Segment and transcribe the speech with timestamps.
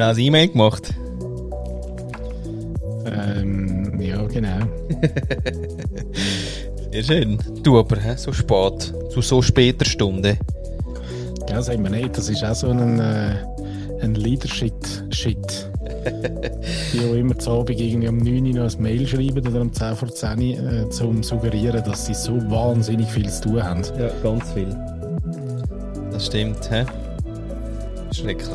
[0.00, 0.94] Schnell ein E-Mail gemacht.
[3.04, 4.66] Ähm, ja, genau.
[6.92, 7.38] Sehr schön.
[7.62, 8.14] Du aber, hä?
[8.16, 8.94] so spät.
[9.10, 10.38] Zu so später Stunde.
[11.48, 12.16] Ja, sagen wir nicht.
[12.16, 13.36] Das ist auch so ein, äh,
[14.00, 15.70] ein Leadership-Shit.
[16.92, 19.72] Die auch immer zu Abend irgendwie um 9 Uhr noch ein Mail schreiben oder um
[19.72, 23.82] 10 vor 10 Uhr, äh, zum suggerieren, dass sie so wahnsinnig viel zu tun haben.
[23.98, 24.74] Ja, ganz viel.
[26.12, 26.84] Das stimmt, hä?
[28.12, 28.48] Schrecklich.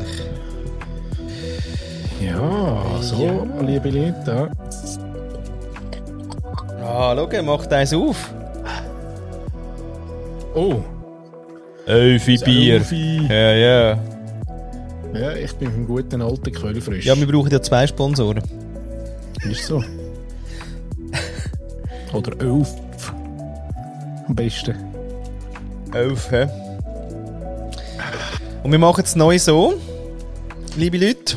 [2.22, 3.46] Ja, so, Ja.
[3.62, 4.50] liebe Leute.
[6.82, 8.32] Ah, schau, macht eins auf.
[10.54, 10.76] Oh,
[11.86, 12.80] Elfi Bier.
[12.80, 13.26] Selfie.
[13.28, 13.98] Ja, ja.
[15.20, 17.06] Ja, ich bin vom guten alten Quellfrisch.
[17.06, 18.42] Ja, wir brauchen ja zwei Sponsoren.
[19.50, 19.82] Ist so.
[22.12, 22.68] Oder elf.
[24.28, 24.74] Am besten.
[25.94, 26.46] Elf, hä?
[28.62, 29.74] Und wir machen es neu so,
[30.76, 31.36] liebe Leute.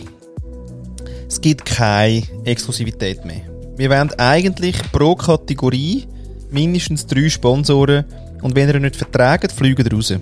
[1.27, 3.41] Es gibt keine Exklusivität mehr.
[3.77, 6.07] Wir wollen eigentlich pro Kategorie
[6.49, 8.03] mindestens drei Sponsoren
[8.41, 10.13] und wenn ihr nicht verträgt, fliegen raus.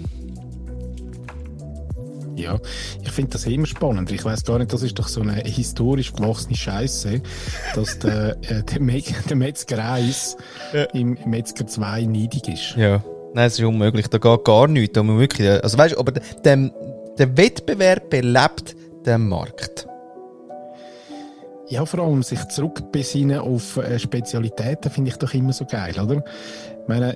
[2.36, 2.60] Ja,
[3.18, 4.12] finde das immer spannend.
[4.12, 7.20] Ich weiß gar nicht, das ist doch so eine historisch gewachsene Scheiße,
[7.74, 10.38] dass der, äh, der, Me der Metzger 1
[10.94, 12.76] im Metzger 2 neidig ist.
[12.78, 13.04] Ja.
[13.34, 14.08] Nein, es ist unmöglich.
[14.08, 14.94] Da geht gar nichts.
[14.94, 16.72] Da muss wirklich, also weißt, aber der,
[17.18, 18.76] der Wettbewerb belebt
[19.08, 19.88] den Markt.
[21.70, 26.24] Ja, vor allem sich zurückbesinnen auf äh, Spezialitäten finde ich doch immer so geil, oder?
[26.84, 27.16] Ich meine,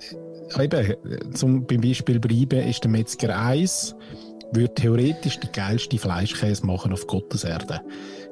[0.57, 3.95] äh, eben, zum beim Beispiel bleiben, ist der Metzger 1
[4.51, 7.81] würde theoretisch den geilsten Fleischkäse machen auf Gottes Erde.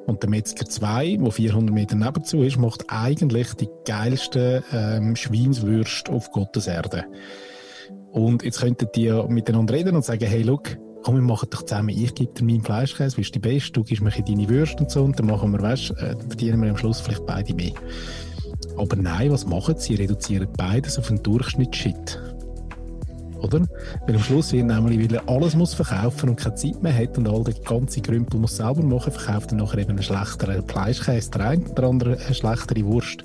[0.06, 6.12] Und der Metzger 2, wo 400 Meter nebenzu ist, macht eigentlich die geilsten ähm, Schweinswürste
[6.12, 7.06] auf Gottes Erde.
[8.12, 11.64] Und jetzt könnten die ja miteinander reden und sagen, hey, look, komm, wir machen doch
[11.64, 14.92] zusammen, ich gebe dir meinen Fleischkäse, bist die Beste, du gibst mir deine Würste und
[14.92, 17.74] so, und dann machen wir, weißt, äh, verdienen wir am Schluss vielleicht beide mehr.
[18.78, 19.96] Aber nein, was machen sie?
[19.96, 22.20] Sie reduzieren beides auf einen Durchschnittsshit.
[23.42, 23.62] Oder?
[24.06, 27.18] Weil am Schluss wird nämlich, weil er alles muss verkaufen und keine Zeit mehr hat
[27.18, 31.32] und all den ganzen Grümpel muss selber machen, verkauft er nachher eben einen schlechteren Fleischkäse,
[31.32, 33.24] der eine, der andere eine schlechtere Wurst.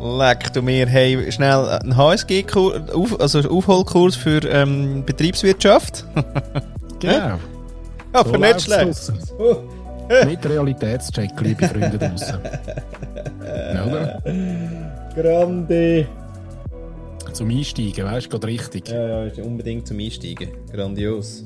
[0.00, 6.04] Leck du mir, hey, schnell einen HSG-Kurs, auf, also Aufholkurs für ähm, Betriebswirtschaft.
[7.00, 7.38] Genau.
[8.12, 9.12] Aber So nicht schlecht.
[10.26, 11.96] Mit Realitätscheck, liebe Freunde
[13.40, 14.22] oder?
[15.14, 16.06] Grande.
[17.38, 18.88] Zum Einsteigen, weißt du, geht richtig.
[18.88, 20.48] Ja, ja, ist unbedingt zum Einsteigen.
[20.72, 21.44] Grandios.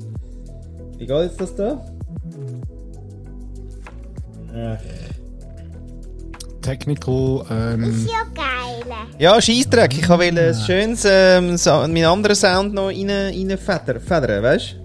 [0.97, 1.85] Wie geht jetzt das da?
[4.51, 4.79] Ach.
[6.63, 8.95] Technical, ähm, Ist ja geil.
[9.19, 9.95] Ja, Scheissdreck.
[9.95, 14.75] Ich wollte ein schönes, ähm, so, meinen anderen Sound noch rein, rein federn, federn weißt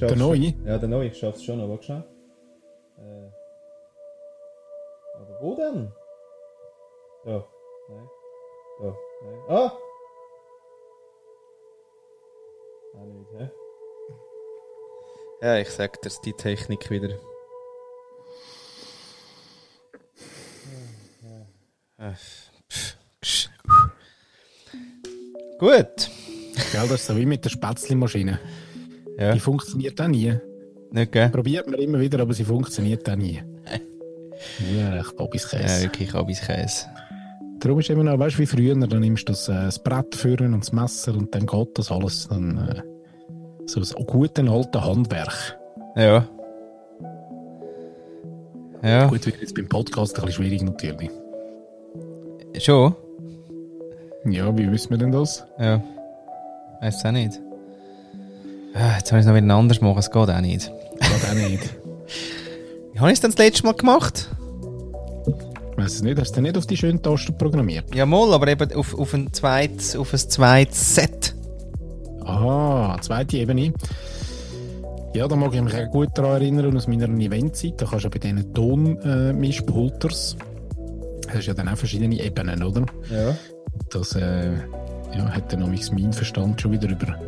[0.00, 0.06] du?
[0.08, 0.54] Der neue?
[0.66, 1.06] Ja, der neue.
[1.06, 2.02] Ich schaff's schon, aber schnell.
[2.98, 3.30] Äh.
[5.20, 5.92] Aber wo denn?
[7.24, 7.44] Da.
[7.88, 8.08] Nein.
[8.80, 8.86] Da.
[9.24, 9.38] Nein.
[9.48, 9.72] Ah!
[13.02, 13.50] Auch nicht, hä?
[15.42, 17.18] Ja, ich sag dir die Technik wieder.
[21.98, 23.48] Ah, pff, pff.
[25.58, 26.10] Gut.
[26.72, 28.38] gell, das ist so wie mit der Spätzli-Maschine.
[29.18, 30.34] Ja, Die funktioniert auch nie.
[30.90, 31.28] nicht gell?
[31.30, 33.42] Probiert man immer wieder, aber sie funktioniert auch nie.
[34.76, 36.86] Ja, echt Bobis Ja, wirklich Abiskäse.
[37.60, 40.16] Darum ist immer noch, weißt du, wie früher, dann nimmst du das, äh, das Brett
[40.16, 42.82] führen und das Messer und dann geht das alles dann äh,
[43.80, 45.58] so ein guten alten Handwerk.
[45.96, 46.26] Ja.
[48.82, 51.10] Ja, Gut, wird jetzt beim Podcast ein bisschen schwierig natürlich.
[52.58, 52.94] schon.
[54.24, 55.44] Ja, wie wissen wir denn das?
[55.58, 55.80] Ja.
[56.80, 57.40] Weiß auch nicht.
[58.74, 60.72] Ah, jetzt habe ich es noch wieder anders machen, es geht auch nicht.
[61.00, 61.74] Geht auch nicht.
[62.92, 64.28] Wie habe ich es denn das letzte Mal gemacht?
[65.76, 67.94] Weiß es nicht, hast du denn nicht auf die schönen Tasten programmiert?
[67.94, 71.34] Ja, mal, aber eben auf, auf ein zweites, auf ein zweites Set.
[72.24, 73.72] Ah, zweite Ebene.
[75.14, 77.74] Ja, da mag ich mich auch gut daran erinnern, aus meiner Eventzeit.
[77.76, 80.36] Da kannst du ja bei diesen Tonmischpulters,
[81.28, 82.86] hast ja dann auch verschiedene Ebenen, oder?
[83.10, 83.36] Ja.
[83.90, 84.52] Das äh,
[85.14, 87.18] ja, hat dann noch meinen Verstand schon wieder über,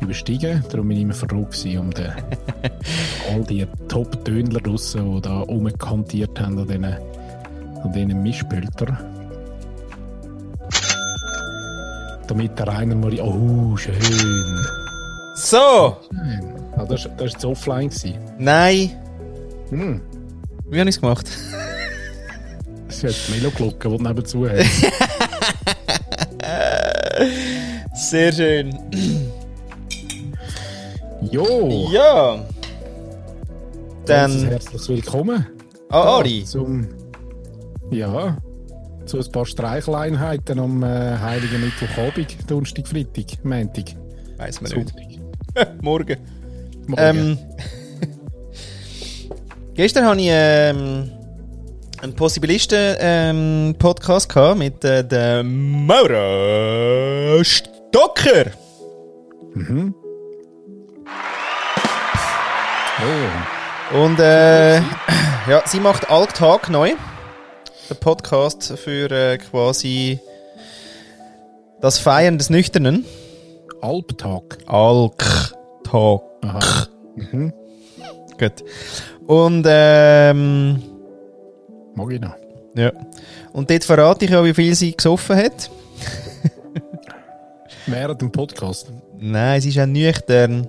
[0.00, 0.62] überstiegen.
[0.70, 1.46] Darum bin ich immer froh
[1.78, 2.12] um den,
[3.32, 9.11] all die Top-Tönler draussen, die da rumkantiert haben an diesen, an diesen Mischpultern.
[12.26, 13.12] Damit der Rainer mal...
[13.20, 13.94] Oh, schön.
[15.34, 15.96] So!
[16.76, 17.88] Ah, das, war jetzt offline.
[17.88, 18.14] Gewesen.
[18.38, 18.90] Nein.
[19.70, 20.00] Hm.
[20.68, 21.28] Wie habe ich es gemacht?
[22.88, 24.92] Sie hat die Melo-Glocke, die nebenzu hast.
[28.10, 28.78] Sehr schön.
[31.30, 31.88] Jo!
[31.92, 32.44] Ja.
[34.06, 34.48] Dann Dann.
[34.48, 35.46] herzlich willkommen.
[35.88, 36.44] Ah, Ari.
[36.44, 36.88] Zum,
[37.90, 38.36] ja,
[39.12, 43.94] zu ein paar Streicheleinheiten am äh, Heiligen Mittwochabend, Donnerstag, Freitag, Montag,
[44.38, 44.88] Weiß man nicht.
[45.54, 45.74] Sonntag.
[45.82, 46.16] Morgen.
[46.86, 46.94] Morgen.
[46.96, 47.36] Ähm,
[49.74, 51.10] gestern hatte ich ähm,
[52.00, 58.46] einen Possibilisten-Podcast gehabt mit äh, der Maura Stocker.
[59.54, 59.94] mhm.
[63.04, 64.76] Oh, Und äh,
[65.50, 66.92] ja, sie macht Alltag neu.
[67.92, 70.18] Der Podcast für äh, quasi
[71.82, 73.04] das Feiern des Nüchternen.
[73.82, 74.56] Albtag.
[74.64, 76.22] Alktag.
[76.40, 76.86] Aha.
[77.16, 77.52] Mhm.
[78.38, 78.64] Gut.
[79.26, 80.82] Und ähm,
[81.94, 82.34] Mag ich noch.
[82.76, 82.92] ja.
[83.52, 85.70] Und dort verrate ich ja, wie viel sie gesoffen hat.
[87.86, 88.90] Während dem Podcast.
[89.18, 90.66] Nein, sie ist auch nüchtern.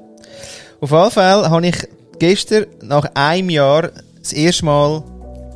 [0.81, 1.87] Auf jeden Fall habe ich
[2.19, 5.03] gestern nach einem Jahr das erste Mal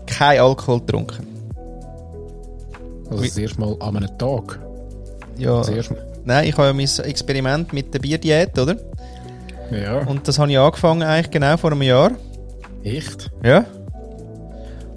[0.05, 1.36] kein Alkohol getrunken.
[3.09, 4.59] Also das erste Mal an einem Tag.
[5.37, 5.61] Ja.
[6.25, 8.75] Nein, ich habe ja mein Experiment mit der Bierdiät, oder?
[9.71, 9.99] Ja.
[9.99, 12.11] Und das habe ich angefangen eigentlich genau vor einem Jahr.
[12.83, 13.29] Echt?
[13.43, 13.65] Ja.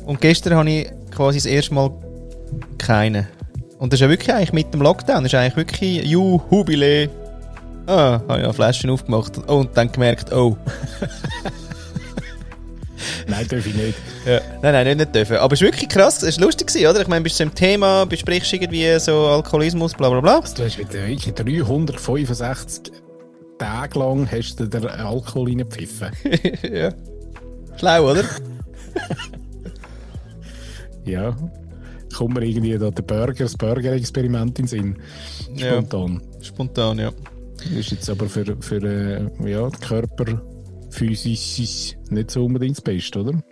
[0.06, 1.90] Und gestern habe ich quasi das erste Mal
[2.78, 3.28] keine.
[3.78, 5.22] Und das ist ja wirklich eigentlich mit dem Lockdown.
[5.22, 7.08] Das ist eigentlich wirklich Juhubile.
[7.86, 10.56] Ah, habe ich ja Flaschen aufgemacht und dann gemerkt, oh.
[13.26, 13.98] Nein, darf ich nicht.
[14.26, 14.40] Ja.
[14.62, 15.36] Nein, nein, nicht, nicht dürfen.
[15.36, 17.00] Aber es ist wirklich krass, es war lustig, gewesen, oder?
[17.00, 20.38] Ich meine, bist du im Thema, besprichst irgendwie so Alkoholismus, bla bla bla.
[20.40, 22.92] Also, du hast wieder wirklich 365
[23.58, 26.10] Tage lang hast du den Alkohol reingepfiffen.
[26.72, 26.92] ja.
[27.78, 28.24] Schlau, oder?
[31.04, 31.36] Ja.
[32.14, 34.96] Kommt mir irgendwie da der Burger, das Burger-Experiment in den Sinn.
[35.54, 35.72] Ja.
[35.72, 36.22] Spontan.
[36.42, 37.10] Spontan, ja.
[37.76, 40.40] Ist jetzt aber für, für äh, ja, den Körper
[40.90, 43.42] physisch nicht so unbedingt das Beste, oder?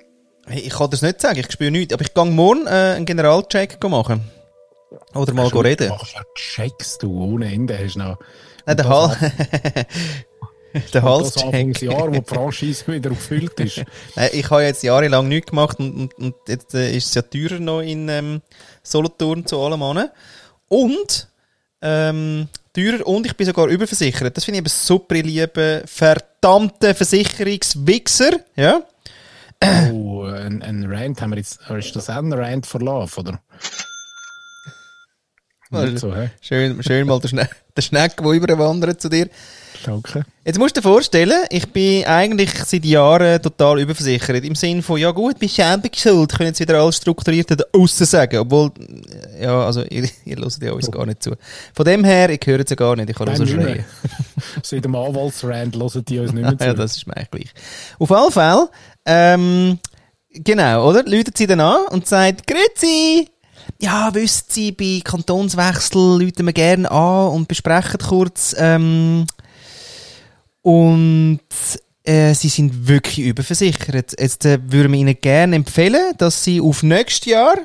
[0.46, 1.92] Hey, ich kann das nicht sagen, ich spüre nichts.
[1.92, 4.22] Aber ich gehe morgen äh, einen Generalcheck machen.
[5.14, 5.88] Oder mal go reden.
[5.88, 7.78] Machst ja Checks, du, ohne Ende.
[7.78, 8.18] Hast du noch
[8.64, 9.18] Nein, der das Hals.
[9.18, 11.44] der das Halscheck.
[11.44, 13.84] Anfangsjahr, wo die Franchise wieder gefüllt ist.
[14.16, 17.22] Nein, ich habe jetzt jahrelang nichts gemacht und, und, und jetzt äh, ist es ja
[17.22, 18.42] teurer noch in ähm,
[18.82, 20.10] Solothurn zu allem an.
[20.68, 21.28] Und
[21.82, 22.48] ähm,
[22.78, 24.36] teurer und ich bin sogar überversichert.
[24.36, 28.40] Das finde ich eben super, ihr lieben, verdammte Versicherungswichser.
[28.56, 28.82] Ja?
[29.92, 31.60] Oh, ein, ein Rant haben wir jetzt.
[31.70, 33.40] Ist das auch ein Rant for Love, oder?
[35.70, 36.30] Nicht so, hä?
[36.40, 39.28] Schön, schön mal der, Schne der Schneck, der überwandert zu dir.
[39.84, 40.24] Danke.
[40.44, 44.44] Jetzt musst du dir vorstellen, ich bin eigentlich seit Jahren total überversichert.
[44.44, 48.06] Im Sinne von, ja gut, bist selber schuld, können jetzt wieder alles strukturiert da aussen
[48.06, 48.38] sagen.
[48.38, 48.70] Obwohl,
[49.38, 51.32] äh, ja, also, ihr, ihr hört ja uns gar nicht zu.
[51.74, 53.84] Von dem her, ich höre es ja gar nicht, ich kann nur so schreien.
[54.62, 56.64] Seit dem Anwaltsrand hören die uns nicht mehr zu.
[56.64, 57.64] ja, das ist mir eigentlich gleich.
[57.98, 58.68] Auf alle Fälle,
[59.04, 59.78] ähm,
[60.32, 61.04] genau, oder?
[61.04, 63.28] Läutet sie dann an und sagt, Grüezi!
[63.80, 69.26] Ja, wissen Sie, bei Kantonswechsel läuten wir gerne an und besprechen kurz, ähm,
[70.68, 71.40] und
[72.04, 74.20] äh, sie sind wirklich überversichert.
[74.20, 77.56] Jetzt äh, würden wir Ihnen gerne empfehlen, dass Sie auf nächstes Jahr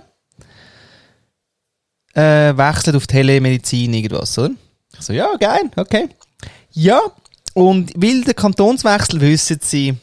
[2.14, 4.52] äh, wechseln auf Telemedizin irgendwas, oder?
[4.94, 6.08] Ich so, ja, geil, okay.
[6.72, 7.02] Ja,
[7.54, 9.98] und weil der Kantonswechsel wissen Sie.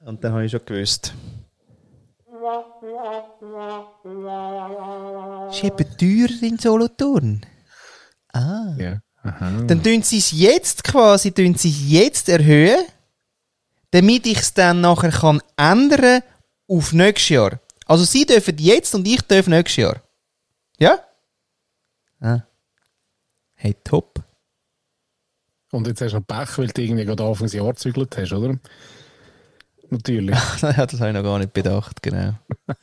[0.00, 1.12] Und dann habe ich schon gewusst.
[5.50, 7.44] Ist eben teurer in Solothurn.
[8.32, 8.74] Ah.
[8.78, 8.98] Ja.
[9.22, 9.62] Aha.
[9.66, 12.84] Dann tun sie es jetzt quasi, tun sie es jetzt erhöhen,
[13.92, 16.22] damit ich es dann nachher kann ändern
[16.68, 17.60] auf nächstes Jahr.
[17.86, 20.02] Also sie dürfen jetzt und ich darf nächstes Jahr.
[20.78, 20.98] Ja?
[22.20, 22.40] Ah.
[23.54, 24.22] Hey, top.
[25.70, 28.58] Und jetzt hast du noch Pech, weil du irgendwie gerade Anfangs Jahr gezügelt hast, oder?
[29.90, 30.36] Natürlich.
[30.62, 32.34] Ja, das habe ich noch gar nicht bedacht, genau.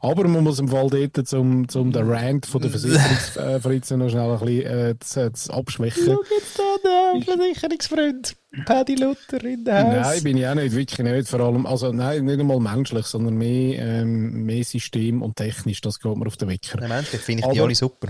[0.00, 4.30] Aber man muss im Fall dort, zum, zum den Rant von der Versicherungsfritzen noch schnell
[4.30, 6.16] ein bisschen äh, zu, zu abschwächen.
[6.38, 8.36] jetzt da der Versicherungsfreund.
[8.64, 11.28] Paddy Luther in der Nein, bin ich auch nicht, wirklich nicht.
[11.28, 16.00] Vor allem, also nein, nicht einmal menschlich, sondern mehr, ähm, mehr System und technisch, das
[16.00, 16.78] geht mir auf den Wecker.
[16.80, 18.08] Nein, Mensch, finde ich die Aber- alle super.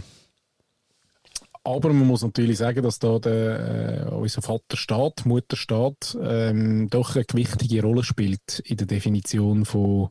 [1.65, 7.27] Aber man muss natürlich sagen, dass da der, äh, unser Vaterstaat, Mutterstaat, ähm, doch eine
[7.27, 10.09] gewichtige Rolle spielt in der Definition von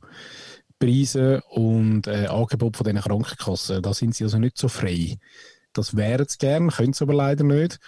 [0.80, 3.82] Preisen und äh, Angebot von diesen Krankenkassen.
[3.82, 5.18] Da sind sie also nicht so frei.
[5.74, 7.80] Das wären sie gern, können sie aber leider nicht.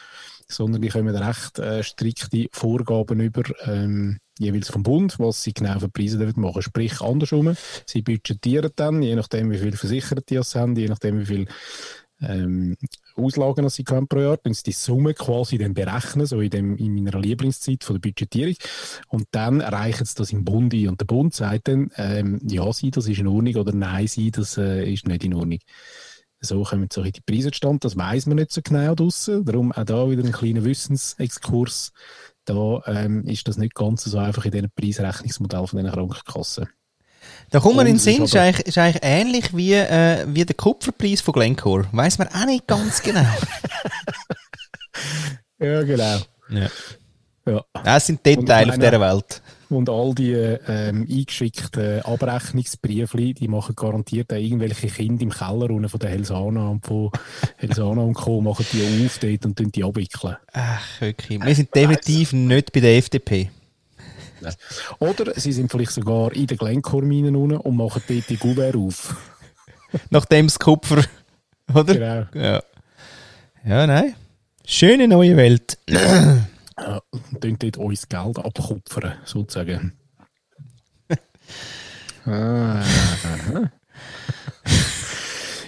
[0.48, 5.80] sondern die kommen recht äh, strikte Vorgaben über, ähm, jeweils vom Bund, was sie genau
[5.80, 6.62] für Preise machen dürfen.
[6.64, 7.56] Sprich, andersrum,
[7.86, 11.48] sie budgetieren dann, je nachdem, wie viele Versicherte sie haben, je nachdem, wie viel
[12.22, 12.78] ähm,
[13.20, 16.78] Auslagen sie können pro Jahr, dann sie die Summe quasi dann berechnen, so in, dem,
[16.78, 18.56] in meiner Lieblingszeit von der Budgetierung.
[19.08, 20.90] Und dann erreichen sie das im Bund ein.
[20.90, 24.32] Und der Bund sagt dann, ähm, ja, sie, das ist in Ordnung oder nein, sie,
[24.32, 25.60] das äh, ist nicht in Ordnung.
[26.42, 29.44] So kommen so die Preise zustande, das weiß man nicht so genau draussen.
[29.44, 31.92] Darum auch da wieder ein kleiner Wissensexkurs.
[32.46, 36.70] Da ähm, ist das nicht ganz so einfach in diesen Preisrechnungsmodell von diesen Krankenkassen.
[37.50, 40.56] Da kommt man in den Sinn, ist, eigentlich, ist eigentlich ähnlich wie, äh, wie der
[40.56, 41.86] Kupferpreis von Glencore.
[41.92, 43.26] Weiß man auch nicht ganz genau.
[45.60, 46.20] ja, genau.
[46.50, 46.68] Ja.
[47.46, 47.66] Ja.
[47.84, 49.42] Das sind Details auf dieser Welt.
[49.70, 55.90] Und all die ähm, eingeschickten Abrechnungsbriefe, die machen garantiert auch irgendwelche Kinder im Keller unten
[55.90, 57.12] von der Helsana und von
[57.58, 58.42] Helsana und Co.
[58.42, 60.38] machen die auf dort und die abwickeln.
[60.54, 61.44] Ach, wirklich.
[61.44, 63.52] Wir sind definitiv nicht bei der FDP.
[65.00, 69.16] Oder sie sind vielleicht sogar in den Glencore-Minen unten und machen dort die Gouverne auf.
[70.10, 71.04] Nachdem das Kupfer,
[71.74, 71.94] oder?
[71.94, 72.26] Genau.
[72.34, 72.64] Ja.
[73.66, 74.16] ja, nein.
[74.66, 75.78] Schöne neue Welt.
[76.82, 79.92] Ja, und dort uns Geld abkupfern, sozusagen.
[82.26, 82.82] ah,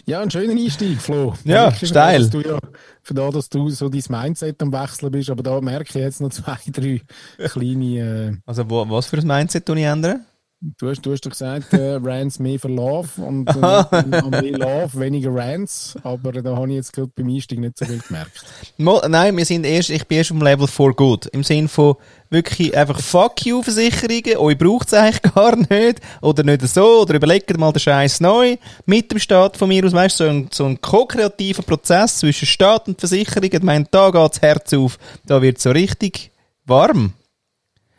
[0.05, 1.35] ja, ein schöner Einstieg, Flo.
[1.43, 2.29] Ja, ja steil.
[2.29, 2.59] Du ja,
[3.03, 6.21] für da, dass du so dein Mindset am Wechseln bist, aber da merke ich jetzt
[6.21, 7.01] noch zwei, drei
[7.47, 8.29] kleine...
[8.29, 10.25] Äh, also wo, was für ein Mindset ändern?
[10.63, 14.99] Du hast, du hast doch gesagt, äh, Rants mehr für Love und äh, mehr Love,
[14.99, 18.45] weniger Rants, aber da habe ich jetzt gerade beim Einstieg nicht so viel gemerkt.
[18.77, 21.25] Mo, nein, wir sind erst, ich bin erst am Level 4 good.
[21.27, 21.95] Im Sinne von
[22.29, 27.15] wirklich einfach Fuck you Versicherungen, euch braucht es eigentlich gar nicht, oder nicht so, oder
[27.15, 30.49] überlegt mal den Scheiß neu, mit dem Staat von mir aus, weißt du, so ein,
[30.51, 34.99] so ein ko-kreativer Prozess zwischen Staat und Versicherungen, ich meine, da geht das Herz auf,
[35.25, 36.29] da wird so richtig
[36.65, 37.13] warm.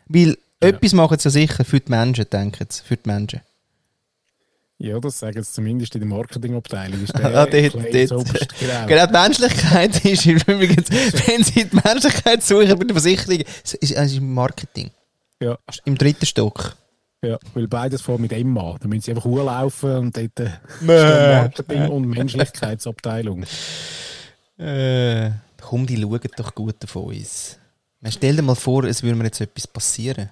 [0.07, 3.41] Weil etwas machen sie sicher für die Menschen, denken sie, für die Menschen.
[4.79, 7.03] Ja, das sagen sie zumindest in der Marketingabteilung.
[7.03, 8.59] Ist der ah, dort, dort.
[8.87, 9.05] Genau.
[9.05, 14.11] die Menschlichkeit ist übrigens, wenn sie die Menschlichkeit suchen bei der Versicherung, es ist, es
[14.13, 14.91] ist Marketing.
[15.39, 15.57] Ja.
[15.85, 16.75] Im dritten Stock.
[17.21, 18.75] Ja, weil beides vor mit Emma.
[18.81, 20.49] Da müssen sie einfach urlaufen und dort äh,
[20.81, 23.45] Marketing und Menschlichkeitsabteilung.
[24.57, 27.57] Äh, komm, die schauen doch gut von uns.
[28.09, 30.29] Stell dir mal vor, es würde mir jetzt etwas passieren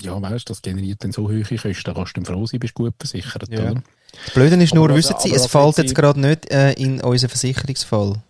[0.00, 2.94] ja, weißt du, das generiert dann so hohe Kosten, kannst du froh sein, bist gut
[2.98, 3.48] versichert.
[3.48, 3.70] Ja.
[3.70, 3.82] Oder?
[4.24, 7.28] Das Blöde ist nur, aber wissen Sie, es fällt jetzt gerade nicht äh, in unseren
[7.28, 8.22] Versicherungsfall.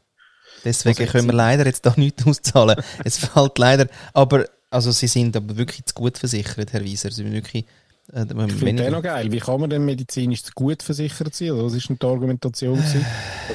[0.65, 2.83] Deswegen können wir leider jetzt da nichts auszahlen.
[3.05, 7.11] es fällt leider, aber, also Sie sind aber wirklich zu gut versichert, Herr Wieser.
[7.11, 7.65] Sie sind wirklich,
[8.13, 9.31] äh, ich finde den noch geil.
[9.31, 11.53] Wie kann man denn medizinisch zu gut versichert sein?
[11.53, 12.79] Oder was ist denn die Argumentation?
[12.79, 12.99] also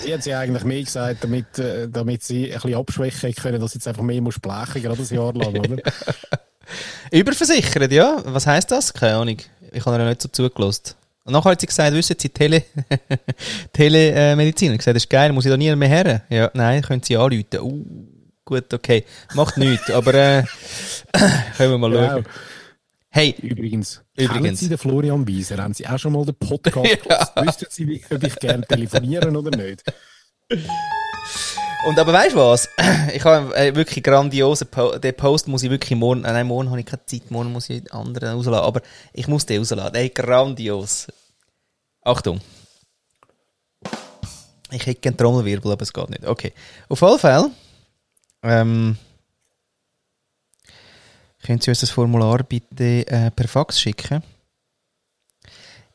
[0.06, 3.72] ich hätte sie eigentlich mehr gesagt, damit, äh, damit sie ein bisschen abschwächen können, dass
[3.72, 5.78] sie jetzt einfach mehr muss blechen, gerade ein Jahr lang, oder?
[7.12, 8.22] Überversichert, ja.
[8.26, 8.94] Was heisst das?
[8.94, 9.38] Keine Ahnung.
[9.72, 10.96] Ich habe ja nicht so zugelassen.
[11.26, 12.64] Und nachher hat sie gesagt, wissen Sie, Tele
[13.74, 14.74] Telemedizin.
[14.74, 16.22] Äh, gesagt, das ist geil, muss ich da nie mehr her?
[16.30, 17.46] Ja, nein, können Sie anrufen.
[17.60, 17.86] Uh,
[18.44, 19.06] gut, okay.
[19.34, 20.44] Macht nichts, aber äh,
[21.58, 22.10] können wir mal genau.
[22.10, 22.26] schauen.
[23.10, 24.60] Hey, übrigens, übrigens.
[24.60, 25.58] Sie den Florian Wieser?
[25.58, 27.46] Haben Sie auch schon mal den Podcast ja.
[27.46, 29.84] Wüssten Sie, ob ich gerne telefonieren oder nicht?
[31.86, 32.70] Und aber weißt du was?
[33.14, 36.24] Ich habe äh, wirklich grandiosen po Den Post muss ich wirklich morgen.
[36.24, 37.30] Äh, nein, morgen habe ich keine Zeit.
[37.30, 38.66] Morgen muss ich anderen rausladen.
[38.66, 39.96] Aber ich muss den rausladen.
[39.96, 41.08] Ey, grandios.
[42.02, 42.40] Achtung.
[44.72, 46.26] Ich hätte gerne Trommelwirbel, aber es geht nicht.
[46.26, 46.54] Okay.
[46.88, 47.52] Auf alle Fälle.
[48.44, 48.98] Ähm,
[51.44, 54.24] können Sie uns das Formular bitte äh, per Fax schicken?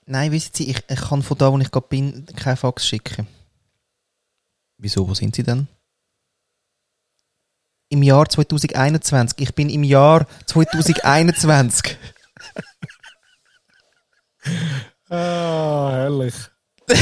[0.04, 3.26] Nein, wissen Sie, ich, ich kann von da, wo ich gerade bin, kein Fax schicken.
[4.76, 5.09] Wieso?
[5.09, 5.66] Wo sind Sie denn?
[7.88, 9.38] Im Jahr 2021.
[9.40, 11.97] Ich bin im Jahr 2021.
[15.09, 16.35] ah, herrlich.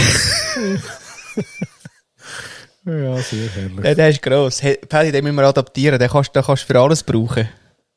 [2.84, 3.80] ja, sehr herrlich.
[3.82, 4.62] Der, der ist gross.
[4.62, 5.98] Hey, Paddy, den müssen wir adaptieren.
[5.98, 7.48] Den kannst, den kannst du für alles brauchen.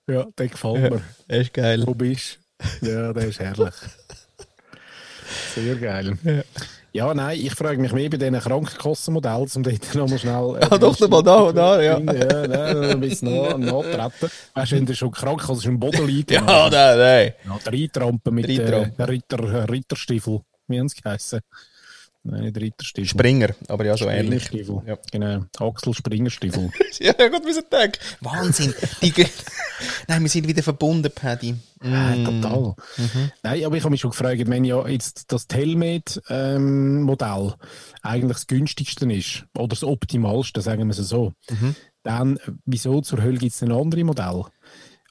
[0.07, 1.01] Ja, der gefällt mir.
[1.29, 1.83] der ist geil.
[1.85, 2.39] Wo bist
[2.81, 3.75] Ja, der ist herrlich.
[5.53, 6.17] Sehr geil.
[6.23, 6.41] Ja.
[6.91, 10.57] Ja, nein, ich frage mich mehr bei diesen Krankenkassenmodellen, um dort nochmal schnell...
[10.59, 11.99] Äh, ah, doch, mal da, da, ja.
[11.99, 14.31] Ja, nein, ein bisschen nachtreten.
[14.55, 16.31] Weißt du, wenn du schon Krankenkasse im Boden liegt...
[16.31, 17.33] ja, nein, nein.
[17.45, 21.41] Ja, der Eintrampen mit äh, Ritter, Ritterstiefel, wie haben sie geheißen?
[22.23, 23.07] Nein, nicht Ritterstiefel.
[23.07, 24.49] Springer, aber ja, so ähnlich.
[24.85, 24.97] Ja.
[25.11, 26.69] Genau, Axel Springerstiefel.
[26.99, 27.97] ja, gut, wie sie denken.
[28.19, 28.73] Wahnsinn.
[30.07, 31.53] Nein, wir sind wieder verbunden, Paddy.
[31.81, 31.93] Mm.
[31.93, 32.75] Ja, total.
[32.97, 33.31] Mhm.
[33.41, 37.55] Nein, aber ich habe mich schon gefragt, wenn ja jetzt das Telmed-Modell ähm,
[38.01, 41.75] eigentlich das günstigste ist, oder das optimalste, sagen wir es so, mhm.
[42.03, 44.43] dann, wieso zur Hölle gibt es ein andere Modell?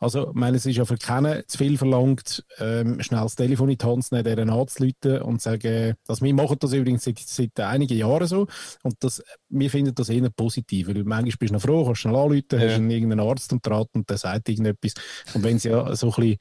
[0.01, 3.71] Also, ich meine, es ist ja für keinen zu viel verlangt, ähm, schnell das Telefon
[3.71, 7.05] in die Hand zu nehmen, deren anzuleiten und zu sagen, also wir machen das übrigens
[7.05, 8.47] seit, seit einigen Jahren so
[8.83, 12.17] und das, wir finden das eher positiv, weil manchmal bist du noch froh, kannst schnell
[12.17, 12.61] anrufen, ja.
[12.61, 14.95] hast einen irgendeinen Arzt am Draht und der sagt irgendetwas
[15.35, 16.39] und wenn es ja so ein bisschen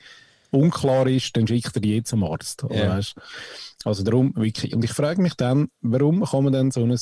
[0.52, 2.64] unklar ist, dann schickt er die zum Arzt.
[2.70, 2.98] Ja.
[2.98, 3.16] Weißt?
[3.84, 6.98] Also darum wirklich, und ich frage mich dann, warum kann man dann so ein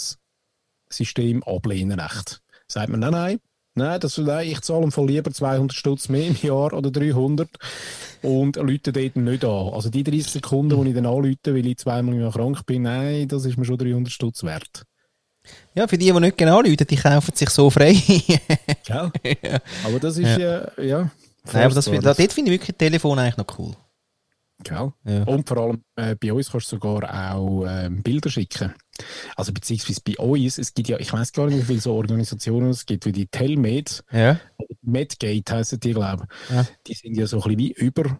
[0.90, 2.42] System ablehnen, echt?
[2.68, 3.40] Sagt man, nein, nein,
[3.75, 7.50] Nein, das, nein ich zahle voll lieber 200 Stutz mehr im Jahr oder 300
[8.22, 9.74] und Leute dort nicht an.
[9.74, 12.84] Also die 30 Sekunden, die ich dann anrufe, weil ich zweimal im Jahr krank bin,
[12.84, 14.86] nein, das ist mir schon 300 Stutz wert.
[15.75, 17.96] Ja, für die, die nicht genau anrufen, die kaufen sich so frei.
[18.88, 19.12] ja.
[19.84, 21.12] Aber das ist ja, ja, ja
[21.53, 23.75] Nein, aber das, dort finde ich wirklich Telefon eigentlich noch cool.
[24.66, 24.94] Gell?
[25.06, 25.24] Ja.
[25.26, 28.74] Und vor allem äh, bei uns kannst du sogar auch äh, Bilder schicken.
[29.36, 32.72] Also beziehungsweise bei uns, es gibt ja, ich weiß gar nicht, wie viele so Organisationen
[32.72, 34.40] es gibt, wie die Telmed, ja.
[34.82, 36.56] Medgate heißen die, glaube ich.
[36.56, 36.66] Ja.
[36.88, 38.20] Die sind ja so ein bisschen wie über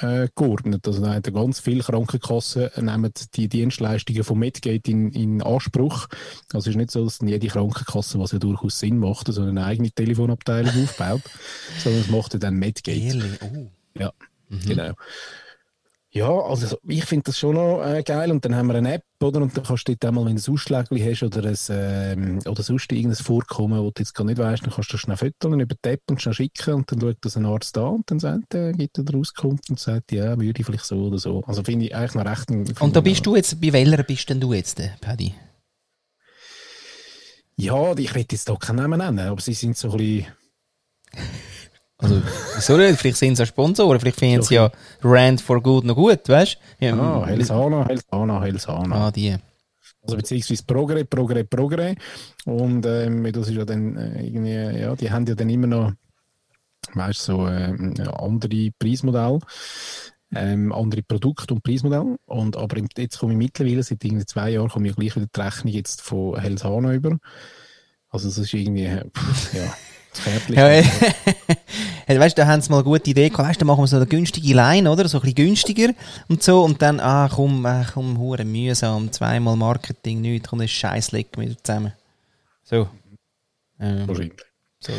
[0.00, 0.86] äh, geordnet.
[0.86, 6.06] Also da haben ganz viele Krankenkassen nehmen die Dienstleistungen von Medgate in, in Anspruch.
[6.52, 9.64] Also es ist nicht so, dass jede Krankenkasse, was ja durchaus Sinn macht, so eine
[9.64, 11.22] eigene Telefonabteilung aufbaut,
[11.78, 12.98] sondern es macht dann Medgate.
[12.98, 13.42] Ehrlich?
[13.42, 13.70] Oh.
[13.98, 14.12] Ja,
[14.50, 14.60] mhm.
[14.66, 14.92] genau.
[16.10, 18.30] Ja, also ich finde das schon noch äh, geil.
[18.30, 19.42] Und dann haben wir eine App, oder?
[19.42, 22.62] Und dann kannst du dort einmal, wenn du ein Ausschlägchen hast oder, ein, ähm, oder
[22.62, 25.74] sonst irgendein Vorkommen, wo du jetzt gar nicht weißt, dann kannst du schnell füttern über
[25.74, 28.54] die App und schnell schicken und dann schaut das ein Arzt an und dann sagt
[28.54, 31.42] er, gibt er Auskunft und sagt, ja, würde ich vielleicht so oder so.
[31.46, 32.50] Also finde ich eigentlich noch recht...
[32.80, 35.34] Und da bist du jetzt, bei welcher bist denn du jetzt, äh, Paddy?
[37.56, 40.26] Ja, ich will jetzt hier keinen Namen nennen, aber sie sind so ein bisschen...
[41.98, 42.22] Also,
[42.54, 42.98] wieso nicht?
[42.98, 44.70] Vielleicht sind sie auch Sponsoren, vielleicht finden sie ja
[45.02, 46.86] Rand for Good noch gut, weißt du?
[46.86, 49.06] Ja, ah, Helsana, Helsana, Helsana.
[49.06, 49.36] Ah, die.
[50.02, 51.96] Also beziehungsweise Progre, Progre, Progre.
[52.44, 55.92] Und ähm, das ist ja dann äh, irgendwie, ja, die haben ja dann immer noch,
[56.94, 57.74] weißt so äh,
[58.12, 59.40] andere Preismodelle.
[60.34, 62.16] Ähm, andere Produkte und Preismodelle.
[62.26, 65.40] Und, aber jetzt komme ich mittlerweile, seit irgendwie zwei Jahren, komme ich gleich wieder die
[65.40, 67.18] Rechnung jetzt von Helsana über.
[68.08, 69.74] Also das ist irgendwie, pff, ja.
[70.48, 70.68] Ja,
[72.08, 72.20] ja.
[72.20, 73.48] weißt du, da haben sie mal eine gute Idee gehabt.
[73.48, 75.08] Weißt du, dann machen wir so eine günstige Line, oder?
[75.08, 75.94] So ein bisschen günstiger
[76.28, 76.64] und so.
[76.64, 79.12] Und dann, ah, komm, ah, komm, hure mühsam.
[79.12, 80.48] Zweimal Marketing, nichts.
[80.48, 81.92] Komm, das Scheiß legen wir zusammen.
[82.64, 82.88] So.
[83.80, 84.06] Ähm,
[84.80, 84.92] so.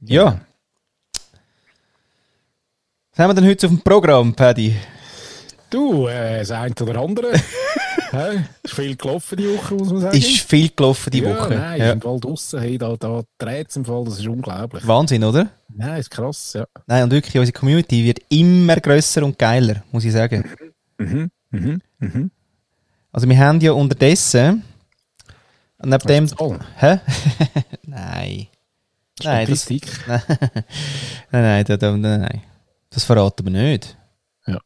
[0.00, 0.40] Ja.
[3.10, 4.76] Was haben wir denn heute auf dem Programm, Paddy?
[5.70, 7.32] Du, äh, das eine oder andere.
[8.62, 10.16] ist viel gelaufen die Woche, muss man sagen.
[10.16, 11.54] Ist viel gelaufen die ja, Woche.
[11.54, 11.92] Nein, ja.
[11.92, 14.86] im Fall draussen, hey, da, da dreht es im Fall, das ist unglaublich.
[14.86, 15.48] Wahnsinn, oder?
[15.68, 16.66] Nein, ist krass, ja.
[16.86, 20.48] Nein, und wirklich, unsere Community wird immer grösser und geiler, muss ich sagen.
[20.98, 22.30] Mhm, mhm, mhm.
[23.12, 24.64] Also wir haben ja unterdessen,
[25.82, 26.28] neben dem...
[26.76, 26.98] Hä?
[27.82, 28.46] nein.
[29.20, 29.86] Statistik?
[30.06, 30.28] Nein, das,
[31.30, 32.42] nein, nein, nein, nein,
[32.90, 33.96] das verraten wir nicht.
[34.46, 34.58] Ja.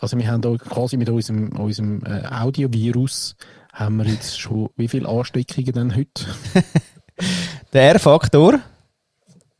[0.00, 3.36] Also wir haben da quasi mit unserem, unserem äh, Audiovirus
[3.72, 6.24] haben wir jetzt schon wie viele Ansteckungen denn heute?
[7.72, 8.60] der R-Faktor?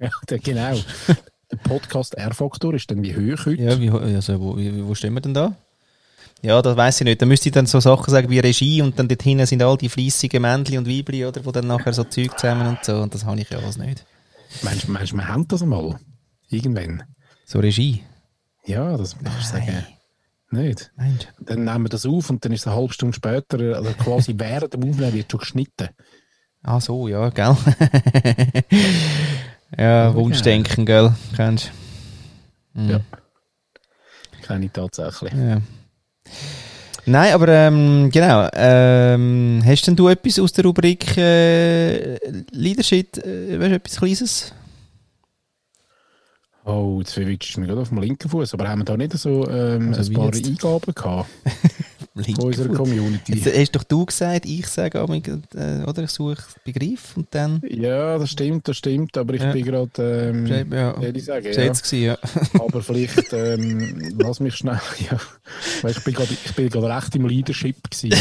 [0.01, 0.79] Ja, der, genau.
[1.51, 3.61] der Podcast R-Faktor ist dann wie hoch heute?
[3.61, 5.57] Ja, wie, also, wo, wie, wo stehen wir denn da?
[6.41, 7.21] Ja, das weiß ich nicht.
[7.21, 9.77] Da müsste ich dann so Sachen sagen wie Regie und dann dort hinten sind all
[9.77, 13.01] die fleissigen Männchen und Weibli, oder, wo dann nachher so Zeug zusammen und so.
[13.01, 14.05] Und das habe ich ja alles nicht.
[14.63, 15.99] Meinst du, wir haben das einmal?
[16.49, 17.03] Irgendwann?
[17.45, 18.03] So Regie?
[18.67, 19.85] Ja, das muss ich sagen.
[20.51, 20.91] Nicht?
[20.97, 21.19] Nein.
[21.41, 24.35] Dann nehmen wir das auf und dann ist es eine halbe Stunde später, also quasi
[24.37, 25.89] während dem Aufnehmen wird schon geschnitten.
[26.63, 27.57] Ah so, ja, gell?
[29.79, 30.15] ja.
[30.15, 31.15] Wunschdenken, gell?
[31.37, 31.71] Kennst
[32.75, 32.81] du?
[32.81, 32.91] Mhm.
[32.91, 33.01] Ja.
[34.43, 35.33] Keine tatsächlich.
[35.35, 35.61] Ja.
[37.07, 38.49] Nein, aber ähm, genau.
[38.53, 42.17] Ähm, hast denn du etwas aus der Rubrik äh,
[42.51, 44.55] Leadership, äh, weißt du, etwas Kleines?
[46.69, 48.53] Oh, jetzt verwitscht mich gerade auf dem linken Fuß.
[48.53, 50.47] Aber haben wir da nicht so ähm, also ein paar jetzt?
[50.47, 51.31] Eingaben gehabt?
[52.15, 53.33] von unserer Community.
[53.33, 57.63] Jetzt hast doch du gesagt, ich sage auch, äh, oder ich suche Begriff und dann.
[57.67, 59.17] Ja, das stimmt, das stimmt.
[59.17, 59.53] Aber ich ja.
[59.53, 60.31] bin gerade.
[60.35, 61.53] Ähm, ja, ich sagen, ja.
[61.53, 62.19] Gewesen, ja.
[62.55, 64.81] aber vielleicht ähm, lass mich schnell.
[65.11, 65.19] Ja,
[65.83, 68.19] weil ich bin gerade, ich bin gerade recht im Leadership gewesen.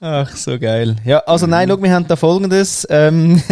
[0.00, 0.94] Ach, so geil.
[1.04, 2.86] Ja, also nein, schau, wir haben da folgendes.
[2.90, 3.42] Ähm,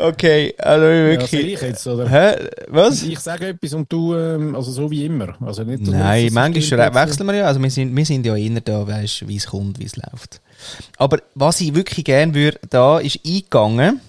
[0.00, 1.32] Okay, also wirklich.
[1.32, 2.08] Ja, ich jetzt, oder?
[2.08, 2.48] Hä?
[2.68, 3.02] Was?
[3.02, 5.36] Ich sage etwas und du, ähm, also so wie immer.
[5.44, 7.46] Also nicht, Nein, manchmal wechseln wir ja.
[7.46, 10.40] Also wir sind, wir sind ja eher da, weißt wie es kommt, wie es läuft.
[10.98, 14.00] Aber was ich wirklich gerne würde, da ist eingegangen.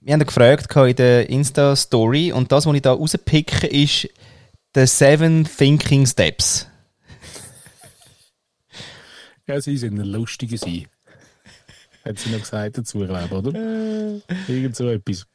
[0.00, 4.08] Wir haben gefragt in der Insta-Story und das, was ich da rauspicke, ist
[4.74, 6.66] The Seven Thinking Steps.
[9.46, 10.86] Ja, sie sind ein lustiger sein.
[12.04, 13.58] Hat sie noch gesagt dazu, glaube ich, oder?
[14.48, 15.26] Irgend so etwas.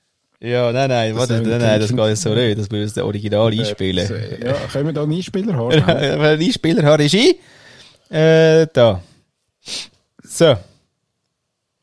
[0.42, 2.58] Ja, nein, nein, Das warte, nein, nein, das geht so nicht.
[2.58, 4.10] Das müssen wir das Original einspielen.
[4.10, 5.72] Äh, Ja, können wir da einen Einspieler haben?
[5.84, 7.40] Ein Einspieler hat, Regie.
[8.10, 9.02] Äh, da.
[10.24, 10.56] So.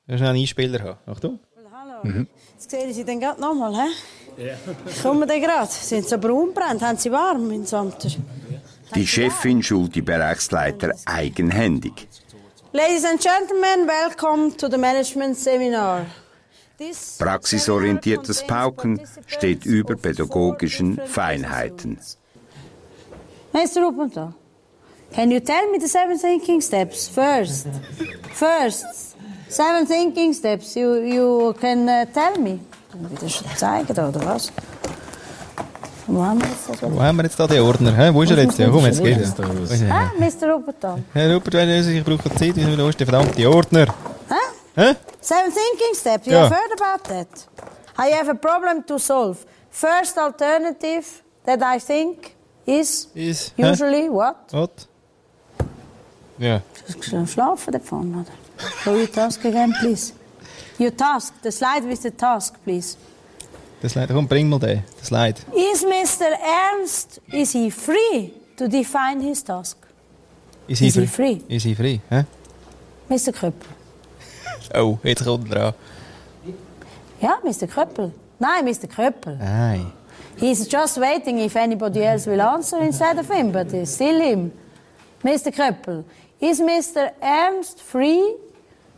[0.06, 0.98] Wir schnell einen Einspieler haben.
[1.06, 1.38] Achtung.
[1.72, 2.24] Hallo.
[2.54, 4.42] Jetzt sehen Sie den gerade nochmal, hä?
[4.46, 4.54] Ja.
[5.02, 5.68] Kommen Sie gerade?
[5.70, 6.80] Sind so braun brennt?
[6.82, 8.08] Haben Sie warm in Samter?
[8.94, 12.08] Die Chefin schult die Bereichsleiter eigenhändig.
[12.76, 16.04] Ladies and Gentlemen, welcome to the Management Seminar.
[17.18, 21.98] Praxisorientiertes Pauken steht über pädagogischen Feinheiten.
[23.54, 23.80] Mr.
[23.80, 24.34] Ruppenter,
[25.14, 27.66] can you tell me the seven thinking steps first?
[28.34, 29.16] First,
[29.48, 32.60] seven thinking steps you, you can uh, tell me.
[32.92, 34.52] Kann ich das schon zeigen, oder was?
[36.06, 36.82] Wo haben wir jetzt das?
[36.82, 37.96] Wo haben wir jetzt da den Ordner?
[37.96, 38.10] Hä?
[38.12, 38.58] Wo ist er jetzt?
[38.58, 39.90] Ja, komm, jetzt geht er.
[39.94, 40.52] Ah, Mr.
[40.52, 40.98] Ruppenter.
[41.12, 43.86] Herr Rupert, wenn er sich braucht Zeit, wo ist der verdammte Ordner?
[44.28, 44.34] Huh?
[44.76, 44.94] Hä?
[45.20, 46.26] Seven thinking steps.
[46.26, 46.44] You Yeah.
[46.44, 47.48] have heard about that.
[47.98, 49.38] I have a problem to solve.
[49.70, 51.04] First alternative
[51.44, 52.32] that I think
[52.66, 53.70] is Is, hä?
[53.72, 54.36] usually what?
[54.52, 54.88] What?
[56.38, 56.60] Ja.
[57.26, 58.32] Schlafen davon, oder?
[58.84, 60.12] Go your task again, please.
[60.78, 62.96] Your task, the slide with the task, please.
[63.82, 65.34] Das Slide, komm, bring mal den, das Slide.
[65.54, 66.26] Is Mr.
[66.42, 69.76] Ernst, is he free to define his task?
[70.68, 71.42] Is Is he free?
[71.48, 72.00] Is he free?
[72.10, 72.24] Hä?
[73.08, 73.32] Mr.
[73.32, 73.68] Köppel.
[74.74, 75.74] Oh, jetzt kommt er dran.
[77.20, 77.66] Ja, Mr.
[77.68, 78.12] Köppel.
[78.40, 78.88] Nein, Mr.
[78.88, 79.36] Köppel.
[79.38, 79.92] Nein.
[80.38, 84.52] He's just waiting if anybody else will answer instead of him, but it's still him.
[85.22, 85.52] Mr.
[85.52, 86.04] Köppel,
[86.40, 87.12] is Mr.
[87.22, 88.34] Ernst free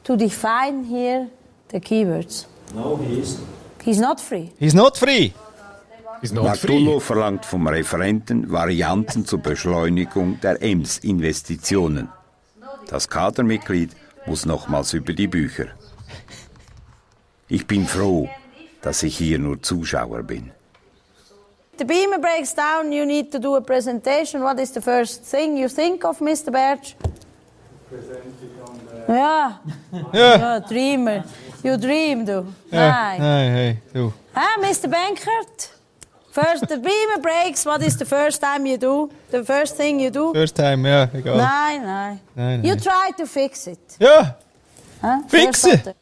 [0.05, 1.29] to define here
[1.69, 2.47] the keywords?
[2.75, 3.58] No, he isn't.
[3.88, 4.53] He's not free.
[4.59, 5.33] He's not free.
[6.35, 12.11] Martullo verlangt vom Referenten Varianten zur Beschleunigung der EMS-Investitionen.
[12.87, 13.92] Das Kadermitglied
[14.27, 15.68] muss nochmals über die Bücher.
[17.48, 18.29] Ich bin froh,
[18.83, 20.51] dass ich hier nur Zuschauer bin.
[21.79, 24.42] The beamer breaks down, you need to do a presentation.
[24.42, 26.51] What is the first thing you think of, Mr.
[26.51, 26.94] Berge?
[29.09, 29.61] Ja.
[30.12, 31.24] ja, dreamer.
[31.62, 32.44] You dream, du.
[32.70, 32.90] Ja.
[32.90, 33.20] Nein.
[33.20, 34.12] Nein, hey, du.
[34.33, 34.88] Ah, Mr.
[34.88, 35.70] Bankert.
[36.31, 37.64] First, the beamer breaks.
[37.64, 39.11] What is the first time you do?
[39.31, 40.33] The first thing you do?
[40.35, 41.37] First time, ja, egal.
[41.37, 42.20] Nein, nein.
[42.35, 42.81] Nein, You nein.
[42.81, 43.96] try to fix it.
[43.98, 44.37] Ja,
[45.01, 45.22] Huh?
[45.29, 45.94] Fixen?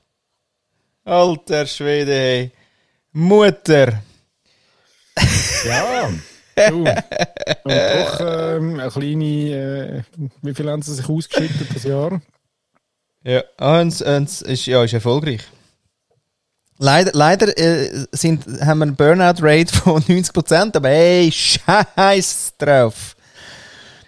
[1.05, 2.51] Alter Schwede, hey.
[3.11, 4.01] Mutter.
[5.64, 6.09] Ja.
[6.57, 6.85] Du.
[6.85, 6.88] Und
[7.66, 10.03] doch ähm, eine kleine, äh,
[10.42, 12.21] wie viel haben sie sich ausgeschüttet das Jahr?
[13.23, 15.42] Ja, ah, und, und ist, ja, ist erfolgreich.
[16.79, 23.16] Leider, leider äh, sind, haben wir eine Burnout-Rate von 90%, aber ey, scheiß drauf.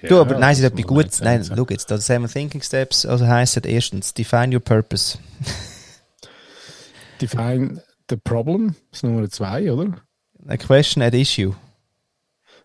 [0.02, 2.62] du, Ja, aber nein, es ist das etwas nicht Nein, schau jetzt, da Seven Thinking
[2.62, 5.18] Steps, also heisst erstens, define your purpose.
[7.20, 9.94] Define the problem, das ist Nummer zwei, oder?
[10.46, 11.54] A question at issue.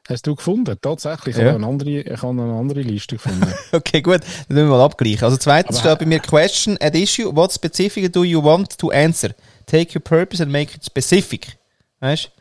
[0.07, 0.77] Hast du gefunden?
[0.81, 1.35] Tatsächlich.
[1.37, 1.47] Ich Ja.
[1.49, 3.47] habe eine andere, ich habe eine andere Liste gefunden.
[3.71, 5.23] Okay, gut, dann müssen wir mal abgleichen.
[5.23, 8.89] Also zweitens Aber- steht bei mir question at issue, what specific do you want to
[8.91, 9.29] answer?
[9.65, 11.57] Take your purpose and make it specific.
[12.01, 12.31] Weißt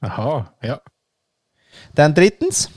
[0.00, 0.80] Aha, ja.
[1.94, 2.70] Dann drittens,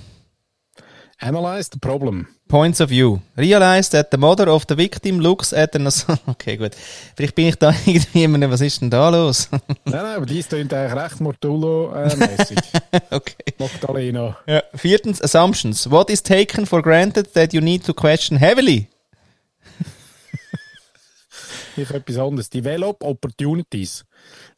[1.20, 2.28] Analyze the problem.
[2.48, 3.22] Points of View.
[3.36, 5.88] Realize that the mother of the victim looks at an
[6.28, 6.76] Okay, gut.
[7.16, 9.50] Vielleicht bin ich da irgendwie immer, was ist denn da los?
[9.52, 12.58] nein, nein, aber dies klingt eigentlich recht Mortullo-mäßig.
[13.12, 13.54] okay.
[13.58, 14.38] Magdalena.
[14.48, 14.62] Ja.
[14.76, 15.90] Viertens, Assumptions.
[15.90, 18.90] What is taken for granted that you need to question heavily?
[21.78, 22.50] Ich habe etwas anderes.
[22.50, 24.06] Develop opportunities.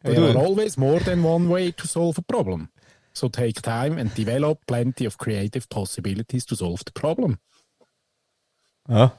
[0.04, 2.69] There are always more than one way to solve a problem.
[3.13, 7.39] So take time and develop plenty of creative possibilities to solve the problem.
[8.88, 9.12] Ja.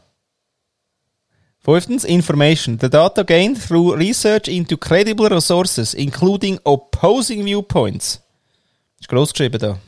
[1.60, 2.78] Fünftens, Information.
[2.80, 8.22] The data gained through research into credible resources, including opposing viewpoints.
[9.00, 9.78] Ist groß geschrieben da.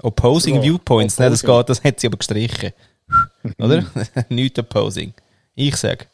[0.00, 1.18] Opposing So, viewpoints.
[1.18, 1.58] Nein, das opposing.
[1.60, 2.72] geht, das hat sie aber gestrichen.
[3.58, 3.84] Oder?
[4.28, 5.14] Nicht opposing.
[5.54, 6.08] Ich sag.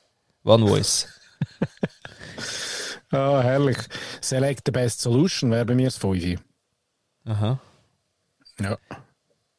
[0.44, 1.06] One voice.
[3.12, 3.76] Ah, herrlich.
[4.20, 6.38] Select the best solution wäre bei mir das 5.
[7.24, 7.58] Aha.
[8.60, 8.78] Ja.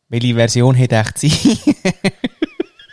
[0.07, 1.31] Welche Version hätte echt sein?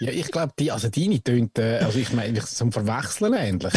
[0.00, 3.72] Ja, ich glaube, die, also deine tönt, äh, also ich meine, zum Verwechseln ähnlich.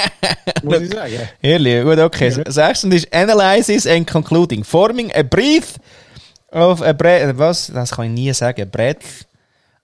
[0.62, 1.28] Muss ich sagen.
[1.42, 2.28] Ehrlich, gut, okay.
[2.30, 2.50] Ja.
[2.50, 4.64] Sechstens ist Analysis and Concluding.
[4.64, 5.74] Forming a brief
[6.50, 7.66] of a breadth, was?
[7.66, 8.70] Das kann ich nie sagen.
[8.70, 9.26] Breadth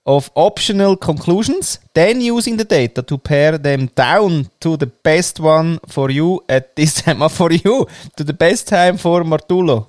[0.03, 1.79] of optional conclusions.
[1.93, 6.75] Then using the data to pare them down to the best one for you at
[6.75, 7.21] this time.
[7.21, 7.85] Ah, for you.
[8.15, 9.87] To the best time for Martullo.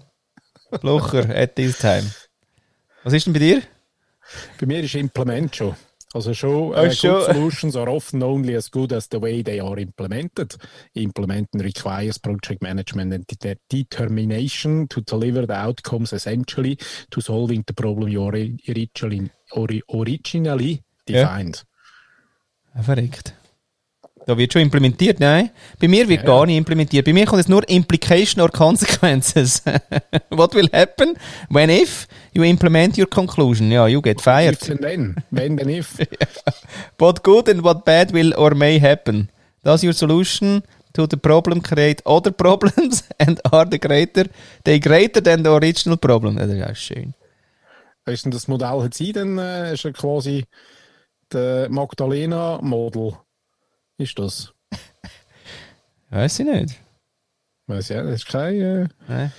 [0.82, 2.10] Blocher at this time.
[3.04, 3.62] Was ist denn bei dir?
[4.60, 5.74] Bei mir ist Implement schon.
[6.14, 7.10] Also schon, äh, schon.
[7.10, 10.56] good solutions are often only as good as the way they are implemented.
[10.94, 16.78] Implementing requires project management and de- determination to deliver the outcomes essentially
[17.10, 21.24] to solving the problem you ori- originally, ori originally Ja.
[21.26, 21.64] defined.
[22.74, 23.34] Ah, verrückt.
[24.28, 25.48] Da wird schon implementiert, nein.
[25.80, 26.46] Bei mir wird Ja, gar ja.
[26.46, 27.06] nicht implementiert.
[27.06, 29.62] Bei mir kommt jetzt nur Implication or Consequences.
[30.28, 31.16] What will happen
[31.48, 33.72] when if you implement your conclusion?
[33.72, 34.68] Ja, you get If fired.
[34.70, 35.96] and then, when then if.
[36.98, 39.30] What good and what bad will or may happen?
[39.64, 40.62] Does your solution
[40.92, 44.26] to the problem create other problems and are the greater,
[44.64, 46.36] they greater than the original problem?
[46.36, 47.14] Ja, Das ist auch schön.
[48.04, 50.44] Ist denn das Modell hat sie dann äh, ist ja quasi
[51.32, 53.14] der Magdalena-Model?
[53.98, 54.52] Ist das?
[56.10, 56.76] Weiß ich nicht.
[57.66, 58.60] Weiß ja, das ist kein.
[58.60, 59.32] Äh, Nein.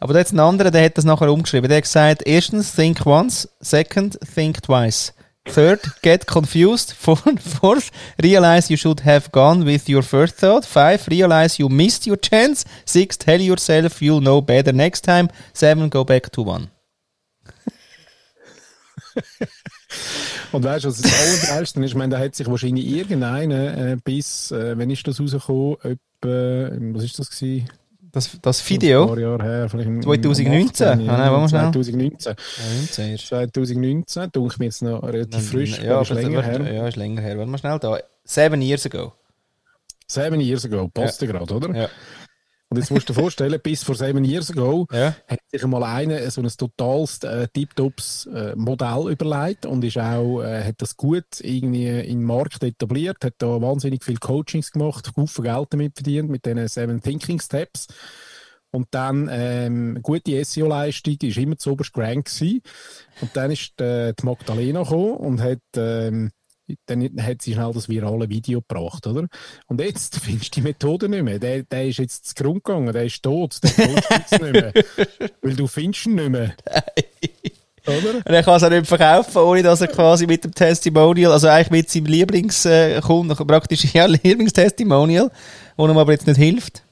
[0.00, 1.68] Aber da hat ein anderer, der hat das nachher umgeschrieben.
[1.68, 3.48] Der hat gesagt, erstens, think once.
[3.60, 5.14] Second, think twice.
[5.44, 6.92] Third, get confused.
[6.98, 7.90] Fourth, fourth,
[8.22, 10.64] realize you should have gone with your first thought.
[10.64, 12.64] Five, realize you missed your chance.
[12.84, 15.30] Six, tell yourself you'll know better next time.
[15.52, 16.70] Seven, go back to one.
[20.52, 21.86] Und weißt du, was das Allergeilste ist?
[21.86, 25.76] Ich meine, da hat sich wahrscheinlich irgendeiner äh, bis, äh, wenn ist das rausgekommen?
[25.82, 27.68] Etwa, was ist das gewesen?
[28.12, 29.06] Das, das Ein Video.
[29.06, 30.86] paar Jahre her, vielleicht im, 2019?
[30.86, 31.72] im 18, Ah, nein, wollen wir schnell?
[31.72, 32.34] 2019.
[32.98, 36.74] Ja, 2019, denke mir jetzt noch relativ frisch, ja, aber ist länger wird- her.
[36.74, 37.38] Ja, ist länger her.
[37.38, 37.98] Warte mal schnell da.
[38.24, 39.14] Seven years ago.
[40.06, 41.26] Seven years ago, passt ja.
[41.28, 41.74] gerade, oder?
[41.74, 41.88] Ja.
[42.72, 45.14] Und jetzt musst du dir vorstellen, bis vor seven years ago Ja.
[45.28, 50.40] hat sich einmal einer so ein totales äh, Tip-Tops äh, Modell überlegt und ist auch,
[50.40, 55.44] äh, hat das gut irgendwie im Markt etabliert, hat da wahnsinnig viel Coachings gemacht, viel
[55.44, 57.88] Geld damit verdient mit diesen Seven Thinking Steps.
[58.70, 62.62] Und dann ähm, gute SEO-Leistung ist immer zu oberst gewesen.
[63.20, 66.30] Und dann ist äh, die Magdalena gekommen und hat ähm,
[66.86, 69.26] dann hat sie schnell das virale Video gebracht, oder?
[69.66, 71.38] Und jetzt findest du die Methode nicht mehr.
[71.38, 74.72] Der, der ist jetzt zu Grund gegangen, der ist tot, der gibt's nicht mehr.
[75.42, 76.54] Weil du findest ihn nicht mehr.
[77.86, 78.14] Oder?
[78.18, 81.48] Und er kann es auch nicht verkaufen, ohne dass er quasi mit dem Testimonial, also
[81.48, 85.30] eigentlich mit seinem Lieblingskunden, praktisch ja, Lieblingstestimonial,
[85.76, 86.84] wo ihm aber jetzt nicht hilft.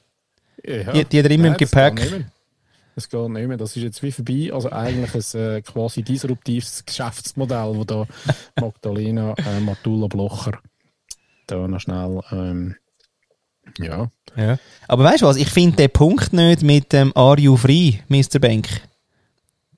[0.65, 0.91] Ja.
[0.91, 2.25] Die- die hat er immer im Gepäck.
[2.95, 3.57] Das geht nicht mehr.
[3.57, 4.51] Das ist jetzt wie vorbei.
[4.53, 8.05] Also eigentlich ein äh, quasi disruptives Geschäftsmodell, wo da
[8.59, 10.59] Magdalena äh, Matula Blocher
[11.47, 12.75] da noch schnell ähm,
[13.77, 14.09] ja.
[14.35, 14.57] Ja.
[14.87, 18.39] Aber weißt du was, ich finde den Punkt nicht mit dem Are you free, Mr.
[18.39, 18.67] Bank.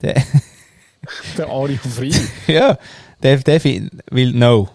[0.02, 0.22] Der,
[1.38, 2.12] Der Ari Free.
[2.48, 2.78] ja,
[3.22, 4.70] der, der will no.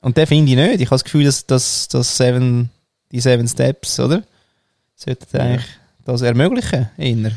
[0.00, 0.80] Und den finde ich nicht.
[0.80, 2.70] Ich habe das Gefühl, dass, dass, dass seven,
[3.10, 4.22] die Seven Steps, oder?
[4.94, 5.42] Sollten Ja.
[5.42, 5.66] eigentlich
[6.04, 7.32] das ermöglichen, eher.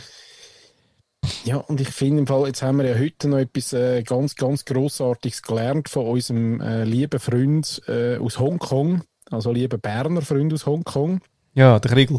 [1.43, 4.36] Ja, und ich finde im Fall, jetzt haben wir ja heute noch etwas äh, ganz,
[4.36, 9.01] ganz Grossartiges gelernt von unserem äh, lieben Freund äh, aus Hongkong,
[9.32, 11.21] also lieben Berner Freund aus Hongkong.
[11.53, 12.17] Ja, der Kriegel.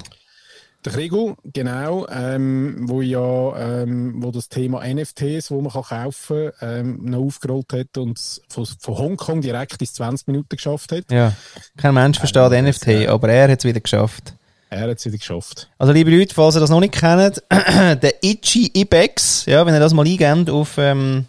[0.84, 6.52] Der Kriegel, genau, ähm, wo ja ähm, wo das Thema NFTs, wo man kann kaufen
[6.58, 10.92] kann, ähm, noch aufgerollt hat und es von, von Hongkong direkt ins 20 Minuten geschafft
[10.92, 11.10] hat.
[11.10, 11.34] Ja.
[11.76, 14.34] Kein Mensch versteht das, NFT, äh, aber er hat es wieder geschafft.
[14.70, 15.68] Er hat es wieder geschafft.
[15.78, 19.80] Also, liebe Leute, falls ihr das noch nicht kennt, der Itchy Ibex, ja, wenn ihr
[19.80, 21.24] das mal eingebt auf ähm,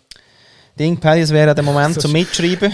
[0.77, 2.73] Dingpad, das wäre der Moment zum Mitschreiben.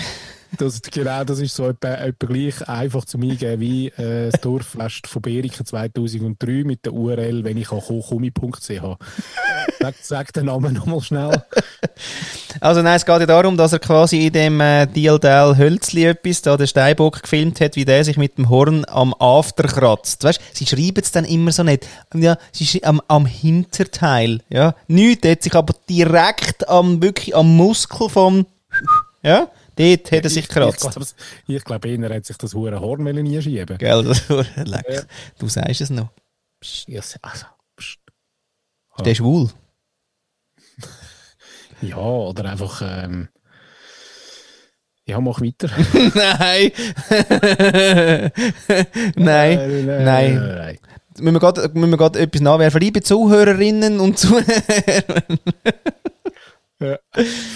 [0.57, 5.07] Das, genau, das ist so etwa, etwa gleich einfach zum Eingeben wie äh, das Dorffest
[5.07, 8.69] von Beriken 2003 mit der URL, wenn ich komme.ch.
[9.79, 11.43] Sag, sag den Namen nochmal schnell.
[12.61, 16.41] Also nein, es geht ja darum, dass er quasi in dem äh, Dildal Hölzli etwas,
[16.41, 20.23] da der Steinbock gefilmt hat, wie der sich mit dem Horn am After kratzt.
[20.23, 21.87] Weißt, sie schreiben es dann immer so nicht.
[22.13, 24.41] Ja, sie schreiben am, am Hinterteil.
[24.49, 28.45] Ja, nichts, hat sich aber direkt am, wirklich am Muskel vom,
[29.21, 30.81] ja, dort hat er sich Ich, gekratzt.
[30.81, 31.05] glaube,
[31.47, 33.77] ich glaube, einer hat sich das hure Horn einschieben.
[33.77, 34.85] Gell, das war leck.
[34.89, 35.01] Ja.
[35.37, 36.09] Du sagst es noch.
[36.87, 37.45] Ja, also,
[37.77, 37.99] pst.
[38.99, 39.49] Der ist schwul.
[41.81, 43.27] ja, oder einfach, ähm,
[45.05, 45.69] ja, mach weiter.
[46.15, 46.71] nein.
[49.15, 49.85] nein.
[49.85, 50.35] Nein.
[50.35, 50.79] nein.
[51.17, 52.81] Müssen wir gerade, müssen wir gerade etwas nachwerfen?
[52.81, 55.23] Liebe Zuhörerinnen und Zuhörer.
[56.79, 56.99] Ja.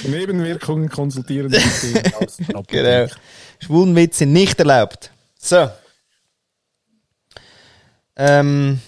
[0.04, 1.52] Nebenwirkungen konsultieren.
[2.68, 3.08] Genau.
[3.60, 5.12] Schwulenwitze sind nicht erlaubt.
[5.38, 5.70] So.
[8.16, 8.80] Ähm.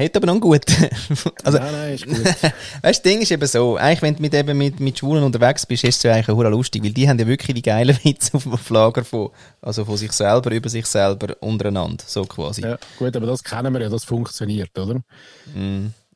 [0.00, 0.72] Hätte aber noch guten.
[1.44, 2.24] also, Nein, nein, ist gut.
[2.24, 2.50] weißt du,
[2.82, 5.84] das Ding ist eben so, eigentlich, wenn du mit, eben mit, mit Schwulen unterwegs bist,
[5.84, 8.46] ist es ja eigentlich auch lustig, weil die haben ja wirklich die geilen Witze auf,
[8.46, 9.28] auf Lager von,
[9.60, 12.62] also von sich selber, über sich selber, untereinander, so quasi.
[12.62, 15.02] Ja, gut, aber das kennen wir ja, das funktioniert, oder?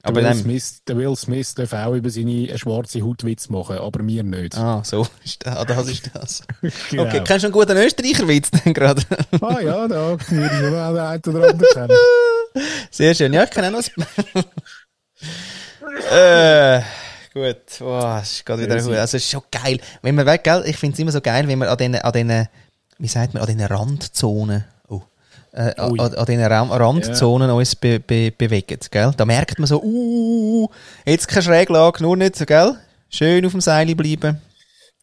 [0.05, 3.79] Aber der, Will Smith, der Will Smith darf auch über seine schwarze Haut Witz machen,
[3.79, 4.57] aber wir nicht.
[4.57, 5.07] Ah, so.
[5.25, 6.43] Ist das, ah, das ist das.
[6.91, 7.05] Genau.
[7.05, 9.03] Okay, kennst du einen guten Österreicher-Witz denn gerade?
[9.41, 11.97] Ah ja, da würde ich schon einen oder anderen kennen.
[12.91, 13.33] Sehr schön.
[13.33, 14.45] Ja, ich kenne auch noch
[16.11, 16.83] äh,
[17.33, 17.81] gut.
[17.81, 18.95] Oh, es ist gerade wieder gut.
[18.95, 19.81] Also, es ist schon geil.
[20.03, 20.65] Wenn man weg, gell?
[20.67, 22.49] Ich finde es immer so geil, wenn man an diesen, an diesen,
[22.99, 24.74] wie sagt man, an diesen Randzonen, oh,
[25.55, 29.13] äh, an, an diesen Ram Randzonen uns be, be, bewegen, gell?
[29.17, 30.69] Da merkt man so, uh,
[31.07, 32.77] jetzt keine Schräglage, nur nicht, gell?
[33.09, 34.41] Schön auf dem Seil bleiben.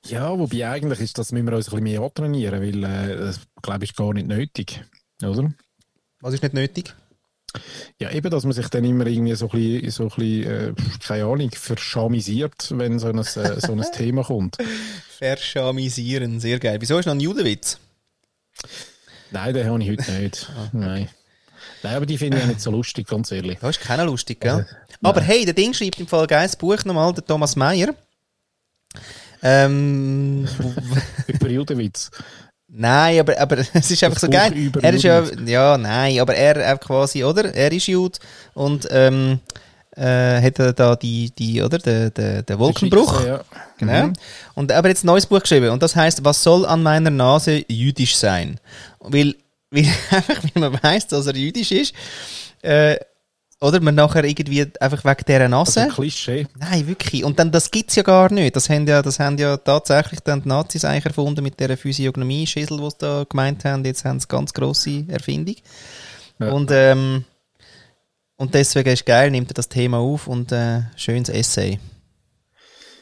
[0.05, 3.39] Ja, wobei eigentlich ist das, müssen wir uns ein bisschen mehr antrainieren, weil äh, das,
[3.61, 4.83] glaube ich, ist gar nicht nötig.
[5.23, 5.53] Oder?
[6.19, 6.93] Was ist nicht nötig?
[7.99, 10.73] Ja, eben, dass man sich dann immer irgendwie so ein bisschen, so ein bisschen äh,
[11.05, 14.57] keine Ahnung, verschamisiert, wenn so ein, äh, so ein Thema kommt.
[15.17, 16.77] Verschamisieren, sehr geil.
[16.79, 17.77] Wieso ist noch ein Judenwitz?
[19.31, 20.51] Nein, den habe ich heute nicht.
[20.73, 21.09] Nein.
[21.83, 23.59] Nein, aber die finde ich auch nicht so lustig, ganz ehrlich.
[23.59, 24.65] Das ist keiner lustig, gell?
[25.01, 27.95] Aber hey, der Ding schreibt im Fall geiles Buch nochmal, der Thomas Meyer.
[29.41, 30.47] Ähm,
[31.27, 32.11] Über Judenwitz.
[32.67, 34.71] nein, aber, aber es ist einfach so Buch geil.
[34.81, 37.53] Er ist ja, ja, nein, aber er quasi, oder?
[37.53, 38.19] Er ist Jude
[38.53, 39.39] und ähm,
[39.95, 41.79] äh, hat da die, die, oder?
[41.79, 43.25] Der, der, der Wolkenbruch.
[43.25, 43.43] Ja.
[43.81, 44.07] Genau.
[44.07, 44.13] Mhm.
[44.55, 45.69] Und aber jetzt ein neues Buch geschrieben.
[45.69, 48.59] Und das heißt, was soll an meiner Nase jüdisch sein?
[48.99, 49.35] Weil,
[49.69, 51.93] weil einfach, weil man weiß, dass er jüdisch ist,
[52.61, 52.95] äh,
[53.59, 55.81] oder man nachher irgendwie einfach wegen dieser Also Nase.
[55.81, 56.47] ein Klischee.
[56.57, 57.23] Nein, wirklich.
[57.23, 58.55] Und dann, das gibt's ja gar nicht.
[58.55, 62.77] Das haben ja, das haben ja tatsächlich dann die Nazis eigentlich erfunden mit dieser Physiognomie-Schissel,
[62.77, 63.85] die sie da gemeint haben.
[63.85, 65.55] Jetzt haben sie ganz grosse Erfindung.
[66.39, 66.49] Ja.
[66.51, 67.23] Und, ähm,
[68.35, 71.79] und deswegen ist geil, nimmt er das Thema auf und äh, schönes Essay.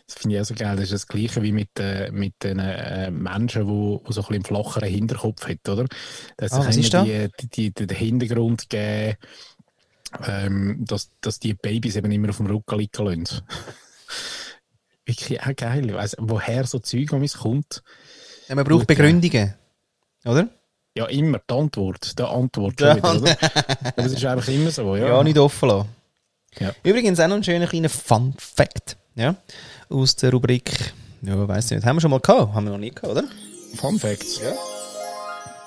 [0.09, 0.75] Das finde ich auch so geil.
[0.75, 4.21] Das ist das Gleiche wie mit, äh, mit den äh, Menschen, die wo, wo so
[4.21, 5.85] ein bisschen einen flacheren Hinterkopf haben, oder?
[6.35, 9.17] Dass Ah, was ist immer die, die, die, den Hintergrund geben,
[10.25, 13.41] ähm, dass, dass die Babys eben immer auf dem Rücken liegen lassen.
[15.05, 15.93] Wirklich auch geil.
[15.93, 17.83] Weiss, woher so Zeug an mich kommt.
[18.47, 18.87] Ja, man braucht.
[18.87, 19.53] Begründungen.
[20.25, 20.49] Oder?
[20.95, 22.17] Ja, immer die Antwort.
[22.17, 23.37] Die Antwort schon wieder, oder?
[23.95, 25.09] Aber es ist einfach immer so, ja.
[25.09, 25.89] Ja, nicht offen lassen.
[26.59, 26.73] Ja.
[26.83, 28.97] Übrigens auch noch ein schöner kleiner Fun Fact.
[29.15, 29.35] Ja?
[29.89, 32.53] Aus der Rubrik, ja, weiß nicht, haben wir schon mal gehabt?
[32.53, 33.23] Haben wir noch nie gehabt, oder?
[33.75, 34.39] Fun Facts.
[34.39, 34.53] Ja.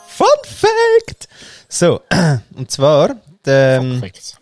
[0.06, 1.28] Fun Fact!
[1.68, 2.02] So,
[2.54, 4.36] und zwar, der, Fun ähm, Facts.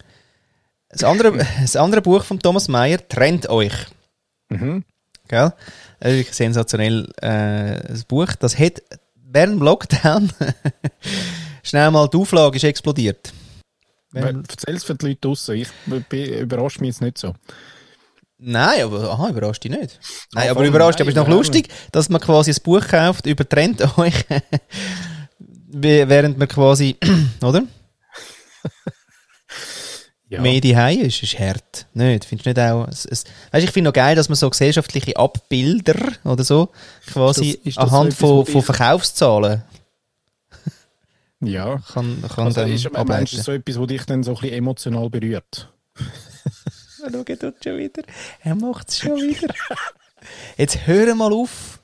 [0.91, 3.73] das, andere, das andere Buch von Thomas Mayer, Trennt euch.
[4.51, 4.85] Mhm.
[5.29, 5.53] Gell?
[6.01, 8.35] Das ist wirklich sensationell, äh, das Buch.
[8.39, 8.83] Das hat
[9.15, 10.31] während dem Lockdown
[11.63, 13.33] schnell mal die Auflage ist explodiert.
[14.13, 15.55] Erzähl es für die Leute draussen.
[15.55, 15.69] Ich
[16.13, 17.35] überrascht mich jetzt nicht so.
[18.43, 19.99] Nein, aber aha, überrascht dich nicht.
[20.33, 22.87] Nein, Ah, aber voll, überrascht, nein, aber ist noch lustig, dass man quasi ein Buch
[22.89, 23.45] kauft über
[23.99, 24.15] euch,
[25.69, 26.97] während man quasi,
[27.43, 27.63] oder?
[30.29, 30.41] Ja.
[30.41, 31.87] Mehr die ist, ist hart.
[31.93, 32.25] Nicht?
[32.25, 32.87] Findest du nicht auch?
[32.87, 36.69] Es, es, weißt, ich finde noch geil, dass man so gesellschaftliche Abbilder oder so
[37.13, 39.63] quasi Ist das- ist das anhand so von, von dich- Verkaufszahlen
[41.41, 41.79] ja.
[41.93, 44.53] kann, kann Also dann ist, meinst du so etwas, was dich dann so ein bisschen
[44.57, 45.69] emotional berührt?
[47.01, 48.03] Schau, er tut schon wieder.
[48.43, 49.55] Er macht es schon wieder.
[50.57, 51.81] Jetzt hör mal auf.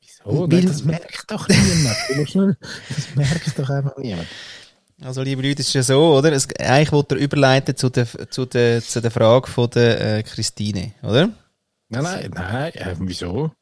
[0.00, 0.50] Wieso?
[0.50, 2.56] Weil- das merkt doch niemand.
[2.88, 4.26] Das merkt doch einfach niemand.
[5.00, 6.32] Also, liebe Leute, es ist ja so, oder?
[6.32, 10.22] Es, eigentlich wollte er überleiten zu der, zu der, zu der Frage von der äh,
[10.24, 11.28] Christine, oder?
[11.88, 12.72] Nein, nein, nein.
[12.74, 13.52] Äh, wieso?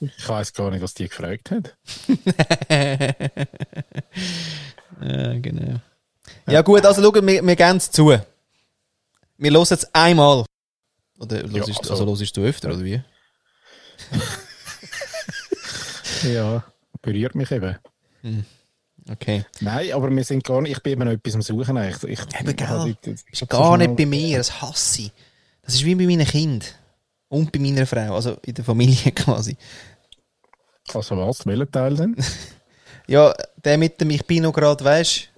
[0.00, 1.76] ich weiß gar nicht, was die gefragt hat.
[5.00, 5.80] Ja, genau.
[6.46, 8.16] Ja, gut, also schau, wir, wir gehen es zu.
[9.38, 10.44] Wir hören es einmal.
[11.18, 13.02] Oder hörst, Ja, also, also- hörst du öfter, oder wie?
[16.24, 16.62] Ja,
[17.00, 17.76] berührt mich eben.
[19.10, 19.44] Okay.
[19.60, 21.76] Nein, aber wir sind gar nicht, ich bin eben noch etwas am Suchen.
[21.78, 22.66] Ich, ich, Eben, gell?
[22.68, 25.12] also, ich- ich- Ist ich- gar nicht bei mir, das hasse ich.
[25.62, 26.68] Das ist wie bei meinen Kindern.
[27.28, 29.56] Und bei meiner Frau, also in der Familie quasi.
[30.94, 32.16] Also was, welcher Teil denn?
[33.08, 35.28] Ja, der mit dem Ich bin noch gerade, weißt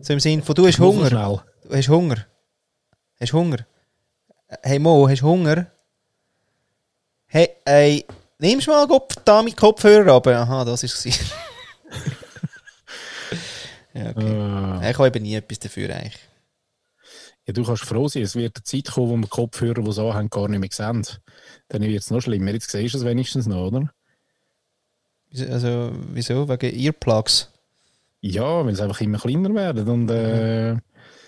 [0.00, 1.08] so im Sinn von, du hast Hunger.
[1.10, 2.26] Du hast Hunger.
[3.20, 3.66] Hast Hunger?
[4.62, 5.66] Hey Mo, hast Hunger?
[7.26, 8.04] Hey, ey,
[8.38, 10.26] nimmst du mal Kopf, da mit Kopfhörer ab?
[10.26, 11.18] Aha, das ist es.
[13.94, 14.80] ja, okay.
[14.82, 16.18] Äh, Ich habe eben nie etwas dafür eigentlich.
[17.46, 20.14] ja, du kannst froh sein, es wird eine Zeit kommen, wo wir Kopfhörer, die so
[20.14, 21.04] haben, gar nicht mehr sehen.
[21.68, 22.52] Dann wird es noch schlimmer.
[22.52, 23.90] Jetzt siehst du es wenigstens noch, oder?
[25.50, 26.48] Also, wieso?
[26.48, 27.50] Wegen Earplugs?
[28.20, 29.88] Ja, weil sie einfach immer kleiner werden.
[29.88, 30.76] Und äh,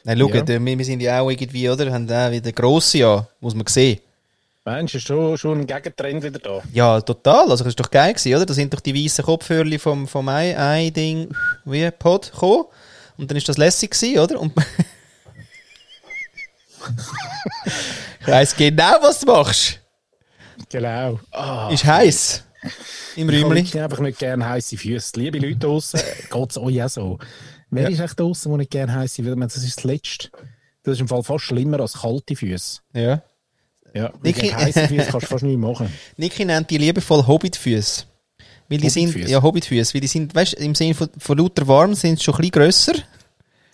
[0.06, 0.46] Nein, schau, Ja.
[0.46, 1.92] wir, wir sind ja auch irgendwie, oder?
[1.92, 3.98] Haben auch wieder grosse an, muss man sehen.
[4.64, 6.62] meinst du, ist schon, schon ein Gegentrend wieder da?
[6.72, 7.50] Ja, total.
[7.50, 8.46] Also, das ist doch geil gewesen, oder?
[8.46, 11.28] Da sind doch die weißen Kopfhörer vom, vom ein, ein Ding,
[11.64, 12.66] wie Pod gekommen.
[13.18, 14.40] Und dann ist das lässig gewesen, oder?
[14.40, 14.52] Und
[18.20, 19.80] Ich weiss genau, was du machst.
[20.68, 21.18] Genau.
[21.32, 22.44] Ah, Ist heiß.
[23.16, 23.42] Im ich
[23.74, 25.18] habe einfach nicht gerne heiße Füße.
[25.18, 26.00] Liebe Leute draußen,
[26.30, 27.18] geht es euch auch so.
[27.76, 27.88] Wer Ja.
[27.90, 29.38] ist echt draußen, der nicht gerne heiße hat?
[29.42, 30.28] Das ist das Letzte.
[30.82, 32.80] Das ist im Fall fast schlimmer als kalte Füße.
[32.94, 33.22] Ja.
[33.94, 35.88] Ja, Niki- heiße Füße kannst du fast nicht machen.
[36.16, 38.04] Niki nennt die liebevoll Hobbitfüße.
[38.68, 41.94] Weil die sind, ja, Hobbitfüße, weil die sind, weißt im Sinne von, von lauter warm
[41.94, 42.94] sind sie schon ein bisschen grösser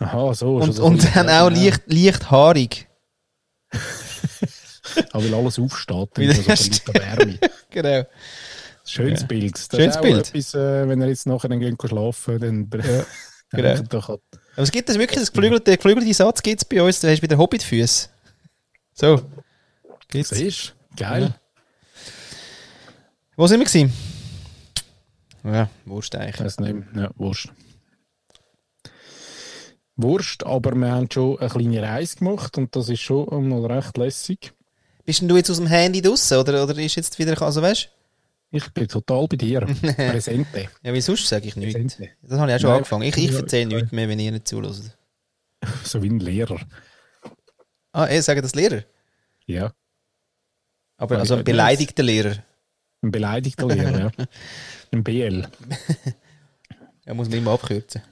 [0.00, 0.56] Aha, so.
[0.56, 1.64] und, so und dann auch ja.
[1.64, 2.86] leicht, leicht haarig.
[5.12, 7.38] Aber weil alles aufsteht, Weil- so ein bisschen Wärme.
[7.70, 8.02] Genau.
[8.84, 9.54] Schönes Bild.
[9.54, 10.28] Das Schönes Bild.
[10.28, 13.04] Etwas, äh, wenn ihr jetzt nachher dann geht schlafen dann, dann
[13.52, 14.00] genau.
[14.00, 14.20] Aber
[14.56, 17.38] es gibt das wirklich, das geflügelte, geflügelte Satz gibt es bei uns, du hast wieder
[17.38, 18.08] Hobbitfüße.
[18.94, 19.22] So.
[20.08, 20.30] Gibt's.
[20.30, 21.02] Siehst du?
[21.02, 21.34] Geil.
[23.36, 23.92] Wo sind wir gewesen?
[25.44, 26.34] Ja, Wurst eigentlich.
[26.34, 26.76] Ich weiß nicht.
[26.94, 27.48] Ja, Wurst.
[29.96, 33.96] Wurst, aber wir haben schon eine kleine Reise gemacht und das ist schon mal recht
[33.96, 34.52] lässig.
[35.04, 37.88] Bist denn du jetzt aus dem Handy draussen oder, oder ist jetzt wieder, also weißt
[38.54, 39.60] Ich bin total bei dir.
[39.96, 40.68] Präsente.
[40.82, 41.72] Ja, wie sonst sage ich nichts.
[41.74, 42.10] Präsente.
[42.20, 43.02] Das habe ich auch schon Nein, angefangen.
[43.02, 43.76] Ich, ich ja, erzähle ja.
[43.78, 44.96] nichts mehr, wenn ihr nicht zuhört.
[45.84, 46.60] So wie ein Lehrer.
[47.92, 48.82] Ah, ihr sagt das Lehrer?
[49.46, 49.72] Ja.
[50.96, 52.44] Aber also ein beleidigter Lehrer.
[53.00, 54.10] Ein beleidigter Lehrer, ja.
[54.92, 55.48] Ein BL.
[57.06, 58.02] Ja, muss man immer abkürzen.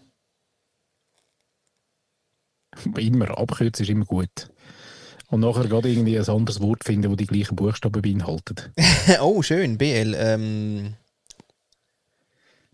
[2.97, 3.36] Immer.
[3.36, 4.49] Abkürzen ist immer gut.
[5.31, 8.70] Und nachher gerade irgendwie ein anderes Wort finden, das die gleichen Buchstaben beinhaltet.
[9.20, 10.14] oh, schön, BL.
[10.18, 10.97] Ähm,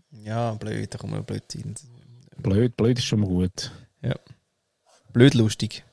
[0.09, 1.75] ja, blöd, da kommen wir blöd hin.
[2.37, 3.71] Blöd, blöd ist schon mal gut.
[4.01, 4.15] Ja.
[5.13, 5.83] Blöd lustig.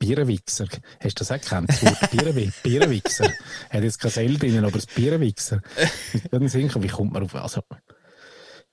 [0.00, 0.66] Bierenwichser.
[1.00, 1.70] Hast du das auch gekannt?
[1.70, 3.32] Das Wort Bierenwi Bierenwichser.
[3.70, 5.62] Hat jetzt kein L drin, aber das Bierenwichser.
[6.30, 7.34] Dann sinken, wie kommt man auf.
[7.34, 7.62] Also,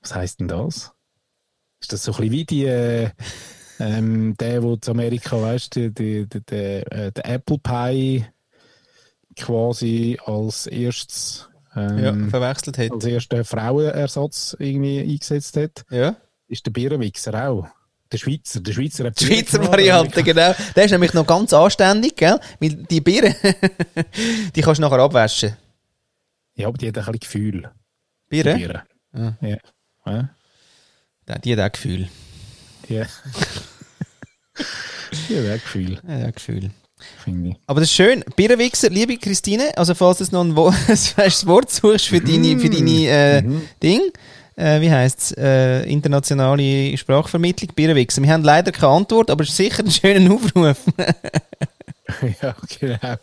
[0.01, 0.93] was heisst denn das?
[1.79, 3.11] Ist das so ein bisschen wie die, äh,
[3.79, 8.25] ähm, der, wo zu Amerika, weißt du, die, die, die, äh, der Apple Pie
[9.37, 12.91] quasi als erstes, Ja, ähm, verwechselt hat.
[12.91, 16.15] als erster Frauenersatz irgendwie eingesetzt hat, Ja.
[16.47, 17.67] ist der Bierenwichser auch.
[18.11, 20.53] Der Schweizer, der Schweizer hat Schweizer Variante, genau.
[20.75, 22.39] Der ist nämlich noch ganz anständig, gell?
[22.59, 23.35] Weil die Biere,
[24.55, 25.57] die kannst du nachher abwaschen.
[26.55, 27.71] Ja, aber die hat ein bisschen Gefühl.
[28.29, 28.55] Biere?
[28.55, 28.81] Bieren.
[29.13, 29.37] Ja.
[29.41, 29.57] Ja.
[30.05, 30.29] Ja.
[31.27, 32.07] Ja, Die hat auch Gefühl.
[32.89, 33.01] Ja.
[35.29, 36.71] ja, wäre Gefühl, Ja, hat Gefühl.
[37.23, 37.55] finde ich.
[37.67, 38.23] Aber das ist schön.
[38.35, 42.69] Bierenwichser, liebe Christine, also falls du noch ein Wo das Wort suchst für deine, für
[42.69, 43.43] deine äh,
[43.81, 44.01] Ding,
[44.55, 48.21] äh, wie heisst es, äh, internationale Sprachvermittlung, Bierenwichser.
[48.21, 50.77] Wir haben leider keine Antwort, aber es ist sicher ein schöner Aufruf.
[52.41, 53.15] ja, genau.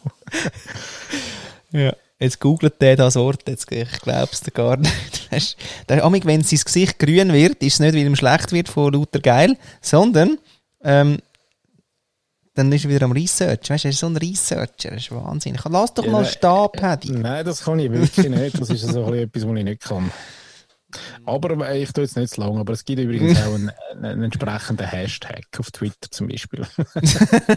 [1.73, 1.95] ja.
[2.23, 5.57] Jetzt googelt der das Wort, jetzt, ich glaube es dir gar nicht.
[5.89, 8.93] Der, amig, wenn sein Gesicht grün wird, ist es nicht, weil ihm schlecht wird von
[8.93, 10.39] lauter Geil, sondern
[10.85, 11.19] ähm,
[12.55, 13.69] dann ist er wieder am Research.
[13.69, 15.59] Weißt du, er ist so ein Researcher, das ist Wahnsinn.
[15.69, 17.11] Lass doch Ja, mal der- stehen, Paddy.
[17.11, 18.61] Nein, das kann ich wirklich nicht.
[18.61, 20.13] Das ist so etwas, was ich nicht kann.
[21.25, 22.57] Aber äh, ich tue jetzt nicht zu lang.
[22.59, 26.65] Aber es gibt übrigens auch einen, einen entsprechenden Hashtag auf Twitter zum Beispiel.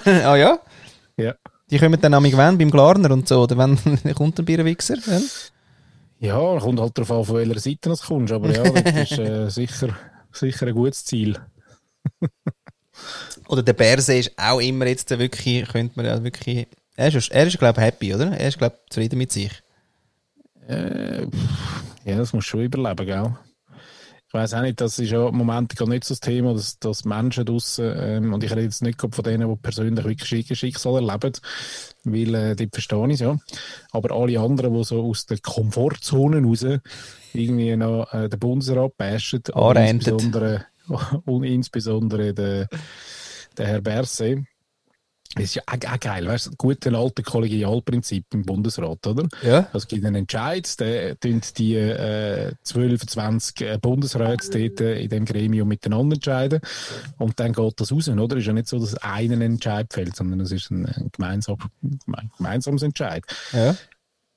[0.24, 0.58] ah ja?
[1.18, 1.36] ja.
[1.72, 3.78] Die kommen dann amig wenn beim Glarner und so, oder wenn
[4.16, 4.98] kommt ein Bierenwichser?
[5.08, 5.22] Ja?
[6.20, 8.34] Ja, kommt halt darauf an, von welcher Seite du kommst.
[8.34, 9.90] Aber ja, das ist äh, sicher,
[10.32, 11.38] sicher ein gutes Ziel.
[13.48, 17.46] Oder der Berse ist auch immer jetzt wirklich, könnte man ja wirklich, er ist, er
[17.46, 18.32] ist glaube ich, happy, oder?
[18.32, 19.52] Er ist, glaube ich, zufrieden mit sich.
[20.68, 21.24] Äh,
[22.06, 23.36] ja, das muss schon überleben, gell?
[24.36, 26.78] Ich weiß auch nicht, das ist ja im Moment gar nicht so das Thema, dass,
[26.80, 30.54] dass Menschen draussen, ähm, und ich rede jetzt nicht von denen, die persönlich wirklich Schick-
[30.54, 31.32] Schicksal erleben,
[32.04, 33.38] weil äh, die verstehen es ja.
[33.92, 36.66] Aber alle anderen, die so aus der Komfortzone raus
[37.32, 40.66] irgendwie noch äh, den Bundesrat bashen, und insbesondere,
[41.24, 42.68] und insbesondere der,
[43.58, 44.40] der Herr Berset,
[45.34, 49.28] das ist ja auch, auch geil, weißt du, gut ein altes Kollegialprinzip im Bundesrat, oder?
[49.42, 49.68] Ja.
[49.74, 55.26] Es gibt einen Entscheid, der tun die äh, 12, 20 äh, Bundesräte äh, in dem
[55.26, 56.62] Gremium miteinander entscheiden.
[57.18, 58.38] Und dann geht das raus, oder?
[58.38, 61.58] Es ist ja nicht so, dass einen Entscheid fällt, sondern es ist ein, ein, gemeinsam,
[61.82, 63.24] ein gemeinsames Entscheid.
[63.52, 63.76] Ja.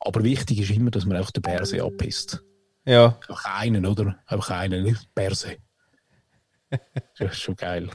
[0.01, 2.43] Aber wichtig ist immer, dass man auch den Berse abpisst.
[2.85, 3.19] Ja.
[3.29, 4.19] Einfach einen, oder?
[4.27, 5.59] Einfach einen, nicht Berse.
[6.71, 7.89] das ist schon geil.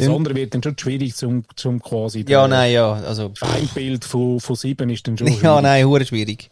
[0.00, 2.92] Das andere wird dann schon schwierig, zum, zum quasi Ja, nein, ja.
[2.92, 5.62] Also, Feindbild von, von sieben ist dann schon ja, schwierig.
[5.62, 6.50] nein, hure schwierig.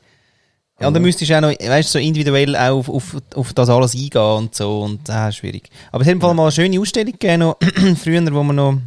[0.80, 3.68] Ja, und dann müsstest du auch noch, weißt so individuell auch auf, auf, auf das
[3.68, 5.70] alles eingehen und so und ah, schwierig.
[5.93, 7.57] Aber es hat im Fall mal eine schöne Ausstellung gegeben, noch,
[8.03, 8.78] früher, wo man noch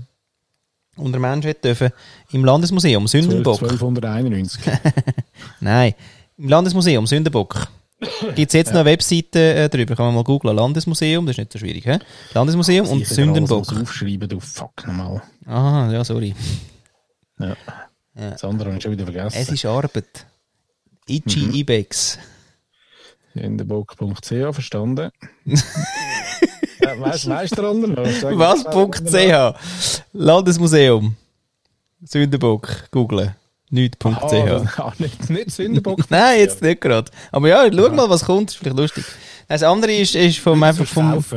[0.97, 1.91] unter Menschen hätte dürfen,
[2.31, 3.61] im Landesmuseum, Sündenbock.
[3.61, 4.61] 1291.
[5.59, 5.93] Nein,
[6.37, 7.67] im Landesmuseum, Sündenbock.
[8.35, 9.95] Gibt es jetzt noch eine Webseite äh, drüber?
[9.95, 10.55] Kann man mal googlen.
[10.55, 11.85] Landesmuseum, das ist nicht so schwierig.
[11.85, 11.97] He?
[12.33, 13.67] Landesmuseum und Sündenbock.
[13.69, 15.21] alles aufschreiben, du Fuck nochmal.
[15.45, 16.35] Aha, ja, sorry.
[17.39, 17.55] Ja.
[18.17, 18.31] Ja.
[18.31, 19.37] Das andere habe ich schon wieder vergessen.
[19.39, 20.25] Es ist Arbeit.
[21.07, 21.53] Itchy Mhm.
[21.53, 22.19] Ibex.
[23.33, 25.11] Sündenbock.ch, verstanden.
[25.45, 28.07] ja, weißt weißt du der andere noch?
[28.11, 28.61] Sag- Was?
[28.61, 29.53] sag- Punkt .ch.
[30.13, 31.15] Landesmuseum.
[32.03, 32.89] Sündenbock.
[32.91, 33.35] Googlen.
[33.75, 34.79] Nicht.ch.
[34.79, 35.99] Ah, nicht, nicht Sündenbock.
[36.09, 37.11] Nein, jetzt nicht gerade.
[37.31, 38.51] Aber ja, schau mal, was kommt.
[38.51, 39.05] Ist vielleicht lustig.
[39.47, 41.23] Das andere ist, ist vom einfach vom.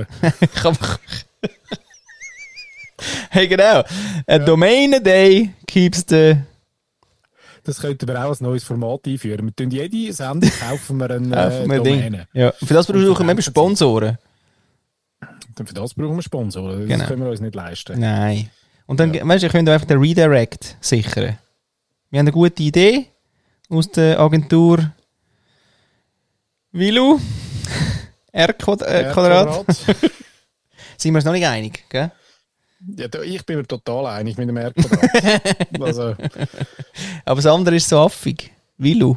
[3.00, 3.84] Ich hey, genau.
[4.26, 6.36] A Domain Day keeps the.
[7.64, 9.46] Das könnten wir auch als neues Format einführen.
[9.46, 12.22] Wir tun jede Sendung kaufen wir eine Kaufen äh, wir ein Ding.
[12.32, 12.52] Ja.
[12.52, 13.42] Für das brauchen wir eben.
[13.42, 14.18] Sponsoren.
[15.56, 16.80] Für das brauchen wir Sponsoren.
[16.80, 17.06] Das Genau.
[17.06, 18.00] können wir uns nicht leisten.
[18.00, 18.50] Nein.
[18.86, 21.38] Und dann, weißt du, ihr könnt einfach den Redirect sichern.
[22.10, 23.06] Wir haben eine gute Idee
[23.68, 24.92] aus der Agentur.
[28.32, 29.66] R Quad äh, Quadrat.
[30.96, 32.10] Sind wir uns noch nicht einig, gell?
[32.96, 35.80] Ja, ich bin mir total einig mit dem R-Quadrat.
[35.80, 36.14] also,
[37.24, 38.52] Aber das andere ist so affig.
[38.76, 39.16] Wilu.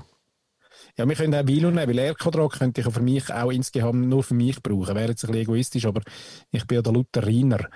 [0.97, 4.23] ja, wir können auch Vilo nehmen, weil R-Quadrat könnte ich für mich auch insgesamt nur
[4.23, 4.95] für mich brauchen.
[4.95, 6.01] Wäre jetzt ein bisschen egoistisch, aber
[6.51, 7.69] ich bin ja der Lutheriner.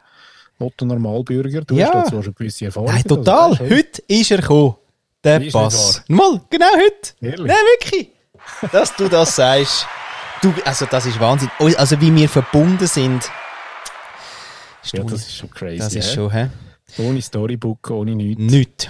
[0.58, 1.62] Otto Normalbürger?
[1.62, 1.94] Du Ja.
[1.94, 2.96] hast dazu schon gewisse Erfahrungen.
[2.96, 3.52] Nein, total.
[3.52, 4.74] Also, Heute ist er gekommen.
[5.24, 6.02] Der Ist Pass.
[6.08, 7.12] Mal, genau heute.
[7.22, 7.48] Ehrlich?
[7.48, 8.10] Nein, wirklich.
[8.72, 9.86] Dass du das sagst.
[10.42, 11.52] Du, also das ist Wahnsinn.
[11.78, 13.30] Also wie wir verbunden sind.
[14.84, 15.78] Ist Ja, das ist schon crazy.
[15.78, 16.50] das ist schon, hä?
[16.98, 18.42] Ohne Storybook, ohne nichts.
[18.42, 18.88] Nichts.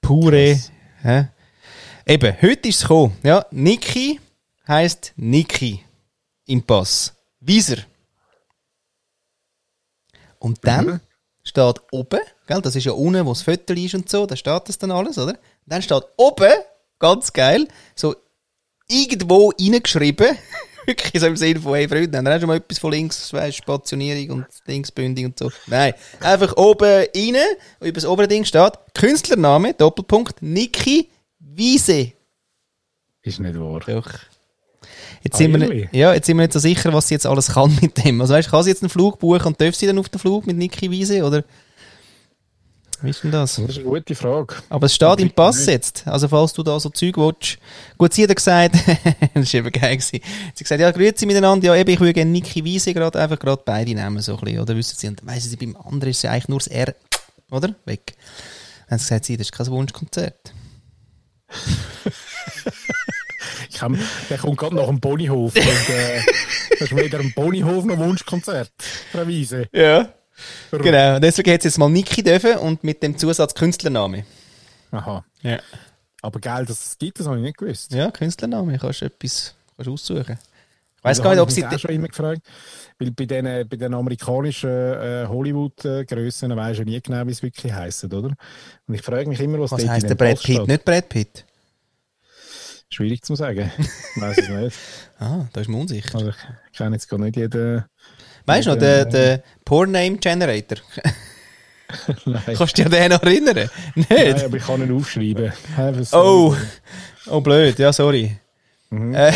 [0.00, 0.58] Pure.
[1.02, 1.28] Hä?
[2.06, 3.16] Eben, heute ist es gekommen.
[3.22, 4.20] Ja, Niki
[4.66, 5.84] heisst Niki
[6.46, 7.14] im Pass.
[7.40, 7.76] Wieser.
[10.38, 11.00] Und dann Mhm.
[11.42, 14.68] steht oben, gell, das ist ja unten, wo das Viertel ist und so, da steht
[14.68, 15.38] das dann alles, oder?
[15.66, 16.52] Dann steht oben,
[16.98, 18.16] ganz geil, so
[18.88, 20.36] irgendwo reingeschrieben,
[20.86, 23.32] wirklich so im Sinne von, hey Freunde, haben wir auch schon mal etwas von links,
[23.32, 25.50] weißt, Stationierung und Linksbündung und so.
[25.66, 27.36] Nein, einfach oben rein,
[27.80, 31.08] und über das obere Ding steht, Künstlername, Doppelpunkt, Niki
[31.38, 32.12] Wiese.
[33.22, 33.80] Ist nicht wahr.
[33.86, 34.08] Doch.
[35.22, 35.88] Jetzt Ah, sind, wir, really?
[35.92, 38.20] ja, jetzt sind wir nicht so sicher, was sie jetzt alles kann mit dem.
[38.20, 40.46] Also weißt, kann sie jetzt einen Flug buchen und darf sie dann auf den Flug
[40.46, 41.44] mit Niki Wiese, oder?
[43.02, 43.56] Wie ist denn das?
[43.56, 44.56] Das ist eine gute Frage.
[44.68, 45.68] Aber es steht im Pass nicht.
[45.68, 46.06] jetzt.
[46.06, 47.58] Also falls du da so Zeug willst.
[47.96, 48.74] Gut, sie hat gesagt,
[49.34, 50.10] das war eben geil gewesen.
[50.10, 53.38] Sie hat gesagt, ja, grüezi miteinander, ja, eben, ich würde gerne Niki Wiese gerade, einfach
[53.38, 56.18] gerade beide nehmen, so ein bisschen, oder wissen sie, und weissen sie, beim anderen ist
[56.18, 56.94] es ja eigentlich nur das R,
[57.50, 57.74] oder?
[57.86, 58.14] Weg.
[58.88, 60.52] Dann hat sie gesagt, sie, das ist kein Wunschkonzert.
[63.72, 63.92] Ich hab,
[64.28, 65.54] der kommt gerade nach dem Ponyhof.
[65.54, 66.20] und, äh,
[66.72, 68.70] das ist wieder ein Ponyhof noch Wunschkonzert.
[69.12, 69.68] Frau Wiese.
[69.72, 70.12] Ja.
[70.70, 74.24] Genau, und deswegen hat es jetzt mal Niki dürfen und mit dem Zusatz Künstlername.
[74.90, 75.24] Aha.
[75.42, 75.58] Ja.
[76.22, 77.92] Aber geil, dass es gibt, das habe ich nicht gewusst.
[77.92, 80.38] Ja, Künstlername, kannst du etwas kannst aussuchen.
[81.02, 81.64] Ich Da gar nicht, ob ich sie...
[81.64, 82.42] mich auch schon immer gefragt.
[82.98, 87.72] Weil bei den, bei den amerikanischen äh, Hollywood-Grössen weisst du nie genau, wie es wirklich
[87.72, 88.34] heisst, oder?
[88.86, 90.56] Und ich frage mich immer, was, heisst in der Brad Pitt?
[90.56, 90.68] steht.
[90.68, 91.46] Nicht Brad Pitt?
[92.90, 93.70] Schwierig zu sagen.
[94.16, 94.76] Ich weiß es nicht.
[95.18, 96.14] Ah, da ist man unsicher.
[96.16, 97.84] Also ich kenne jetzt gar nicht jeden.
[98.46, 100.78] Weißt du noch, der, der Porn Name Generator?
[102.24, 102.42] Nein.
[102.56, 103.68] Kannst du dich an den noch erinnern?
[103.94, 104.10] Nicht?
[104.10, 105.52] Nein, aber ich kann ihn aufschreiben.
[106.12, 106.54] Oh,
[107.28, 108.36] oh blöd, ja, sorry.
[108.90, 109.14] Mhm.
[109.14, 109.32] Äh.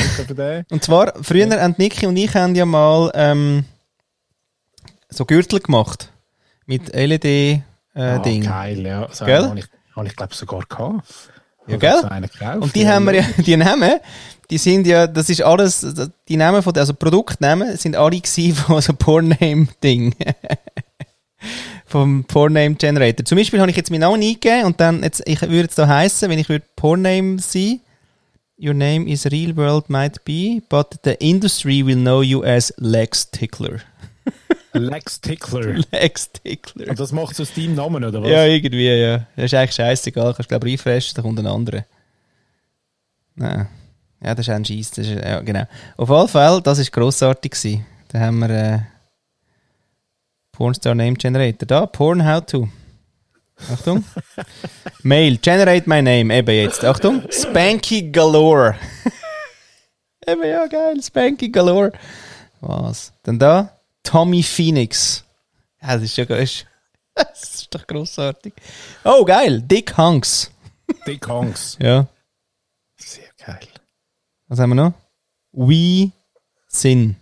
[0.71, 3.65] Und zwar, früher haben Niki und ich haben ja mal ähm,
[5.09, 6.11] so Gürtel gemacht.
[6.67, 7.63] Mit LED-Ding.
[7.95, 9.09] Äh, Ah, geil, ja.
[9.13, 9.45] So Gell?
[9.49, 11.05] habe ich, habe ich glaube sogar gehabt.
[11.67, 12.03] Ja, gell?
[12.03, 14.01] gekauft, Und die haben wir ja, die Namen,
[14.51, 15.87] die sind ja, das ist alles,
[16.29, 20.15] die Namen von, also Produktnamen sind alle gewesen von so Pornname-Ding.
[21.87, 23.25] Vom Pornname Generator.
[23.25, 25.87] Zum Beispiel habe ich jetzt meinen Namen eingegeben und dann, jetzt, ich würde jetzt da
[25.87, 27.81] heißen, wenn ich würde Pornname sein,
[28.59, 33.31] your name is real world might be, but the industry will know you as Lex
[33.31, 33.81] Tickler.
[34.75, 35.81] Lex Tickler.
[35.93, 36.89] Lex Tickler.
[36.89, 38.29] Und das macht aus deinem Namen, oder was?
[38.29, 39.27] Ja, irgendwie, ja.
[39.37, 40.35] Das ist eigentlich scheißegal.
[40.35, 41.85] Kannst, glaube ich, refreshen, dann kommt ein anderer.
[43.37, 43.69] Nein.
[44.23, 44.99] Ja, das ist ein Scheiß.
[44.99, 45.65] Ist, ja, genau.
[45.97, 47.53] Auf jeden Fall, das war grossartig.
[47.53, 47.87] Gewesen.
[48.09, 48.79] Da haben wir äh,
[50.53, 51.67] Pornstar Name Generator.
[51.67, 52.69] Da, Porn How To.
[53.73, 54.05] Achtung.
[55.03, 56.85] Mail, generate my name, eben jetzt.
[56.85, 57.23] Achtung.
[57.31, 58.77] Spanky Galore.
[60.27, 61.03] eben, ja, geil.
[61.03, 61.93] Spanky Galore.
[62.61, 63.13] Was?
[63.23, 63.71] Dann da.
[64.05, 65.25] Tommy Phoenix.
[65.83, 66.49] Ja, das ist ja geil.
[67.17, 68.55] Das ist doch grossartig.
[69.05, 69.63] Oh, geil.
[69.63, 70.51] Dick Hunks.
[71.07, 71.79] Dick Hanks.
[71.81, 72.09] Ja.
[72.97, 73.69] Sehr geil.
[74.49, 74.95] Was haben wir noch?
[75.53, 76.11] We
[76.67, 77.15] Sin.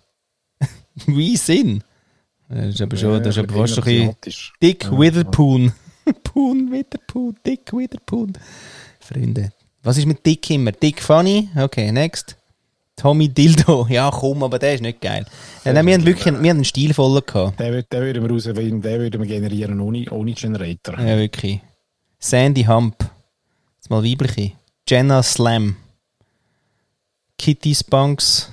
[1.07, 1.85] We Sin.
[2.49, 4.53] Das ist aber schon, das ist aber fast ein bisschen.
[4.63, 5.73] Dick Ja, Witherpoon.
[6.25, 8.33] Poon, Witherpoon, Dick Witherpoon.
[8.99, 9.53] Freunde.
[9.83, 10.73] Was ist mit Dick immer?
[10.73, 11.51] Dick Funny?
[11.55, 12.37] Okay, next.
[12.97, 13.87] Tommy Dildo.
[13.91, 15.25] Ja, komm, aber der ist nicht geil.
[15.65, 17.59] Ja, nein, wir haben wirklich wir haben einen stilvollen gehabt.
[17.59, 20.99] Den, den würden wir rausfinden, den würden wir generieren ohne, ohne Generator.
[20.99, 21.61] Ja, wirklich.
[22.19, 22.97] Sandy Hump.
[23.77, 24.53] Jetzt mal weibliche.
[24.89, 25.77] Jenna Slam.
[27.39, 28.51] Kitty Spunks.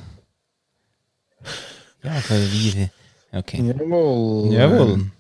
[2.04, 2.90] Ja, für wie.
[3.32, 3.62] Okay.
[3.62, 4.54] Jawohl.
[4.54, 5.12] Jawohl.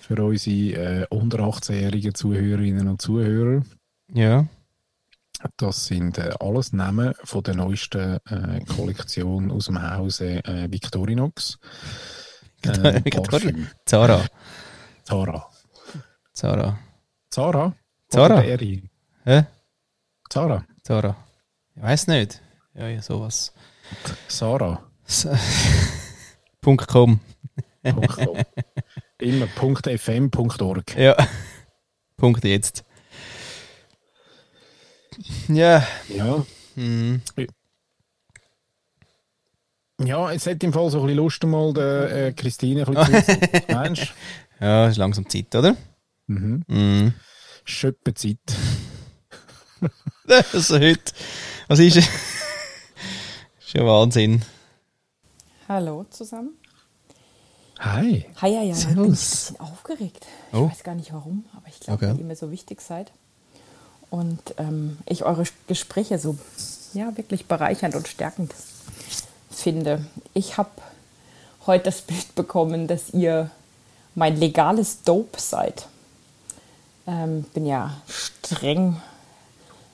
[0.00, 3.62] Für unsere äh, unter 18-jährigen Zuhörerinnen und Zuhörer.
[4.12, 4.46] Ja.
[5.56, 11.58] Das sind äh, alles Namen von der neuesten äh, Kollektion aus dem Hause äh, Victorinox.
[12.62, 13.66] Äh, Parfüm.
[13.86, 14.24] Zara.
[15.04, 15.48] Zara.
[16.32, 16.78] Zara.
[17.30, 17.74] Zara?
[18.08, 18.40] Zara.
[18.40, 19.44] Hä?
[20.30, 20.64] Zara.
[20.84, 21.16] Zara.
[21.74, 22.40] Ich weiß nicht.
[22.74, 23.52] Ja, ja, sowas.
[24.28, 24.82] Sarah.
[25.06, 25.28] S
[26.60, 27.20] Punkt .com.
[27.82, 28.38] Punkt com.
[29.18, 30.96] Immer .fm.org.
[30.96, 31.16] Ja.
[32.16, 32.84] Punkt jetzt.
[35.48, 35.86] Ja.
[36.08, 36.44] Ja.
[36.74, 37.22] Mhm.
[40.04, 43.24] Ja, es hat im Fall so ein bisschen Lust, mal der äh, Christine ein bisschen
[43.24, 44.12] zu du?
[44.60, 45.76] Ja, ist langsam Zeit, oder?
[46.26, 46.64] Mhm.
[46.66, 47.14] Mhm.
[47.64, 48.38] Schöppenzeit.
[50.52, 51.12] Also heute.
[51.66, 52.06] Was ist es?
[53.58, 54.42] ist ja Wahnsinn.
[55.68, 56.56] Hallo zusammen.
[57.80, 58.26] Hi.
[58.40, 60.24] Hi, ja, ja, ich bin ein bisschen aufgeregt.
[60.52, 60.70] Ich Oh.
[60.70, 62.18] weiß gar nicht warum, aber ich glaube, Okay.
[62.18, 63.12] ihr mir so wichtig seid.
[64.12, 66.36] Und ähm, ich eure Gespräche so
[66.92, 68.52] ja, wirklich bereichernd und stärkend
[69.50, 70.04] finde.
[70.34, 70.68] Ich habe
[71.66, 73.50] heute das Bild bekommen, dass ihr
[74.14, 75.86] mein legales Dope seid.
[77.06, 79.00] Ähm, bin ja streng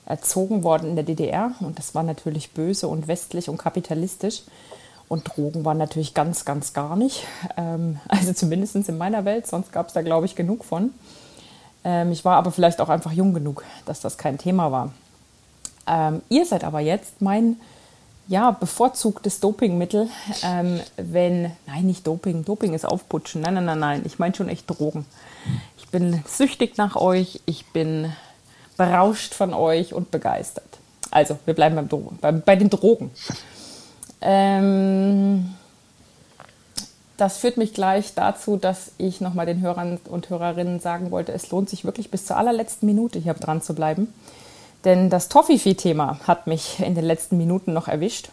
[0.05, 4.41] erzogen worden in der DDR und das war natürlich böse und westlich und kapitalistisch.
[5.07, 7.25] Und Drogen waren natürlich ganz, ganz gar nicht.
[7.55, 10.91] Ähm, also zumindest in meiner Welt, sonst gab es da, glaube ich, genug von.
[11.83, 14.91] Ähm, ich war aber vielleicht auch einfach jung genug, dass das kein Thema war.
[15.87, 17.57] Ähm, ihr seid aber jetzt mein
[18.27, 20.07] ja, bevorzugtes Dopingmittel,
[20.43, 24.49] ähm, wenn, nein, nicht Doping, Doping ist Aufputschen, nein, nein, nein, nein, ich meine schon
[24.49, 25.05] echt Drogen.
[25.79, 28.13] Ich bin süchtig nach euch, ich bin
[28.77, 30.77] berauscht von euch und begeistert.
[31.09, 33.09] Also, wir bleiben beim Dro bei, bei den Drogen.
[34.21, 35.55] Ähm,
[37.19, 41.51] das führt mich gleich dazu, dass ich nochmal den Hörern und Hörerinnen sagen wollte, es
[41.51, 44.13] lohnt sich wirklich bis zur allerletzten Minute hier dran zu bleiben.
[44.85, 48.29] Denn das Toffifee-Thema hat mich in den letzten Minuten noch erwischt.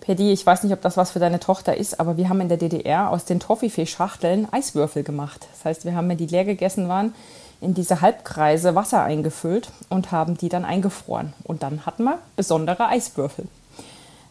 [0.00, 2.48] Paddy, ich weiß nicht, ob das was für deine Tochter ist, aber wir haben in
[2.48, 5.46] der DDR aus den Toffifee-Schachteln Eiswürfel gemacht.
[5.52, 7.14] Das heißt, wir haben, wenn die leer gegessen waren,
[7.60, 11.32] in diese Halbkreise Wasser eingefüllt und haben die dann eingefroren.
[11.44, 13.46] Und dann hatten wir besondere Eiswürfel.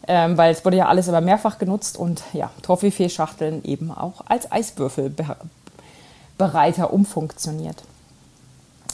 [0.07, 4.51] Ähm, weil es wurde ja alles immer mehrfach genutzt und ja, Toffifee-Schachteln eben auch als
[4.51, 7.83] Eiswürfelbereiter umfunktioniert.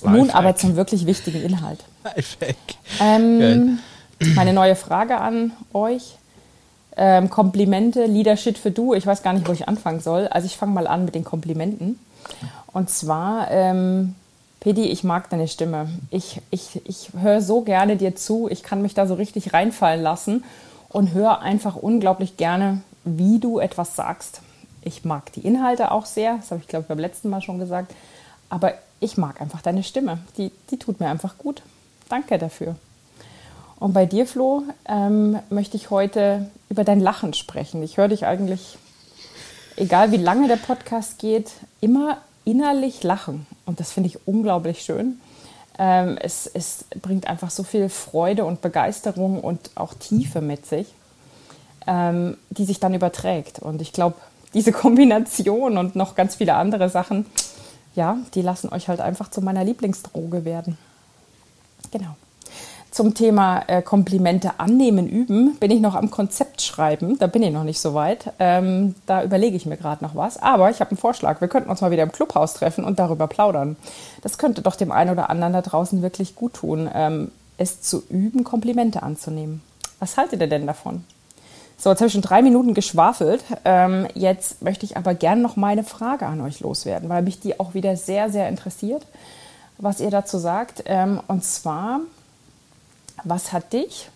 [0.03, 0.36] Nun Lifehack.
[0.36, 1.84] aber zum wirklich wichtigen Inhalt.
[2.03, 2.55] Lifehack.
[2.99, 3.80] Ähm,
[4.36, 6.16] meine neue Frage an euch.
[6.95, 8.93] Ähm, Komplimente, Leadership für du.
[8.93, 10.28] Ich weiß gar nicht, wo ich anfangen soll.
[10.28, 11.99] Also ich fange mal an mit den Komplimenten.
[12.74, 14.16] Und zwar, ähm,
[14.60, 15.89] Pedi, ich mag deine Stimme.
[16.10, 18.47] Ich, ich, ich höre so gerne dir zu.
[18.49, 20.43] Ich kann mich da so richtig reinfallen lassen
[20.90, 24.42] und höre einfach unglaublich gerne, wie du etwas sagst.
[24.82, 26.38] Ich mag die Inhalte auch sehr.
[26.38, 27.94] Das habe ich, glaube ich, beim letzten Mal schon gesagt.
[28.50, 30.20] Aber ich mag einfach deine Stimme.
[30.38, 31.62] Die, die tut mir einfach gut.
[32.10, 32.76] Danke dafür.
[33.80, 37.84] Und bei dir, Flo, ähm, möchte ich heute über dein Lachen sprechen.
[37.84, 38.78] Ich höre dich eigentlich,
[39.76, 43.46] egal wie lange der Podcast geht, immer innerlich lachen.
[43.66, 45.20] Und das finde ich unglaublich schön.
[45.80, 50.88] Ähm, es, es bringt einfach so viel Freude und Begeisterung und auch Tiefe mit sich,
[51.86, 53.60] ähm, die sich dann überträgt.
[53.60, 54.16] Und ich glaube,
[54.54, 57.26] diese Kombination und noch ganz viele andere Sachen,
[57.96, 60.78] ja, die lassen euch halt einfach zu meiner Lieblingsdroge werden.
[61.92, 62.16] Genau.
[62.98, 67.20] Zum Thema äh, Komplimente annehmen, üben, bin ich noch am Konzept schreiben.
[67.20, 68.34] Da bin ich noch nicht so weit.
[68.39, 70.41] Ähm, da überlege ich mir gerade noch was.
[70.41, 71.39] Aber ich habe einen Vorschlag.
[71.39, 73.76] Wir könnten uns mal wieder im Clubhaus treffen und darüber plaudern.
[74.24, 77.30] Das könnte doch dem einen oder anderen da draußen wirklich gut tun, ähm,
[77.60, 79.62] es zu üben, Komplimente anzunehmen.
[80.00, 81.04] Was haltet ihr denn davon?
[81.78, 83.43] So, jetzt habe ich schon drei Minuten geschwafelt.
[83.64, 87.60] Ähm, jetzt möchte ich aber gerne noch meine Frage an euch loswerden, weil mich die
[87.60, 89.06] auch wieder sehr, sehr interessiert,
[89.78, 90.82] was ihr dazu sagt.
[90.88, 92.00] Ähm, und zwar,
[93.24, 94.09] was hat dich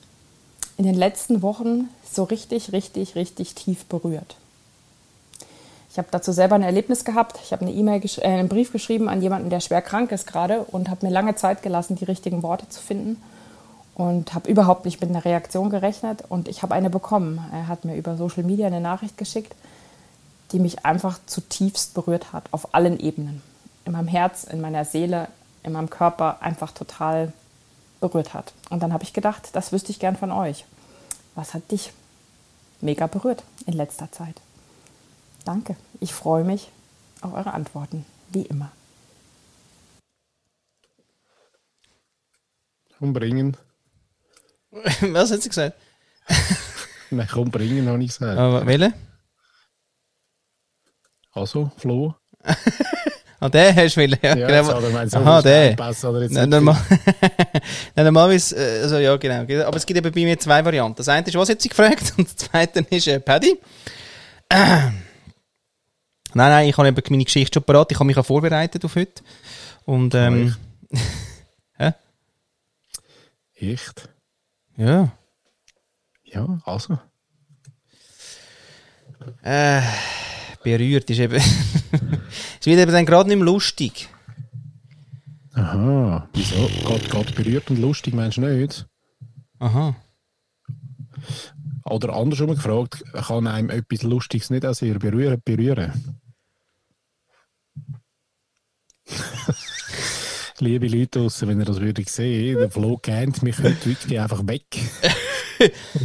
[0.77, 4.35] in den letzten Wochen so richtig, richtig, richtig tief berührt?
[5.91, 7.37] Ich habe dazu selber ein Erlebnis gehabt.
[7.43, 10.63] Ich habe eine E-Mail, äh, einen Brief geschrieben an jemanden, der schwer krank ist gerade
[10.63, 13.21] und habe mir lange Zeit gelassen, die richtigen Worte zu finden
[13.95, 17.41] und habe überhaupt nicht mit einer Reaktion gerechnet und ich habe eine bekommen.
[17.51, 19.53] Er hat mir über Social Media eine Nachricht geschickt,
[20.53, 23.41] die mich einfach zutiefst berührt hat, auf allen Ebenen.
[23.85, 25.27] In meinem Herz, in meiner Seele,
[25.63, 27.33] in meinem Körper einfach total
[28.01, 28.53] berührt hat.
[28.69, 30.65] Und dann habe ich gedacht, das wüsste ich gern von euch.
[31.35, 31.93] Was hat dich
[32.81, 34.41] mega berührt in letzter Zeit?
[35.45, 35.77] Danke.
[36.01, 36.69] Ich freue mich
[37.21, 38.71] auf eure Antworten, wie immer.
[42.99, 43.57] Umbringen.
[45.01, 45.75] Was hat sie gesagt?
[47.09, 48.37] Nein, umbringen habe ich gesagt.
[48.37, 48.93] Aber welche?
[51.31, 52.15] Also, Flo.
[53.43, 54.35] Ah, den hast du wollen, ja.
[54.37, 54.59] Ja, genau.
[54.59, 56.77] jetzt hat er gemeint, so Aha, es besser, oder jetzt Nein, nicht normal,
[57.95, 59.65] Nein, normalerweise, äh, also ja, genau.
[59.65, 60.97] Aber es gibt eben bei mir zwei Varianten.
[60.97, 62.13] Das eine ist, was sie gefragt?
[62.17, 63.57] Und das zweite ist äh, Paddy.
[66.33, 67.91] Nein, nein, ich habe eben meine Geschichte schon parat.
[67.91, 69.21] Ich habe mich auch vorbereitet auf heute.
[69.85, 70.55] Und, ähm,
[73.55, 74.07] Echt?
[74.77, 75.11] ja.
[76.23, 76.99] Ja, also.
[79.43, 79.81] Äh,
[80.63, 81.35] berührt ist eben.
[82.59, 84.09] es wird eben dann gerade nicht mehr lustig.
[85.53, 86.69] Aha, wieso?
[86.87, 88.85] Geht, geht berührt und lustig, meinst du nicht?
[89.59, 89.95] Aha.
[91.85, 95.41] Oder andersrum gefragt, kann einem etwas Lustiges nicht auch sehr berühren?
[95.43, 96.21] berühren?
[100.59, 104.45] Liebe Leute draussen, wenn ihr das würdet sehen, der Flo kennt mich heute wirklich einfach
[104.47, 104.65] weg.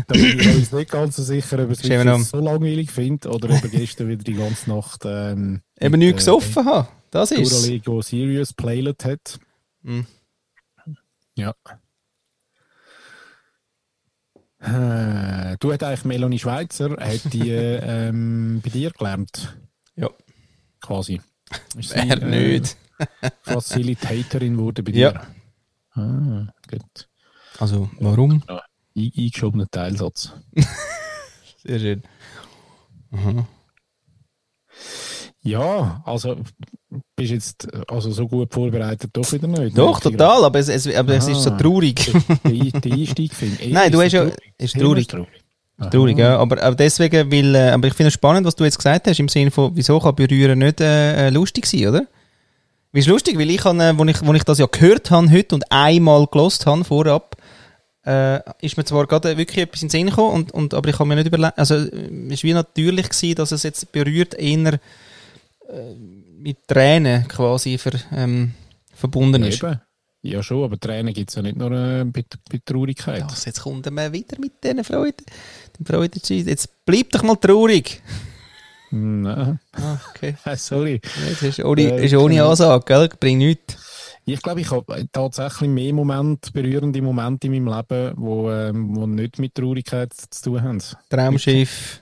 [0.06, 2.24] da bin ich uns nicht ganz so sicher, ob er es an.
[2.24, 6.64] so langweilig findet oder ob er gestern wieder die ganze Nacht ähm, Eben nichts gesoffen
[6.66, 6.88] haben.
[7.10, 9.38] Das ist Duralego Serious Playlet hat.
[9.82, 10.06] Mhm.
[11.36, 11.54] Ja.
[14.58, 19.56] Äh, du hast eigentlich Melanie Schweizer, hat die ähm, bei dir gelernt,
[19.96, 20.08] Ja.
[20.80, 21.20] quasi.
[21.78, 22.76] Ist sie, Wer äh, nicht.
[23.42, 25.12] Facilitatorin wurde bei Ja.
[25.12, 25.26] dir.
[25.92, 27.08] Ah, gut.
[27.58, 28.42] Also, warum?
[28.48, 28.62] Ja,
[28.96, 30.32] eingeschobener Teilsatz.
[31.64, 32.02] Sehr schön.
[35.42, 36.36] Ja, also
[37.14, 39.78] bist jetzt also so gut vorbereitet doch wieder nicht.
[39.78, 40.16] Doch, Nicht?
[40.18, 41.56] total, aber es, es, aber es ist so Ah.
[41.56, 41.94] traurig.
[42.44, 43.72] Der, der Einstieg finde ich.
[43.72, 44.30] Nein, du Ist hast ja.
[44.58, 45.06] Ist traurig.
[45.06, 45.28] traurig.
[45.90, 46.38] Traurig, ja.
[46.38, 49.20] Aber, aber deswegen, weil, äh, aber ich finde es spannend, was du jetzt gesagt hast,
[49.20, 52.06] im Sinne von, wieso kann Berühren nicht äh, äh, lustig sein, oder?
[52.92, 55.30] Wie ist lustig, weil ich, kann, äh, wo ich, wo ich das ja gehört habe
[55.30, 57.36] heute und einmal gelost habe vorab,
[58.06, 60.98] äh, ist mir zwar gerade wirklich etwas in den Sinn gekommen, und, und, aber ich
[60.98, 61.86] habe mir nicht überlegt, also äh,
[62.30, 64.78] es war wie natürlich gewesen, dass es jetzt berührt eher äh,
[66.38, 68.52] mit Tränen quasi ver, ähm,
[68.94, 69.62] verbunden ist.
[69.62, 69.80] eben.
[70.22, 73.20] ja schon, aber Tränen gibt es ja nicht nur äh, bei, bei Traurigkeit.
[73.20, 75.24] Ja, jetzt kommt mal wieder mit diesen Freuden.
[75.78, 78.00] Den Freuden Jetzt bleib doch mal traurig.
[78.90, 80.36] Nein, Ah, okay.
[80.56, 81.00] sorry.
[81.02, 82.50] Ja, Das ist ohne, Äh, ist ohne genau.
[82.50, 83.08] Ansage, gell?
[83.20, 83.76] Bringt nichts.
[84.28, 89.06] Ich glaube, ich habe tatsächlich mehr Momente, berührende Momente in meinem Leben, wo, ähm, wo
[89.06, 90.82] nicht mit Traurigkeit zu tun haben.
[91.08, 92.00] Traumschiff,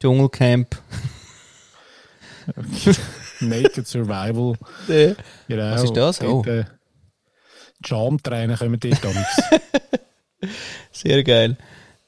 [0.00, 0.74] Dschungelcamp.
[3.40, 4.54] Naked Survival.
[4.88, 5.14] Ja.
[5.48, 5.74] Genau.
[5.74, 6.22] Was ist das?
[6.22, 6.42] Oh.
[6.46, 6.64] Äh,
[7.80, 9.36] die Schamtränen kommen dort damals.
[10.92, 11.58] Sehr geil.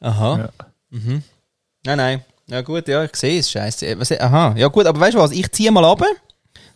[0.01, 0.39] Aha.
[0.39, 0.51] Ja.
[0.89, 1.23] Mhm.
[1.85, 2.25] Nein, nein.
[2.47, 4.19] Ja gut, ja, ich sehe es, scheiße.
[4.19, 6.03] Aha, ja gut, aber weißt du was, ich ziehe mal ab.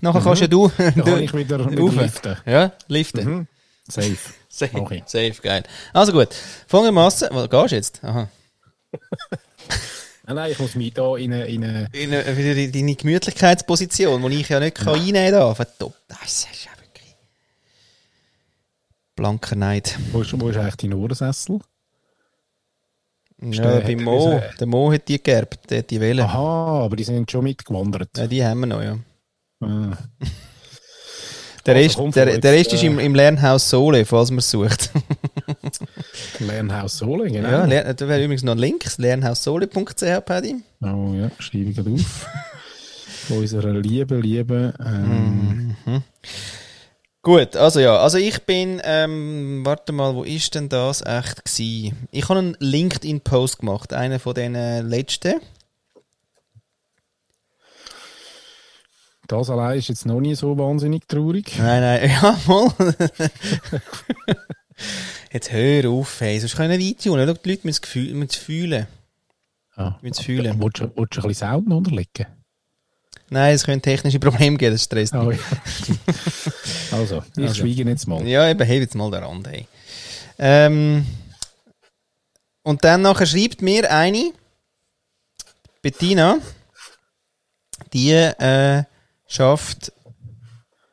[0.02, 0.68] Nachher kannst ja du...
[0.76, 1.94] Da du kann ich wieder, wieder rauf.
[1.96, 2.36] liften.
[2.44, 3.24] Ja, liften.
[3.24, 3.46] Mhm.
[3.88, 4.16] Safe.
[4.48, 5.02] Safe, Okay.
[5.06, 5.62] safe, geil.
[5.94, 6.28] Also gut,
[6.66, 8.04] folgendermaßen, wo gehst du jetzt?
[8.04, 8.28] Aha.
[10.26, 14.40] Nein, nein, ich muss mich da in eine, in eine In, in deine Gemütlichkeitsposition, die
[14.40, 15.56] ich ja nicht kann einnehmen darf.
[15.56, 16.20] Verdammt, das
[16.52, 17.16] ist ja wirklich...
[19.16, 19.98] Blanker Neid.
[20.12, 21.60] wo, ist, wo ist eigentlich dein Ohrensessel?
[23.40, 26.24] Ja, beim Mo, der Mo hat die geerbt, der hat die Welle.
[26.24, 28.10] Aha, aber die sind schon mitgewandert.
[28.18, 28.98] Ja, die haben wir noch, ja.
[29.62, 29.98] Ah.
[31.64, 34.38] Der Also Rest, komm, der, der Rest ist äh, im, im Lernhaus Sole, falls man
[34.38, 34.90] es sucht.
[36.40, 37.48] Lernhaus Sohle, genau.
[37.48, 40.56] ja, Lern, da wäre übrigens noch ein Link, lernhaussole.ch, Paddy.
[40.82, 42.26] Oh ja, schreibe ich gerade auf.
[43.28, 44.72] Von unserer lieben, lieben.
[44.84, 45.76] Ähm,
[47.24, 51.94] Gut, also ja, also ich bin, ähm, warte mal, wo ist denn das echt gsi?
[52.10, 54.54] Ich habe einen LinkedIn-Post gemacht, einer von den
[54.88, 55.34] letzten.
[59.32, 61.54] Das allein ist jetzt noch nie so wahnsinnig traurig.
[61.56, 62.70] Nein, nein, ja, mal.
[65.32, 68.38] Jetzt hör auf, hey, sonst können wir weit tun, die Leute müssen es gefühl- müssen
[68.38, 68.86] fühlen.
[69.74, 69.98] Ah.
[70.02, 70.60] Es fühlen.
[70.60, 72.26] Willst du, willst du ein bisschen Sound unterlegen?
[73.30, 75.14] Nein, es können technische Probleme geben, das stresst.
[75.14, 75.38] Oh, ja.
[76.92, 77.54] also, ich Also.
[77.54, 78.26] schweige jetzt mal.
[78.28, 79.66] Ja, eben, heb jetzt mal den Rand, hey.
[80.38, 81.06] Ähm,
[82.64, 84.32] und dann nachher schreibt mir eine,
[85.80, 86.36] Bettina,
[87.94, 88.84] die äh,
[89.32, 89.92] schafft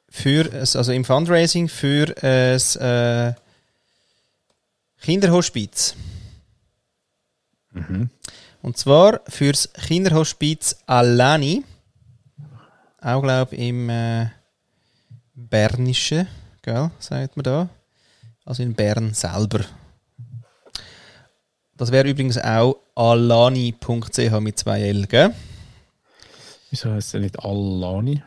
[0.10, 3.34] für, also im Fundraising für ein äh,
[5.02, 5.96] Kinderhospiz.
[8.62, 11.64] Und zwar fürs Kinderhospiz Alani.
[13.02, 14.28] Auch, glaube ich, im äh,
[15.34, 16.28] Bernischen,
[16.62, 17.70] gell, sagt man da.
[18.46, 19.64] Also in Bern selber.
[21.78, 25.34] Das wäre übrigens auch alani.ch mit zwei L, gell?
[26.70, 28.22] Wieso heißt er nicht Alani?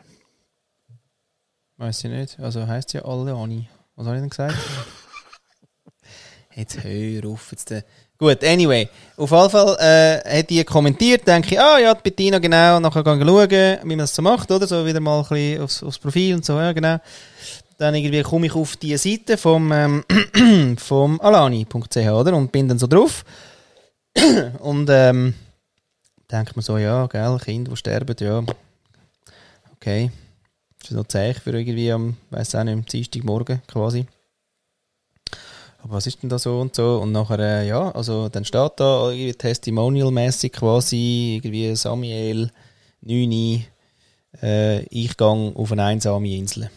[1.77, 2.39] Weiß ich nicht.
[2.39, 3.69] Also heisst ja Alani.
[3.95, 4.55] Was habe ich denn gesagt?
[6.55, 7.51] Jetzt hör auf.
[7.51, 7.83] Jetzt, äh.
[8.17, 8.87] Gut, anyway.
[9.17, 13.03] Auf jeden Fall äh, hat die kommentiert, denke ich, ah ja, die Bettina, genau, nachher
[13.03, 14.67] gehen schauen, wie man das so macht, oder?
[14.67, 16.97] So wieder mal ein bisschen aufs, aufs Profil und so, ja, genau.
[17.77, 20.03] Dann irgendwie komme ich auf die Seite vom, ähm,
[20.77, 22.35] vom alani.ch, oder?
[22.35, 23.25] Und bin dann so drauf.
[24.59, 25.33] und ähm,
[26.33, 28.43] denke mir so, ja, gell, Kinder, die sterben, ja,
[29.73, 30.11] okay.
[30.79, 34.05] Das ist noch Zeichen für irgendwie am, weiß auch nicht, am Dienstagmorgen quasi.
[35.81, 36.99] Aber was ist denn da so und so?
[37.01, 42.51] Und nachher, äh, ja, also dann steht da irgendwie Testimonial-mäßig quasi, irgendwie Samuel,
[43.01, 43.65] 9,
[44.41, 46.69] äh, ich gang auf eine einsame Insel.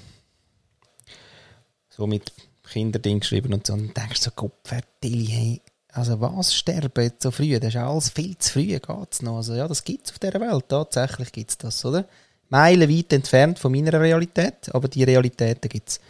[1.88, 2.32] So mit
[2.70, 3.72] Kinderding geschrieben und so.
[3.72, 5.62] Und dann denkst du so, Gott, hey,
[5.96, 7.58] also was, sterben jetzt so früh?
[7.58, 9.36] Das ist alles viel zu früh, geht's noch?
[9.36, 12.04] Also ja, das gibt's auf dieser Welt, tatsächlich gibt's das, oder?
[12.48, 16.00] Meilenweit entfernt von meiner Realität, aber die Realitäten gibt's.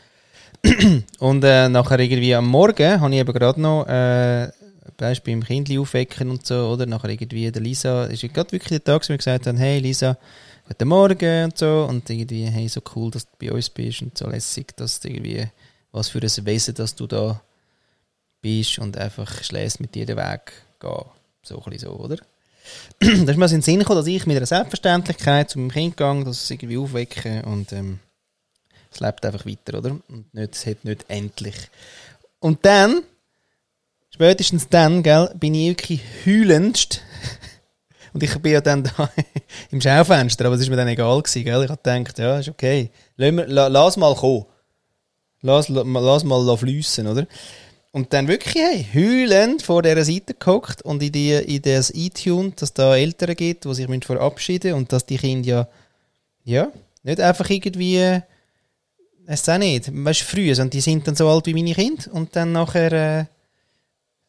[1.19, 4.51] und äh, nachher irgendwie am Morgen habe ich eben gerade noch, äh,
[4.97, 6.87] Beispiel beim Kindli aufwecken und so, oder?
[6.87, 10.17] Nachher irgendwie der Lisa, ist gerade wirklich der Tag, wo wir gesagt haben, hey Lisa,
[10.67, 14.17] guten Morgen und so, und irgendwie, hey, so cool, dass du bei uns bist und
[14.17, 15.47] so lässig, dass du irgendwie,
[15.93, 17.41] was für ein Wesen, dass du da
[18.41, 21.05] bist und einfach schläst mit den Weg gehen.
[21.43, 22.17] So ein so, oder?
[23.01, 25.71] da ist mir so in den Sinn gekommen, dass ich mit einer Selbstverständlichkeit zu meinem
[25.71, 28.01] Kind gehe, dass es irgendwie aufwecke und ähm,
[28.91, 29.99] es lebt einfach weiter, oder?
[30.09, 31.57] Und nicht, es hat nicht endlich.
[32.41, 33.03] Und dann,
[34.11, 37.03] spätestens dann, gell, bin ich wirklich heulendst.
[38.13, 39.11] Und ich bin ja dann da
[39.71, 41.65] im Schaufenster, aber es ist mir dann egal gewesen, gell?
[41.65, 42.91] Ich habe gedacht, ja, ist okay.
[43.17, 44.47] Lass, mal kommen.
[45.43, 47.27] Lass, la, lass mal la fliessen, oder?
[47.97, 52.57] Und dann wirklich, hey, heulend vor dieser Seite gehockt und in, die, in das iTunes,
[52.57, 55.69] dass da Eltern gibt, die sich müssen verabschieden und dass die Kinder ja,
[56.45, 56.73] ja,
[57.05, 58.21] nicht einfach irgendwie,
[59.25, 62.13] es auch nicht, weißt du, früh, sondern die sind dann so alt wie meine Kinder
[62.13, 63.25] und dann nachher äh,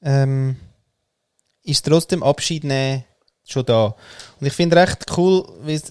[0.02, 0.56] ähm,
[1.62, 3.04] ist trotzdem Abschied nehmen
[3.44, 3.98] schon da.
[4.40, 5.82] Und ich finde recht cool, wie,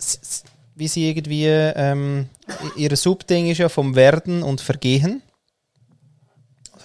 [0.76, 2.30] wie sie irgendwie, ähm,
[2.74, 5.20] ihr Subding ist ja vom Werden und Vergehen.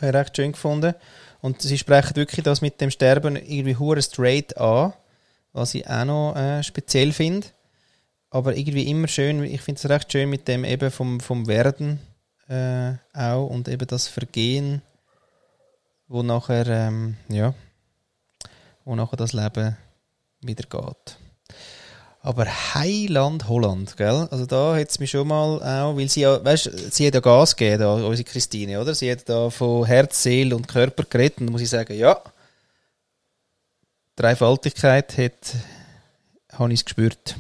[0.02, 0.96] Ich recht schön gefunden.
[1.42, 4.94] Und sie sprechen wirklich das mit dem Sterben irgendwie hure straight an,
[5.54, 7.48] was ich auch noch äh, speziell finde.
[8.30, 12.00] Aber irgendwie immer schön, ich finde es recht schön mit dem eben vom, vom Werden
[12.48, 14.82] äh, auch und eben das Vergehen,
[16.08, 17.54] wo nachher, ähm, ja,
[18.86, 19.78] wo nachher das Leben
[20.42, 21.18] wieder geht.
[22.24, 24.28] Aber Heiland Holland, gell?
[24.30, 27.20] Also da hat es mich schon mal auch, weil sie ja, weißt, sie hat ja
[27.20, 28.94] Gas gegeben, da, unsere Christine, oder?
[28.94, 32.22] Sie hat da von Herz, Seele und Körper geredet und muss ich sagen, ja,
[34.16, 35.56] Dreifaltigkeit hat,
[36.54, 37.36] habe ich es gespürt.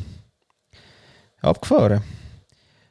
[1.41, 2.01] Abgefahren.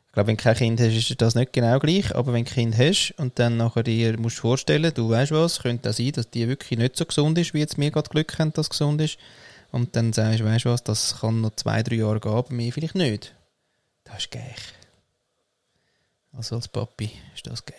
[0.07, 2.51] Ich glaube, wenn du kein Kind hast, ist das nicht genau gleich, aber wenn du
[2.51, 5.95] ein Kind hast und dann nachher dir musst du vorstellen, du weißt was, könnte auch
[5.95, 8.67] sein, dass die wirklich nicht so gesund ist, wie jetzt mir gerade Glück haben, dass
[8.67, 9.19] sie gesund ist.
[9.73, 12.55] Und dann sagst du, weißt du was, das kann noch zwei, drei Jahre gehen, bei
[12.55, 13.35] mir vielleicht nicht.
[14.05, 14.55] Das ist geil.
[16.33, 17.77] Also als Papi ist das geil.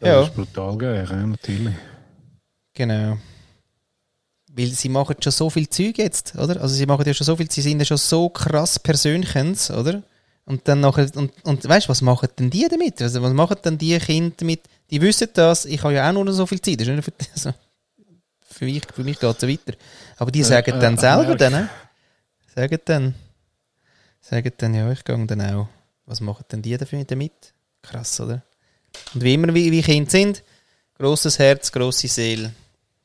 [0.00, 0.22] Das Ja.
[0.22, 1.74] ist brutal geil, ja, natürlich.
[2.74, 3.18] Genau.
[4.54, 6.60] Weil sie machen schon so viel Zeug jetzt, oder?
[6.60, 10.02] Also sie machen ja schon so viel, sie sind ja schon so krass Persönchens, oder?
[10.44, 13.00] Und dann nachher, und, und weißt du, was machen denn die damit?
[13.00, 14.62] Also was machen denn die Kinder damit?
[14.90, 16.80] Die wissen das, ich habe ja auch nur noch so viel Zeit.
[16.80, 17.54] Das ist nicht für, also,
[18.50, 19.72] für mich, für mich geht es so weiter.
[20.22, 21.66] Aber die Äh, sagen äh, dann äh, selber dann, äh?
[22.54, 23.14] sagen dann,
[24.20, 25.66] sagen dann, ja, ich gehe dann auch.
[26.06, 27.52] Was machen denn die dafür damit?
[27.82, 28.40] Krass, oder?
[29.14, 30.44] Und wie immer, wie, wie Kinder sind,
[30.96, 32.54] grosses Herz, grosse Seele,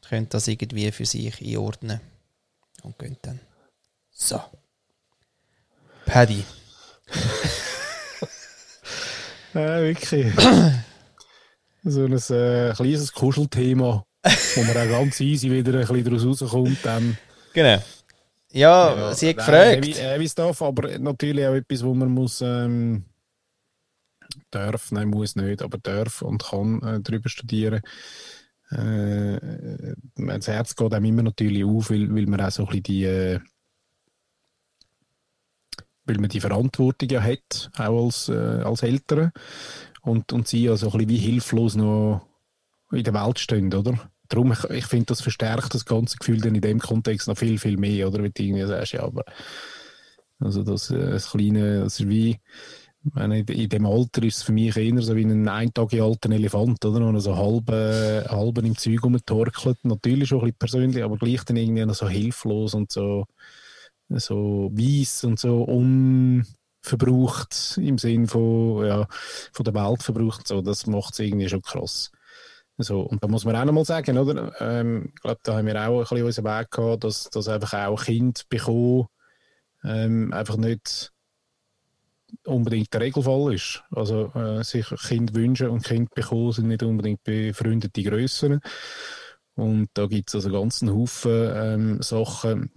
[0.08, 2.02] können das irgendwie für sich einordnen.
[2.84, 3.40] Und gehen dann.
[4.12, 4.40] So.
[6.06, 6.46] Paddy.
[9.56, 10.36] Ja, wirklich.
[11.84, 14.06] so ein äh, kleines Kuschelthema,
[14.56, 16.78] wo man auch ganz easy wieder ein bisschen daraus rauskommt.
[16.84, 17.18] Dann.
[17.54, 17.82] Genau.
[18.52, 19.86] Ja, sie hat gefragt.
[19.86, 23.06] Heavy Stuff, aber natürlich auch etwas, wo man muss, ähm,
[24.52, 27.82] darf, nein, muss nicht, aber darf und kann äh, darüber studieren.
[28.70, 32.84] Äh, das Herz geht einem immer natürlich auf, weil, weil man auch so ein bisschen
[32.84, 33.40] die, äh,
[36.06, 39.32] weil man die Verantwortung ja hat, auch als, äh, als Eltern.
[40.02, 42.26] Und, und sie ja so ein bisschen wie hilflos noch
[42.92, 44.10] in der Welt stehen, oder?
[44.28, 47.58] Darum, ich, ich finde, das verstärkt das ganze Gefühl dann in dem Kontext noch viel,
[47.60, 48.24] viel mehr, oder?
[48.24, 49.24] Wenn du irgendwie sagst, ja, aber
[50.40, 52.40] also das, äh, das kleine, das ist wie,
[53.16, 57.06] in dem Alter ist es für mich eher so wie ein ein Tage Elefant, oder?
[57.06, 59.78] Und so halb, äh, halb im Zeug rumtorkelt.
[59.86, 63.26] Natürlich schon ein bisschen persönlich, aber gleich dann irgendwie noch so hilflos und so,
[64.10, 69.08] so weiss und so unverbraucht im Sinn von, ja,
[69.54, 70.48] von der Welt verbraucht.
[70.48, 72.12] So, das macht es irgendwie schon krass.
[72.80, 74.54] So, und da muss man auch noch mal sagen, oder?
[74.60, 77.74] Ähm, ich glaube, da haben wir auch ein bisschen unseren Weg gehabt, dass, dass einfach
[77.74, 79.08] auch Kind bekommen
[79.84, 81.12] ähm, einfach nicht
[82.46, 83.84] unbedingt der Regelfall ist.
[83.92, 88.60] Also äh, sich Kind wünschen und Kind bekommen sind nicht unbedingt befreundete Grössen.
[89.56, 92.72] Und da gibt es also ganz einen Haufen ähm, Sachen,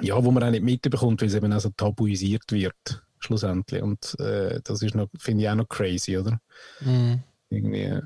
[0.00, 3.82] ja, wo man auch nicht mitbekommt, weil es eben auch so tabuisiert wird, schlussendlich.
[3.82, 6.40] Und äh, das ist noch, finde ich auch noch crazy, oder?
[6.80, 7.22] Mhm.
[7.50, 8.00] Irgendwie,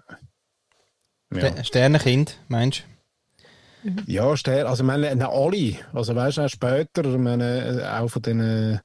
[1.35, 1.65] ja.
[1.65, 2.83] Sternenkind, meinst du?
[4.07, 8.09] Ja, Stern, also ich meine, alle, also weißt du, auch später, ich meine, äh, auch
[8.09, 8.81] von den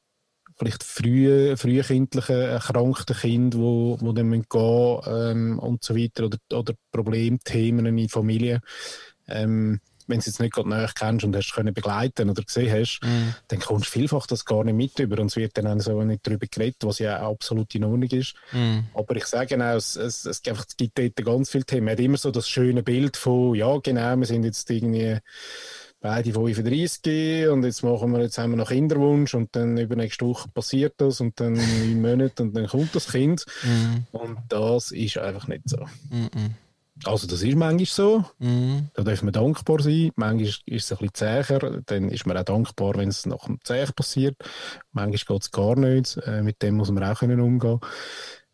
[0.57, 6.73] vielleicht früh, frühkindlichen erkrankten Kindern, wo, wo dann gehen ähm, und so weiter, oder, oder
[6.91, 8.61] Problemthemen in Familie.
[9.27, 12.71] Ähm, wenn du es jetzt nicht gerade näher kennst und hast können begleiten oder gesehen
[12.71, 13.35] hast, mm.
[13.47, 16.01] dann kommst du vielfach das gar nicht mit über und es wird dann auch so
[16.03, 18.35] nicht darüber geredet, was ja absolut in Ordnung ist.
[18.51, 18.79] Mm.
[18.93, 21.85] Aber ich sage auch, es, es, es, gibt dort ganz viele Themen.
[21.85, 25.19] Man hat immer so das schöne Bild von, ja genau, wir sind jetzt irgendwie
[26.03, 30.49] beide 35 und jetzt machen wir, jetzt haben wir noch Kinderwunsch und dann übernächste Woche
[30.49, 33.45] passiert das und dann neun Monate und dann kommt das Kind.
[33.63, 34.15] Mm.
[34.15, 35.77] Und das ist einfach nicht so.
[35.77, 36.51] -mm.
[37.05, 38.89] Also das ist manchmal so, mm.
[38.93, 40.11] da darf man dankbar sein.
[40.15, 43.59] Manchmal ist es ein bisschen zäher, dann ist man auch dankbar, wenn es nach dem
[43.63, 44.37] Zäh passiert.
[44.91, 47.79] Manchmal geht es gar nicht, äh, mit dem muss man auch können umgehen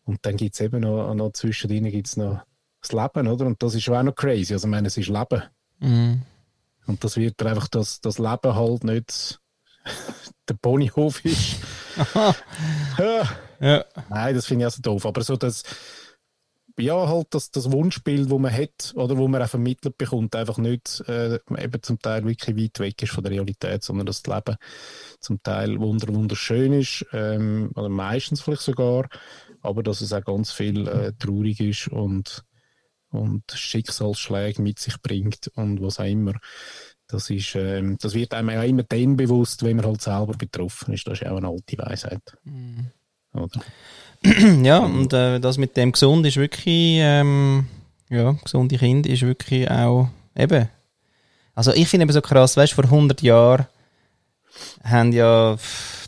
[0.04, 2.40] Und dann gibt es eben noch, noch zwischendrin gibt's noch
[2.80, 3.44] das Leben, oder?
[3.44, 5.42] Und das ist auch noch crazy, also ich meine, es ist Leben.
[5.80, 6.22] Mm.
[6.86, 9.38] Und das wird einfach, dass das Leben halt nicht
[10.48, 11.56] der Ponyhof ist.
[12.98, 13.84] ja.
[14.08, 15.04] Nein, das finde ich also doof.
[15.04, 15.62] Aber so das,
[16.80, 20.58] ja, halt das, das Wunschbild, das man hat oder wo man auch vermittelt bekommt, einfach
[20.58, 24.34] nicht äh, eben zum Teil wirklich weit weg ist von der Realität, sondern dass das
[24.34, 24.56] Leben
[25.20, 29.08] zum Teil wunder wunderschön ist, ähm, oder meistens vielleicht sogar,
[29.62, 32.44] aber dass es auch ganz viel äh, traurig ist und
[33.10, 36.34] und Schicksalsschläge mit sich bringt und was auch immer.
[37.08, 40.94] Das, ist, ähm, das wird einem ja immer dann bewusst, wenn man halt selber betroffen
[40.94, 41.06] ist.
[41.06, 42.22] Das ist ja auch eine alte Weisheit.
[42.44, 42.92] Mhm.
[43.32, 43.60] Oder?
[44.62, 47.66] ja, und äh, das mit dem gesund ist wirklich, ähm,
[48.10, 50.68] ja, gesunde Kind ist wirklich auch eben.
[51.54, 53.66] Also ich finde eben so krass, weißt du, vor 100 Jahren
[54.84, 55.56] haben ja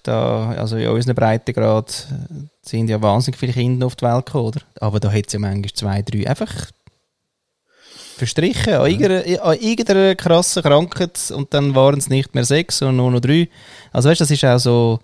[0.03, 2.09] da, also in unseren Breitengrad
[2.63, 4.61] sind ja wahnsinnig viele Kinder auf die Welt gekommen, oder?
[4.81, 6.53] Aber da hat es ja manchmal zwei, drei einfach
[8.17, 12.97] verstrichen an, irgendeiner, an irgendeiner krassen Krankheit und dann waren es nicht mehr sechs, sondern
[12.97, 13.49] nur noch drei.
[13.91, 15.01] Also weißt du, das ist auch so,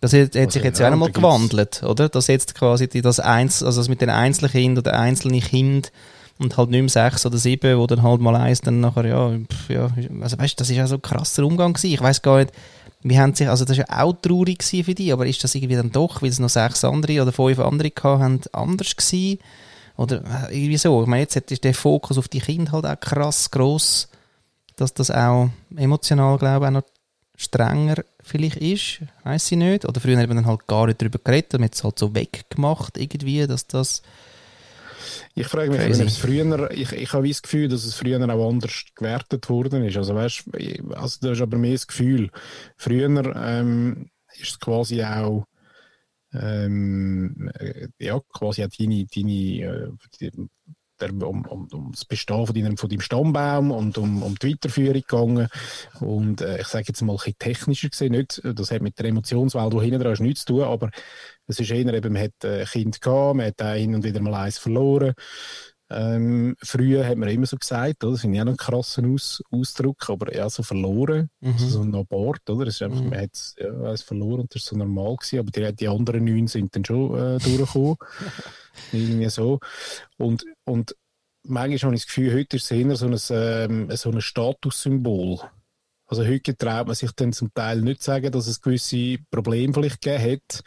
[0.00, 2.08] das hat, hat sich jetzt auch nochmal gewandelt, oder?
[2.08, 5.92] Das jetzt quasi die, das eins, also das mit den einzelnen Kindern oder einzelnen Kind
[6.38, 9.32] und halt nicht mehr sechs oder sieben, wo dann halt mal eins dann nachher, ja,
[9.68, 9.90] ja,
[10.22, 11.92] also weißt das ist ja so ein krasser Umgang gewesen.
[11.92, 12.52] Ich weiß gar nicht,
[13.02, 15.76] wie haben sich, also das war ja auch traurig für die, aber ist das irgendwie
[15.76, 19.38] dann doch, weil es noch sechs andere oder fünf andere hatten, anders gewesen?
[19.96, 21.02] Oder äh, irgendwie so.
[21.02, 24.08] Ich meine, jetzt ist der Fokus auf die Kinder halt auch krass gross,
[24.76, 26.84] dass das auch emotional, glaube ich, auch noch
[27.40, 29.00] strenger vielleicht ist.
[29.24, 29.86] Weiß ich nicht.
[29.86, 32.98] Oder früher hat man dann halt gar nicht darüber geredet, hat es halt so weggemacht
[32.98, 34.02] irgendwie, dass das
[35.34, 38.50] ich frage mich, wenn es früher, ich, ich habe das Gefühl, dass es früher auch
[38.50, 39.96] anders gewertet worden ist.
[39.96, 40.44] Also weißt,
[40.94, 42.30] also das ist aber mehr das Gefühl.
[42.76, 45.46] Früher ähm, ist es quasi auch
[46.32, 50.30] ähm, äh, ja, quasi auch deine, deine äh,
[51.00, 54.52] der, um, um, um das Bestehen von deinem, von deinem Stammbaum und um, um die
[54.52, 55.48] Weiterführung gegangen.
[56.00, 59.06] Und äh, ich sage jetzt mal ein bisschen technischer gesehen, nicht, das hat mit der
[59.06, 60.90] Emotionswelt, die hinten dran ist, nichts zu tun, aber
[61.46, 64.20] es ist eher eben, man hat ein Kind gehabt, man hat auch hin und wieder
[64.20, 65.14] mal eins verloren.
[65.90, 68.12] Ähm, früher hat man immer so gesagt, oder?
[68.12, 71.52] das finde ich auch einen krassen Aus Ausdruck, aber eher so verloren, mhm.
[71.52, 72.66] also so ein Abort, oder?
[72.66, 73.10] Das ist einfach, mhm.
[73.10, 76.46] Man hat ja, verloren und das ist so normal gewesen, aber die, die anderen neun
[76.46, 77.96] sind dann schon äh, durchgekommen.
[78.92, 79.58] Irgendwie so.
[80.16, 80.94] Und, und
[81.42, 85.40] manchmal habe ich das Gefühl, heute ist es eher so ein, ähm, so ein Statussymbol.
[86.06, 90.02] Also heute traut man sich dann zum Teil nicht sagen, dass es gewisse Probleme vielleicht
[90.02, 90.64] gegeben hat,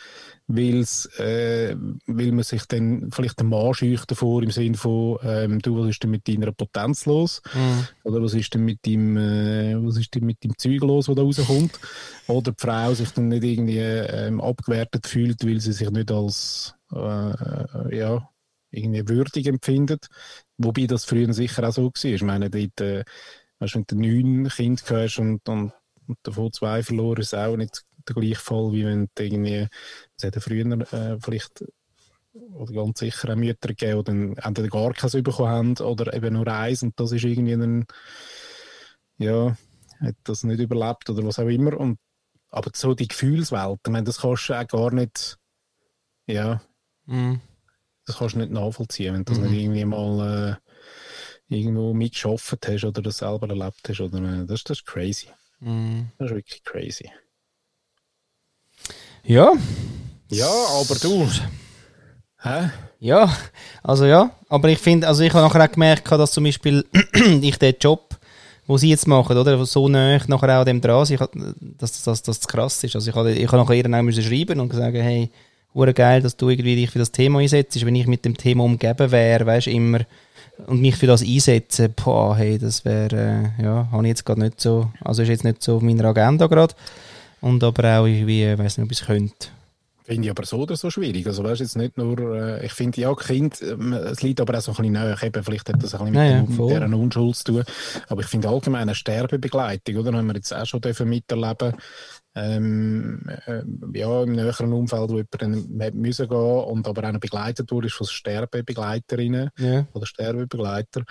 [0.55, 1.75] weil's, äh,
[2.07, 5.89] weil man sich dann vielleicht den Mann scheucht davor im Sinne von, ähm, du, was
[5.89, 7.41] ist denn mit deiner Potenz los?
[7.53, 7.87] Mhm.
[8.03, 11.15] Oder was ist denn mit dem, äh, was ist denn mit dem Zeug los, was
[11.15, 11.79] da rauskommt?
[12.27, 16.75] Oder die Frau sich dann nicht irgendwie ähm, abgewertet fühlt, weil sie sich nicht als,
[16.91, 18.29] äh, ja,
[18.71, 20.07] irgendwie würdig empfindet.
[20.57, 22.05] Wobei das früher sicher auch so war.
[22.05, 23.03] Ich meine, dort, äh,
[23.59, 25.71] weißt, wenn du neun Kinder hast und, und,
[26.07, 29.67] und davon zwei verloren, ist auch nicht der gleiche Fall, wie wenn irgendwie,
[30.17, 31.63] es hätte früher äh, vielleicht
[32.33, 36.33] oder ganz sicher auch Mütter gegeben, die dann entweder gar keins bekommen haben oder eben
[36.33, 37.85] nur eins und das ist irgendwie ein,
[39.17, 39.55] ja,
[39.99, 41.77] hat das nicht überlebt oder was auch immer.
[41.79, 41.99] Und,
[42.49, 45.37] aber so die Gefühlswelt, ich meine, das kannst du auch gar nicht,
[46.27, 46.61] ja,
[47.05, 47.41] Mhm.
[48.05, 50.59] das kannst du nicht nachvollziehen, wenn du das nicht irgendwie mal
[51.49, 53.99] äh, irgendwo mitgeschafft hast oder das selber erlebt hast.
[53.99, 55.27] Oder, äh, das, das ist crazy.
[55.59, 56.11] Mhm.
[56.17, 57.11] Das ist wirklich crazy.
[59.25, 59.53] Ja,
[60.29, 60.49] Ja,
[60.81, 61.27] aber du.
[62.41, 62.69] Hä?
[62.99, 63.33] ja,
[63.81, 66.85] also ja, aber ich finde, also ich habe nachher auch gemerkt, dass zum Beispiel
[67.41, 68.17] ich den Job,
[68.67, 71.31] wo sie jetzt machen, oder, so nah nachher auch dem dran sind, ich hab-
[71.77, 72.95] dass das, krass ist.
[72.95, 75.29] Also ich habe ich habe nachher ihr auch müssen schreiben und sagen, hey,
[75.73, 78.63] hure geil, dass du irgendwie dich für das Thema einsetzt, wenn ich mit dem Thema
[78.65, 80.01] umgeben wäre, weißt immer
[80.67, 84.41] und mich für das einsetzen, boah, hey, das wäre, äh, ja, habe ich jetzt gerade
[84.41, 86.73] nicht so, also ist jetzt nicht so auf meiner Agenda gerade
[87.43, 89.47] und aber auch irgendwie, ich weiß nicht, ob es könnte.
[90.05, 91.25] Finde ich aber so oder so schwierig.
[91.27, 94.61] Also weißt jetzt nicht nur, äh, ich finde ja, Kind, ähm, es liegt aber auch
[94.61, 95.17] so ein bisschen näher.
[95.23, 97.63] Eben, vielleicht hat das ein bisschen mit, Ja, dieser Unschuld zu tun.
[98.09, 100.11] Aber ich finde allgemein eine Sterbebegleitung, oder?
[100.11, 101.75] Haben wir jetzt auch schon dürfen miterleben
[102.35, 103.61] ähm, äh,
[103.93, 108.07] ja, im näheren Umfeld, wo jemand dann müssen gehen und aber auch begleitet wurde von
[108.07, 109.87] Sterbebegleiterinnen Ja.
[109.93, 111.03] oder Sterbebegleiter.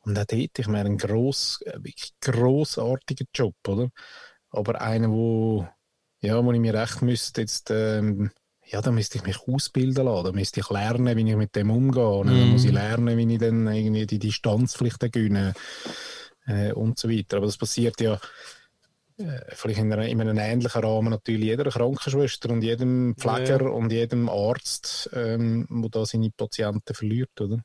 [0.00, 3.90] Und auch dort, ich meine, ein gross, äh, wirklich grossartiger Job, oder?
[4.50, 5.68] Aber einer, wo,
[6.20, 8.30] ja, wo ich mir recht müsste jetzt, ähm,
[8.66, 11.70] ja, da müsste ich mich ausbilden lassen, da müsste ich lernen, wie ich mit dem
[11.70, 12.50] umgehe, und dann Mhm.
[12.50, 15.54] muss ich lernen, wie ich dann irgendwie die Distanz vielleicht gewinne
[16.46, 17.38] äh, und so weiter.
[17.38, 18.20] Aber das passiert ja
[19.18, 23.90] äh, vielleicht in, einer, in einem ähnlichen Rahmen natürlich jeder Krankenschwester und jedem Pfleger und
[23.90, 27.58] jedem Arzt, ähm, wo da seine Patienten verliert, oder?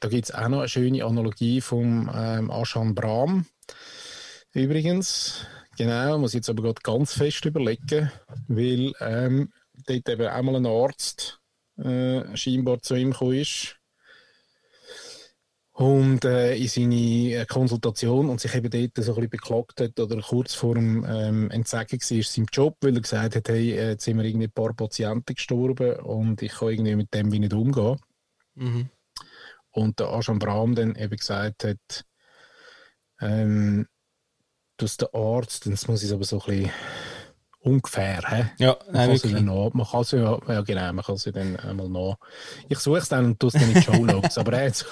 [0.00, 3.46] Da gibt es auch noch eine schöne Analogie vom ähm, Ashan Brahm.
[4.52, 8.10] Übrigens, genau, muss jetzt aber gerade ganz fest überlegen,
[8.48, 9.52] weil ähm,
[9.86, 11.40] dort eben auch mal ein Arzt
[11.76, 13.76] äh, scheinbar zu ihm gekommen ist
[15.74, 19.98] und äh, in seine äh, Konsultation und sich eben dort so ein bisschen beklagt hat
[19.98, 23.90] oder kurz vor dem ähm, Entsagen war seinem Job, weil er gesagt hat, hey, äh,
[23.90, 27.40] jetzt sind mir irgendwie ein paar Patienten gestorben und ich kann irgendwie mit dem wie
[27.40, 27.98] nicht umgehen.
[28.54, 28.88] Mhm.
[29.72, 32.04] Und der Aschan Brahm dann eben gesagt hat,
[33.20, 33.88] ähm,
[34.76, 36.70] dass der Arzt, das muss ich aber so ein bisschen
[37.60, 38.50] ungefähr, hä?
[38.58, 41.56] Ja, Man nein, kann nach, man kann sie ja, ja genau, man kann sie dann
[41.56, 42.16] einmal nach.
[42.68, 44.36] Ich suche es dann und tue es dann in die Show Notes.
[44.36, 44.86] aber er hat so,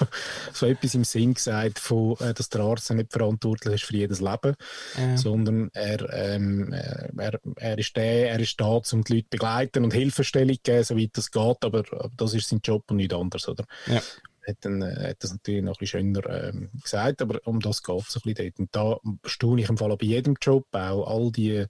[0.51, 4.21] so etwas im Sinn gesagt, von, äh, dass der Arzt nicht verantwortlich ist für jedes
[4.21, 4.55] Leben,
[4.97, 5.17] Ja.
[5.17, 9.83] sondern er, ähm, äh, er, er ist der, er ist da, um die Leute begleiten
[9.83, 11.83] und Hilfestellung geben, soweit das geht, aber,
[12.17, 13.65] das ist sein Job und nicht anders, oder?
[13.85, 14.01] Ja.
[14.45, 17.83] Hat, dann, äh, hat das natürlich noch ein bisschen schöner ähm, gesagt, aber um das
[17.83, 18.59] geht es ein bisschen dort.
[18.59, 21.65] Und da staune ich im Fall bei jedem Job, auch all die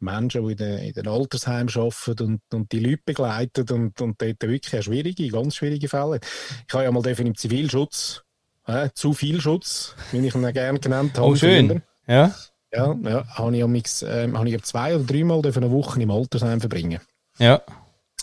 [0.00, 4.20] Menschen, die in den, in den Altersheimen arbeiten und, und die Leute begleiten und, und
[4.20, 6.20] dort wirklich auch schwierige, ganz schwierige Fälle.
[6.66, 8.22] Ich habe ja mal dürfen im Zivilschutz,
[8.66, 11.28] äh, zu viel Schutz, wie ich ihn gerne genannt habe.
[11.28, 11.82] Oh, schön.
[12.06, 12.34] Ja.
[12.72, 16.98] Ja, ja, habe ich, ähm, habe ich zwei oder dreimal eine Woche im Altersheim verbringen.
[17.38, 17.62] Ja.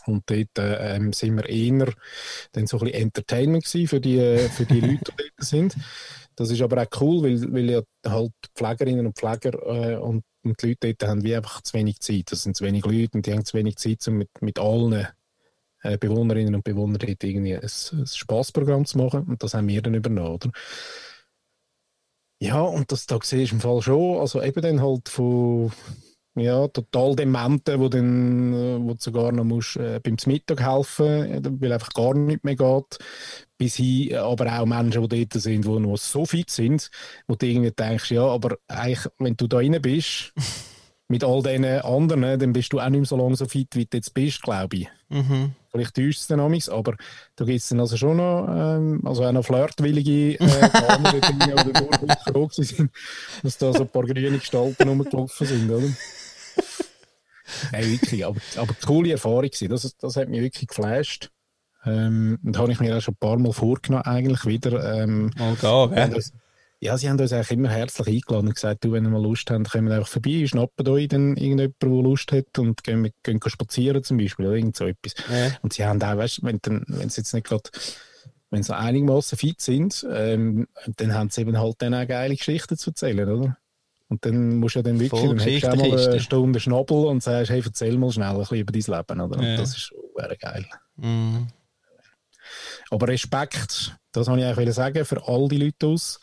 [0.05, 1.93] Und dort äh, ähm, sind wir eher
[2.51, 5.75] dann so ein bisschen Entertainment für die, äh, für die Leute, die dort sind.
[6.35, 10.61] Das ist aber auch cool, weil, weil ja halt Pflegerinnen und Pfleger äh, und, und
[10.61, 12.31] die Leute dort haben wie einfach zu wenig Zeit.
[12.31, 15.07] Das sind zu wenig Leute und die haben zu wenig Zeit, um mit, mit allen
[15.83, 19.23] äh, Bewohnerinnen und Bewohnern dort irgendwie ein, ein Spaßprogramm zu machen.
[19.23, 20.51] Und das haben wir dann übernommen, oder?
[22.39, 25.71] Ja, und das da siehst du im Fall schon, also eben dann halt von
[26.35, 31.05] ja, total Dementen, wo dann äh, wo du sogar noch musst, äh, beim Mittag helfen
[31.05, 32.99] äh, weil einfach gar nicht mehr geht,
[33.57, 36.89] bis hin, äh, aber auch Menschen, die dort sind, die noch so fit sind,
[37.27, 40.33] wo du irgendwie denkst, ja, aber eigentlich, wenn du da rein bist,
[41.09, 43.85] mit all diesen anderen, dann bist du auch nicht mehr so lange so fit, wie
[43.85, 44.87] du jetzt bist, glaube ich.
[45.09, 45.51] Mhm.
[45.69, 46.95] Vielleicht täuscht es dann aber
[47.35, 51.21] da gibt es dann also schon noch, ähm, also auch noch flirtwillige äh, Damen, die
[51.21, 52.91] die durchaus sind,
[53.43, 55.87] dass da so ein paar grüne Gestalten rumgelaufen sind, oder?
[57.71, 59.69] Nein, wirklich, aber, aber coole Erfahrung gewesen.
[59.69, 61.29] Das, das hat mich wirklich geflasht.
[61.85, 65.01] Ähm, und habe ich mir auch schon ein paar Mal vorgenommen, eigentlich wieder.
[65.01, 66.23] Ähm, Mal gehen, wenn gell?
[66.83, 69.51] Ja, sie haben uns eigentlich immer herzlich eingeladen und gesagt, du, wenn ihr mal Lust
[69.51, 73.11] habt, kommen wir einfach vorbei, schnappen euch dann irgendjemand, der Lust hat und gehen, wir-
[73.21, 75.13] gehen spazieren zum Beispiel oder irgend so etwas.
[75.31, 75.51] Ja.
[75.61, 77.69] Und sie haben auch, weißt, wenn, dann, wenn sie jetzt nicht gerade,
[78.49, 80.67] wenn sie einigermaßen fit sind, ähm,
[80.97, 83.57] dann haben sie eben halt dann auch geile Geschichten zu erzählen, oder?
[84.11, 87.05] Und dann musst du ja dann wirklich, Voll dann du auch mal eine Stunde Schnabel
[87.05, 89.39] und sagst, hey, erzähl mal schnell ein bisschen über dein Leben, oder?
[89.39, 89.55] Und Ja.
[89.55, 90.65] das ist wäre geil.
[90.97, 91.47] Mhm.
[92.89, 96.19] Aber Respekt, das wollte ich eigentlich sagen, für all die Leute aus,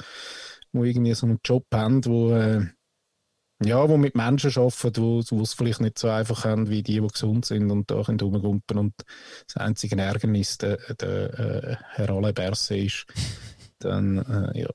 [0.75, 2.67] die irgendwie so einen Job haben, wo, äh,
[3.65, 7.01] ja, wo mit Menschen arbeiten, wo, wo es vielleicht nicht so einfach haben, wie die,
[7.01, 8.77] die gesund sind und da können rumgumpen.
[8.77, 8.93] Und
[9.47, 13.07] das einzige Ärgernis der, der äh, Herr Alain Berset ist,
[13.79, 14.69] dann, äh, ja,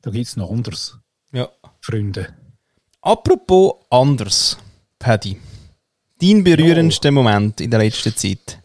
[0.00, 0.98] da gibt es noch anderes,
[1.32, 1.50] Ja.
[1.82, 2.34] Freunde.
[3.06, 4.58] Apropos anders,
[4.98, 5.36] Paddy.
[6.20, 8.58] Dein berührendster Moment in der letzten Zeit.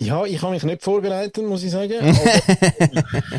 [0.00, 1.94] Ja, ich habe mich nicht vorbereitet, muss ich sagen.
[2.00, 3.12] Aber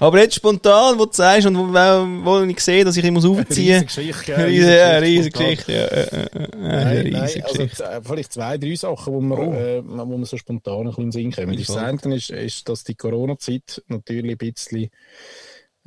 [0.00, 3.24] Aber jetzt spontan, wo du sagst und wo, wo ich sehe, dass ich ihn muss
[3.24, 3.84] aufziehen riesige.
[3.84, 4.44] Geschichte, gell?
[4.46, 5.50] Riesige, ja, riesige spontan.
[5.50, 5.72] Geschichte.
[5.72, 7.76] Ja, äh, äh, äh, Nein, eine nein, riesige also Geschichte.
[7.84, 9.52] z- vielleicht zwei, drei Sachen, wo wir, Oh.
[9.52, 11.56] äh, wo wir so spontan ein bisschen in den Sinn kommen.
[11.58, 14.88] Das eine ist, ist, dass die Corona-Zeit natürlich ein bisschen,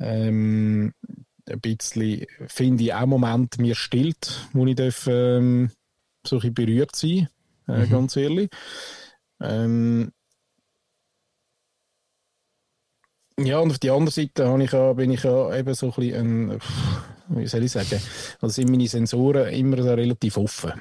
[0.00, 0.92] ähm,
[1.48, 5.70] ein bisschen, finde ich, auch Moment mir stillt, wo ich darf, ähm,
[6.26, 7.28] so ein berührt sein,
[7.68, 7.90] äh, Mhm.
[7.90, 8.50] ganz ehrlich.
[9.40, 10.12] Ähm,
[13.38, 16.50] ja, und auf die andere Seite ich ja, bin ich ja eben so ein bisschen
[16.50, 16.60] ein,
[17.28, 18.00] wie soll ich sagen,
[18.40, 20.72] also sind meine Sensoren immer so relativ offen.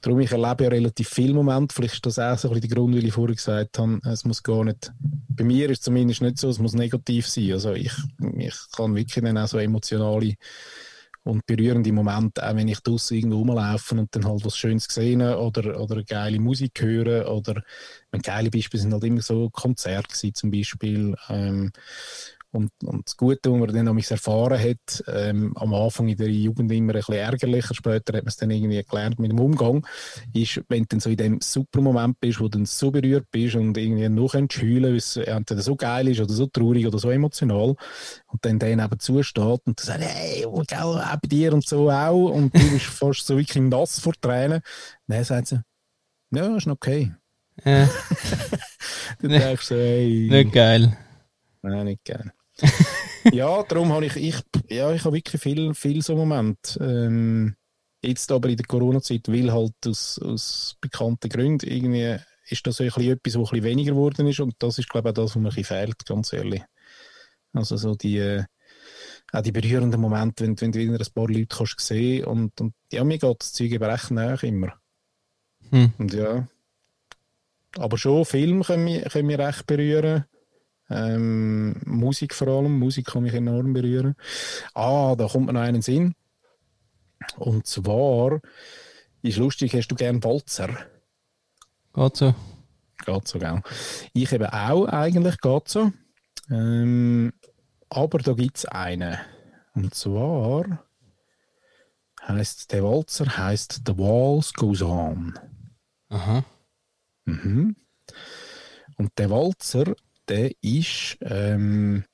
[0.00, 1.72] Darum, ich erlebe ja relativ viel Moment.
[1.72, 4.24] Vielleicht ist das auch so ein bisschen der Grund, weil ich vorher gesagt habe, es
[4.24, 4.92] muss gar nicht,
[5.28, 7.52] bei mir ist es zumindest nicht so, es muss negativ sein.
[7.52, 7.92] Also ich,
[8.36, 10.34] ich kann wirklich dann auch so emotionale
[11.24, 15.20] und berührende Momente, auch wenn ich draußen irgendwo rumlaufe und dann halt was Schönes gesehen
[15.20, 17.62] oder, oder geile Musik hören oder
[18.10, 21.14] mein geile Beispiele sind halt immer so Konzerte gewesen, zum Beispiel.
[21.28, 21.70] Ähm,
[22.50, 26.30] und, und das Gute, was man dann noch erfahren hat, ähm, am Anfang in der
[26.30, 29.86] Jugend immer ein bisschen ärgerlicher, später hat man es dann irgendwie gelernt mit dem Umgang,
[30.32, 33.26] ist, wenn du dann so in dem super Moment bist, wo du dann so berührt
[33.30, 36.86] bist und irgendwie noch kannst heulen, weil es entweder so geil ist oder so traurig
[36.86, 37.76] oder so emotional
[38.26, 41.90] und dann der nebenzu steht und du sagst, hey, gell, auch bei dir und so
[41.90, 44.62] auch und du bist fast so wirklich nass vor Tränen,
[45.06, 45.60] dann sagt sie,
[46.30, 47.12] ja, ist noch okay.
[47.64, 47.88] Ja,
[49.20, 50.96] Dann denkst du so, hey, nicht geil.
[51.62, 52.32] Nein, nicht gerne.
[53.32, 54.36] ja, darum habe ich, ich,
[54.68, 56.78] ja, ich habe wirklich viel, viel so Momente.
[56.82, 57.56] Ähm,
[58.02, 62.16] jetzt aber in der Corona-Zeit, weil halt aus, aus bekannten Gründen irgendwie
[62.48, 64.88] ist das so ein bisschen etwas, was ein bisschen weniger geworden ist und das ist,
[64.88, 66.62] glaube ich, auch das, was mir ein bisschen fehlt, ganz ehrlich.
[67.52, 68.44] Also so die, äh,
[69.32, 72.74] auch die berührenden Momente, wenn, wenn du wieder ein paar Leute kannst sehen und, und
[72.92, 74.74] ja, mir geht das Zeug eben recht nach immer.
[75.70, 75.92] Hm.
[75.98, 76.48] Und ja,
[77.76, 80.24] aber schon Film können mich, können mich recht berühren.
[80.90, 82.78] Ähm, Musik vor allem.
[82.78, 84.14] Musik kann mich enorm berühren.
[84.74, 86.14] Ah, da kommt mir noch einen Sinn.
[87.36, 88.40] Und zwar
[89.22, 90.68] ist lustig, hast du gern Walzer?
[91.94, 92.34] Geht so.
[93.04, 93.62] Geht so, gell?
[94.12, 95.92] Ich eben auch eigentlich, geht so.
[96.50, 97.32] Ähm,
[97.88, 99.18] aber da gibt es einen.
[99.74, 100.84] Und zwar
[102.26, 105.38] heißt der Walzer heißt The Walls Goes On.
[106.08, 106.44] Aha.
[107.24, 107.76] Mhm.
[108.96, 109.94] Und der Walzer,
[110.28, 112.04] der ist ähm,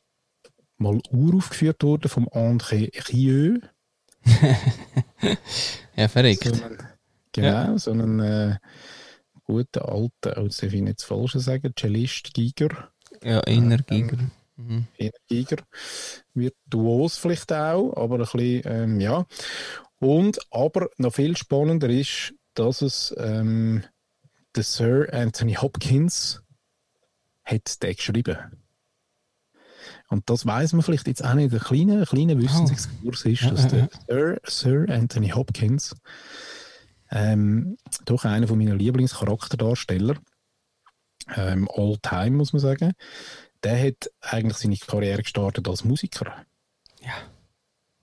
[0.77, 3.59] mal uraufgeführt worden vom André Rieu.
[5.97, 6.45] Ja, verrückt.
[6.45, 6.79] So einen,
[7.33, 8.57] genau, so einen äh,
[9.45, 12.91] guten alten, oh, jetzt darf ich nicht das Falsche sagen, Cellist, Giger,
[13.23, 14.19] Ja, inner Giger.
[14.57, 14.87] Mhm.
[14.97, 15.59] eher Giger,
[16.35, 19.27] virtuos vielleicht auch, aber ein bisschen, ähm, ja.
[19.99, 23.85] Und, aber noch viel spannender ist, dass es ähm,
[24.55, 26.43] der Sir Anthony Hopkins
[27.45, 28.39] hat den geschrieben.
[30.09, 31.53] Und das weiß man vielleicht jetzt auch nicht.
[31.53, 35.95] Ein kleiner, kleiner Wissensexkurs ist, dass der Sir, Sir Anthony Hopkins
[37.11, 40.17] ähm, doch einer von meinen Lieblingscharakterdarsteller,
[41.37, 42.93] ähm, all time muss man sagen,
[43.63, 46.45] der hat eigentlich seine Karriere gestartet als Musiker.
[47.01, 47.13] Ja.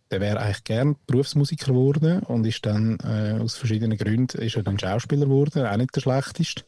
[0.09, 4.63] Der wäre eigentlich gern Berufsmusiker geworden und ist dann äh, aus verschiedenen Gründen ist er
[4.63, 6.63] dann Schauspieler geworden, auch nicht der schlechteste.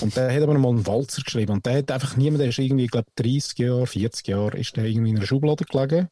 [0.00, 2.58] Und der hat aber mal einen Walzer geschrieben und der hat einfach niemand, der ist
[2.58, 6.08] irgendwie, ich glaube 30 Jahre, 40 Jahre, ist der irgendwie in einer Schublade gelegen.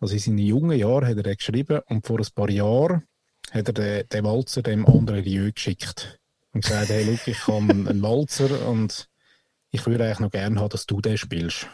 [0.00, 3.04] Also in seinen jungen Jahren hat er den geschrieben und vor ein paar Jahren
[3.52, 6.18] hat er den, den Walzer dem anderen Rieu geschickt
[6.52, 9.08] und gesagt, hey, look, ich habe einen Walzer und
[9.70, 11.66] ich würde eigentlich noch gerne haben, dass du den spielst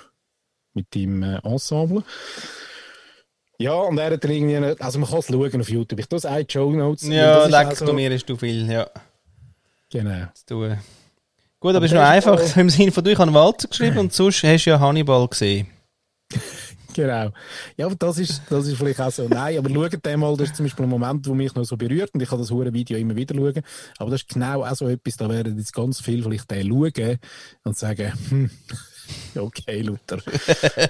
[0.74, 2.02] mit deinem äh, Ensemble.
[3.58, 6.00] Ja, und er hat irgendwie, nicht- also man kann es schauen auf YouTube.
[6.00, 7.06] Ich tue es auch Show Notes.
[7.08, 8.90] Ja, ist leck auch so- du mir, hast du viel, ja,
[9.90, 10.26] Genau.
[10.34, 10.78] zu tun.
[11.64, 13.96] Gut, aber es ist noch der einfach im Sinne von, du, ich habe Walzer geschrieben
[13.96, 15.66] und sonst hast du ja Hannibal gesehen.
[16.96, 17.30] Genau.
[17.76, 19.26] Ja, aber das ist, das ist vielleicht auch so.
[19.26, 21.76] Nein, aber schaut dem mal, das ist zum Beispiel ein Moment, wo mich noch so
[21.76, 23.64] berührt und ich kann das hure Video immer wieder schauen.
[23.98, 27.18] Aber das ist genau auch so etwas, da werden jetzt ganz viel vielleicht den schauen
[27.64, 28.50] und sagen, hm,
[29.34, 30.18] okay, Luther,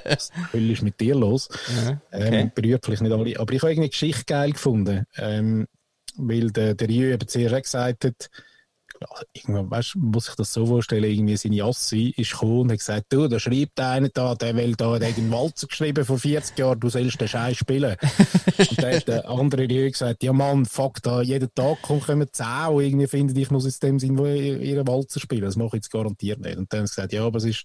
[0.05, 1.49] was Hölle ist mit dir los?
[1.75, 2.41] Ja, okay.
[2.41, 3.41] Ähm, berührt vielleicht nicht alle.
[3.41, 5.07] Aber ich habe irgendwie die Geschichte geil gefunden.
[5.17, 5.69] Ähm,
[6.19, 8.31] weil der, der Rio eben zuerst gesagt hat,
[9.01, 12.79] also irgendwann, weißt, muss ich das so vorstellen, irgendwie seine Assi ist gekommen und hat
[12.79, 16.19] gesagt, du, da schreibt einer da, der will da, der hat einen Walzer geschrieben vor
[16.19, 17.97] 40 Jahren, du sollst den Scheiß spielen.
[18.59, 22.29] und dann hat der andere Rio gesagt, ja Mann, fuck, da jeden Tag kommen, kommen
[22.31, 25.69] 10 und irgendwie finden, ich muss in dem Sinn wo ihren Walzer spielen, das mache
[25.69, 26.57] ich jetzt garantiert nicht.
[26.57, 27.65] Und dann haben sie gesagt, ja, aber es ist,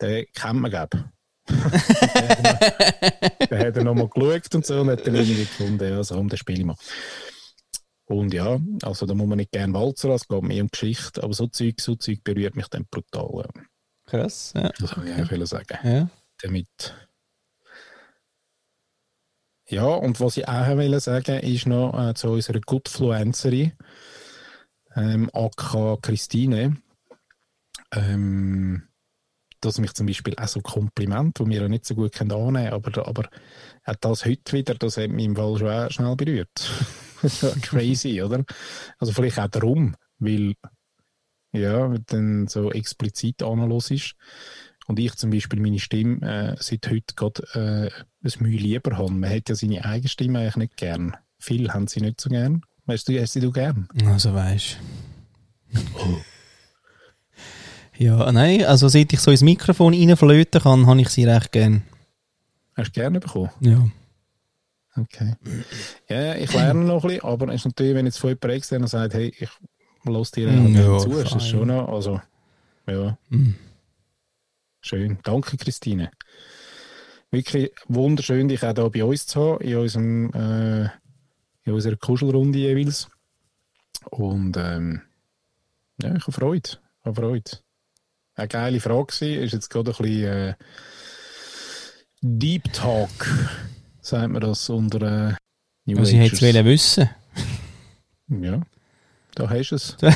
[0.00, 1.04] den kennt man, glaube
[3.50, 6.38] dann hat er nochmal geschaut und so und hat dann irgendwie gefunden, ja, so, das
[6.38, 6.76] spiele ich mal.
[8.10, 11.32] Und ja, also da muss man nicht gerne Walzer es geht mehr um Geschichte, aber
[11.32, 13.48] so Zeug, so Zeug berührt mich dann brutal.
[14.04, 14.72] Krass, ja.
[14.80, 15.78] Das habe ich eigentlich wollen sagen.
[15.84, 16.10] ja.
[16.42, 16.94] Damit.
[19.68, 23.74] Ja, und was ich auch will sagen, ist noch äh, zu unserer Goodfluencerin,
[24.96, 26.78] ähm, AK Christine,
[27.92, 28.88] ähm,
[29.60, 32.72] dass mich zum Beispiel auch so Kompliment, wo wir ja nicht so gut können annehmen
[32.72, 33.28] aber, aber
[33.84, 36.50] auch das heute wieder, das hat mich im Fall schon auch schnell berührt.
[37.62, 38.44] Crazy, oder?
[38.98, 40.54] Also vielleicht auch darum, weil
[41.52, 44.14] ja, dann so explizit analos ist
[44.86, 47.90] und ich zum Beispiel meine Stimme äh, seit heute gerade äh,
[48.26, 49.12] ein Mühe lieber habe.
[49.12, 51.16] Man hat ja seine eigene Stimme eigentlich nicht gern.
[51.38, 52.62] Viele haben sie nicht so gern.
[52.86, 53.88] Weißt du, hast sie du gern?
[54.06, 54.78] Also weißt
[57.98, 61.82] Ja, nein, also seit ich so ins Mikrofon reinflöten kann, habe ich sie recht gern.
[62.76, 63.50] Hast du gerne bekommen?
[63.60, 63.90] Ja.
[65.02, 65.34] Okay.
[66.08, 68.86] Ja, ich lerne noch ein bisschen, aber es ist natürlich, wenn jetzt von jemand extern
[68.86, 69.48] sagt, hey, ich
[70.04, 72.20] lasse dir Mm, ja, zu, ist das schon noch, also,
[72.86, 73.16] ja.
[73.28, 73.54] Mm.
[74.80, 75.18] Schön.
[75.22, 76.10] Danke, Christine.
[77.30, 80.84] Wirklich wunderschön, dich auch hier bei uns zu haben, in, unserem, äh,
[81.64, 83.08] in unserer Kuschelrunde jeweils.
[84.10, 85.02] Und ähm,
[86.02, 86.70] ja, ich habe Freude.
[86.70, 87.50] Ich habe Freude.
[88.34, 89.42] Eine geile Frage gewesen.
[89.42, 90.54] Ist jetzt gerade ein bisschen äh,
[92.22, 93.10] Deep Talk,
[94.00, 95.34] sagt man das unter äh,
[95.86, 96.54] New Was ich jetzt Agers.
[96.54, 97.10] wollen wissen.
[98.32, 98.62] Ja,
[99.34, 99.96] da hast du es.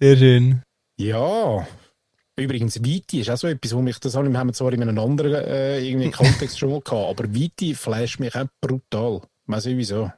[0.00, 0.62] Sehr schön.
[0.96, 1.66] Ja.
[2.36, 5.34] Übrigens, Viti ist auch so etwas, wo mich, das haben wir zwar in einem anderen
[5.44, 9.20] äh, irgendwie Kontext schon mal gehabt, aber Viti flasht mich auch brutal.
[9.22, 10.10] Ich weiß nicht wieso.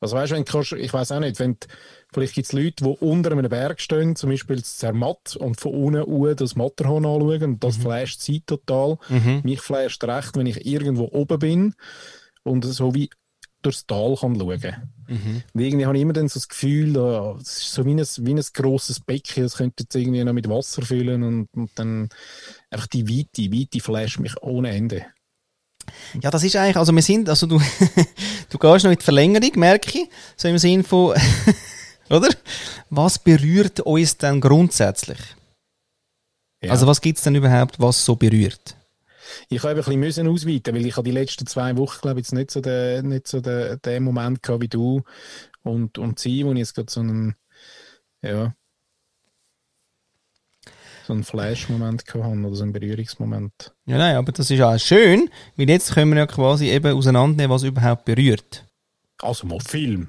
[0.00, 1.66] Also weißt du, wenn du ich weiß auch nicht, wenn du,
[2.12, 5.74] vielleicht gibt es Leute, die unter einem Berg stehen, zum Beispiel das Zermatt und von
[5.74, 8.98] unten uhr das Matterhorn anschauen und das flasht sie total.
[9.08, 9.40] Mhm.
[9.44, 11.74] Mich flasht recht, wenn ich irgendwo oben bin
[12.44, 13.10] und so wie
[13.62, 14.90] durchs Tal kann schauen.
[15.08, 15.42] Mhm.
[15.52, 17.98] Und irgendwie habe ich immer dann so das Gefühl, da- es ist so wie ein,
[17.98, 22.08] wie ein grosses Becken, das könnte jetzt irgendwie noch mit Wasser füllen und, und dann
[22.70, 25.06] einfach die Weite, die Weite flasht mich ohne Ende.
[26.22, 27.58] Ja, das ist eigentlich, also wir sind, also du,
[28.50, 31.14] du gehst noch in die Verlängerung, merke ich, so im Sinn von,
[32.10, 32.28] oder?
[32.90, 35.18] Was berührt uns denn grundsätzlich?
[36.62, 36.70] Ja.
[36.72, 38.76] Also was gibt's denn überhaupt, was so berührt?
[39.48, 42.26] Ich habe ein bisschen müssen ausweiten, weil ich habe die letzten zwei Wochen, glaube ich,
[42.26, 45.02] jetzt nicht so den, nicht so den, den Moment gehabt wie du
[45.62, 47.36] und, und sie, wo ich jetzt gerade so einen,
[48.22, 48.54] ja,
[51.06, 53.74] so einen Flash-Moment gehabt oder so einen Berührungsmoment.
[53.86, 57.50] Ja, nein, aber das ist auch schön, weil jetzt können wir ja quasi eben auseinandernehmen,
[57.50, 58.64] was überhaupt berührt.
[59.20, 60.08] Also mal Film,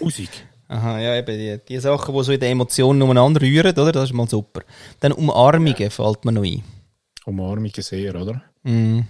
[0.00, 0.30] Musik.
[0.72, 3.92] Aha, ja, eben die, die Sachen, die so in den Emotionen umeinander rühren, oder?
[3.92, 4.62] Das ist mal super.
[5.00, 6.62] Dann Umarmungen fällt mir noch ein.
[7.26, 8.42] Umarmungen sehr, oder?
[8.62, 9.04] Mhm.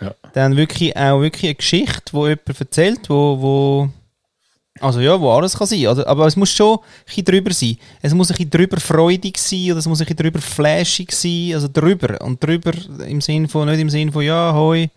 [0.00, 0.14] Ja.
[0.32, 3.90] Dann wirklich auch wirklich eine Geschichte, wo jemand erzählt, wo, wo
[4.78, 5.86] also ja, wo alles kann sein.
[5.88, 7.76] Also, aber es muss schon ein bisschen drüber sein.
[8.00, 11.50] Es muss ein bisschen drüber freudig sein oder es muss ein bisschen drüber flashig sein.
[11.54, 12.20] Also drüber.
[12.20, 12.72] Und drüber
[13.08, 14.88] im Sinn von, nicht im Sinn von, ja, hoi,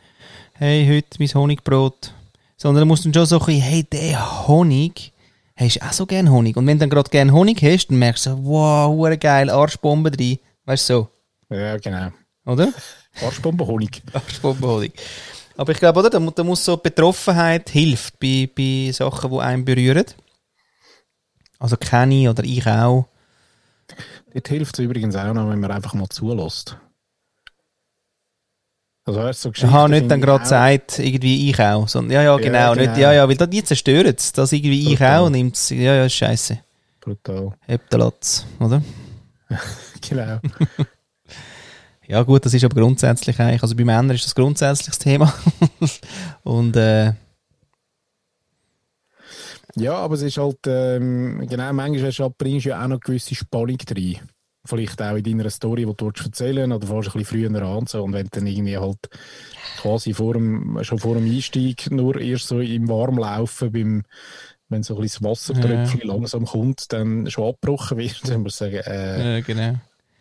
[0.54, 2.14] hey, heute mein Honigbrot.
[2.58, 5.13] Sondern du musst dann schon so ein bisschen, hey, der Honig,
[5.56, 6.58] hast du auch so gern Honig?
[6.58, 9.50] Und wenn du dann gerade gern Honig hast, dann merkst du so, wow, hure geil,
[9.50, 10.40] Arschbombe drin.
[10.66, 10.94] Weißt du
[11.50, 12.10] so, Ja, genau.
[12.46, 12.74] oder?
[13.22, 14.02] Arschbombe Honig.
[14.14, 14.94] Arschbombenhonig.
[15.56, 19.66] Aber ich glaube, oder, da, da muss so Betroffenheit hilft bei, bei Sachen, die einen
[19.66, 20.06] berühren.
[21.60, 23.06] Also kenne ich oder ich auch.
[24.34, 26.78] Dort hilft es übrigens auch noch, wenn man einfach mal zulässt.
[29.06, 31.88] Also weißt, du, so Ich Geschichten habe nicht dann ich gerade gesagt, irgendwie ich auch.
[31.88, 32.74] Sondern, ja, ja, genau.
[32.74, 32.76] genau.
[32.76, 34.32] Nicht, ja, ja, weil da- die zerstören es.
[34.32, 35.20] Das irgendwie ich Total.
[35.22, 35.70] auch nimmt es.
[35.72, 36.60] Ja, ja, scheiße.
[37.02, 37.54] Brutal.
[37.68, 38.82] Hebt Latz, oder?
[40.10, 40.40] Genau.
[42.06, 45.34] Ja gut, das ist aber grundsätzlich eigentlich, also bei Männern ist das grundsätzlich das Thema.
[46.44, 47.14] Und äh,
[49.76, 52.88] Ja, aber es ist halt, ähm, genau, manchmal hast du halt, bringst du ja auch
[52.90, 54.18] noch gewisse Spannung rein.
[54.66, 57.86] Vielleicht auch in deiner Story, die du willst erzählen oder fährst ein bisschen früher an.
[57.86, 58.04] So.
[58.04, 59.10] Und wenn du dann irgendwie halt
[59.78, 64.04] quasi vor dem, schon vor dem Einstieg nur erst so im Warmlaufen, beim,
[64.70, 68.58] wenn so ein bisschen das Wassertröpfchen langsam kommt, dann schon abgebrochen wird, dann muss ich
[68.60, 69.76] sagen, äh, äh, genau.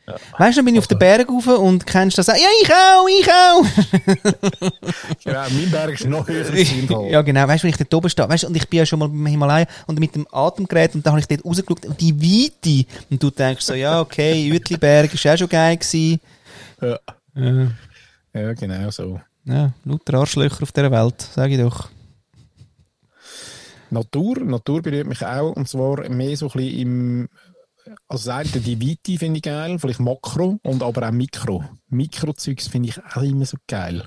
[0.06, 2.34] Weißt du, dann bin ich auf den Berg rauf und kennst das auch.
[2.34, 3.64] Ja, ich auch, ich auch.
[5.24, 7.46] genau, mein Berg ist noch höher als ja, genau.
[7.46, 9.08] Weißt du, wenn ich dort oben stehe, weißt du, und ich bin ja schon mal
[9.08, 12.86] beim Himalaya und mit dem Atemgerät und da habe ich dort rausgeschaut und die Weite.
[13.10, 16.20] Und du denkst so, ja, okay, Uetliberg ist auch schon geil gewesen.
[16.80, 16.98] Ja.
[17.34, 19.20] Ja, ja, genau so.
[19.44, 21.88] ja lauter Arschlöcher auf dieser Welt, sage ich doch.
[23.90, 27.28] Natur, Natur berührt mich auch, und zwar mehr so ein bisschen im,
[28.08, 31.64] also das eine, die Weite finde ich geil, vielleicht Makro und aber auch Mikro.
[31.88, 34.04] Mikrozeugs finde ich auch immer so geil.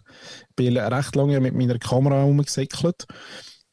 [0.50, 3.06] Ich bin recht lange mit meiner Kamera rumgesäckelt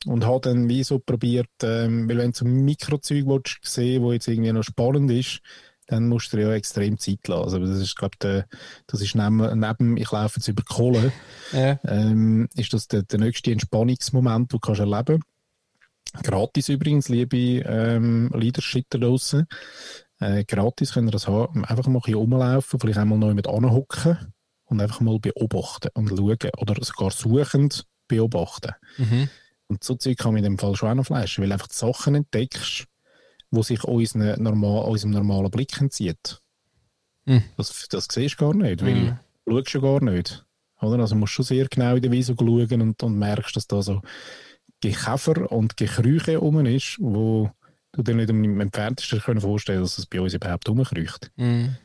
[0.07, 3.25] und habe dann wie so probiert, ähm, weil wenn du so Mikrozeug
[3.63, 5.41] sehen, wo jetzt irgendwie noch spannend ist,
[5.87, 7.45] dann musst du dir ja extrem Zeit lassen.
[7.45, 8.47] Also das ist, glaube der,
[8.87, 11.13] das ist neben, neben, ich laufe jetzt über Kohle,
[11.53, 11.79] Ja.
[11.85, 15.23] ähm, ist das der, der nächste Entspannungsmoment, den du kannst erleben
[16.23, 17.37] Gratis übrigens, liebe
[17.67, 19.47] ähm, Leadership da draussen.
[20.21, 21.65] Äh, gratis könnt ihr das haben.
[21.65, 24.33] Einfach mal bisschen rumlaufen, vielleicht einmal noch mit anhocken
[24.67, 28.73] und einfach mal beobachten und schauen oder sogar suchend beobachten.
[28.99, 29.29] Mhm.
[29.69, 31.69] Und so Zeug kann man in dem Fall schon auch noch flashen, weil du einfach
[31.69, 32.85] die Sachen entdeckst,
[33.51, 36.41] die sich unseren normal, unserem normalen Blick entzieht.
[37.25, 37.43] Mhm.
[37.57, 39.19] Das, das siehst du gar nicht, weil Mhm.
[39.47, 40.45] du schaust ja gar nicht.
[40.81, 40.99] Oder?
[41.01, 43.83] Also musst du schon sehr genau in der Wiese schauen und, und merkst, dass da
[43.83, 44.03] so
[44.83, 47.51] Gekäfer und Gekrüche rum ist, wo
[47.93, 51.31] du dir nicht am entferntesten können vorstellen dass es bei uns überhaupt rumkriecht.
[51.37, 51.77] Mhm.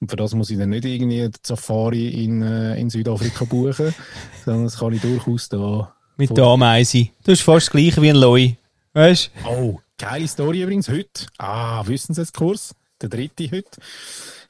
[0.00, 3.94] Und für das muss ich dann nicht irgendwie die Safari in, äh, in Südafrika buchen,
[4.44, 5.94] sondern das kann ich durchaus da.
[6.16, 7.08] Mit der Ameise.
[7.24, 8.56] Du hast fast das gleiche wie ein Loi.
[8.92, 9.48] Weißt du?
[9.48, 11.26] Oh, geile Story übrigens heute.
[11.38, 13.80] Ah, Wissenskurs, der dritte heute.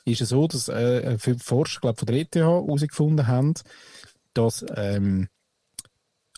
[0.05, 3.55] Ist es so, dass äh, für Forscher, glaube von der ETH herausgefunden haben,
[4.35, 5.29] dass ähm,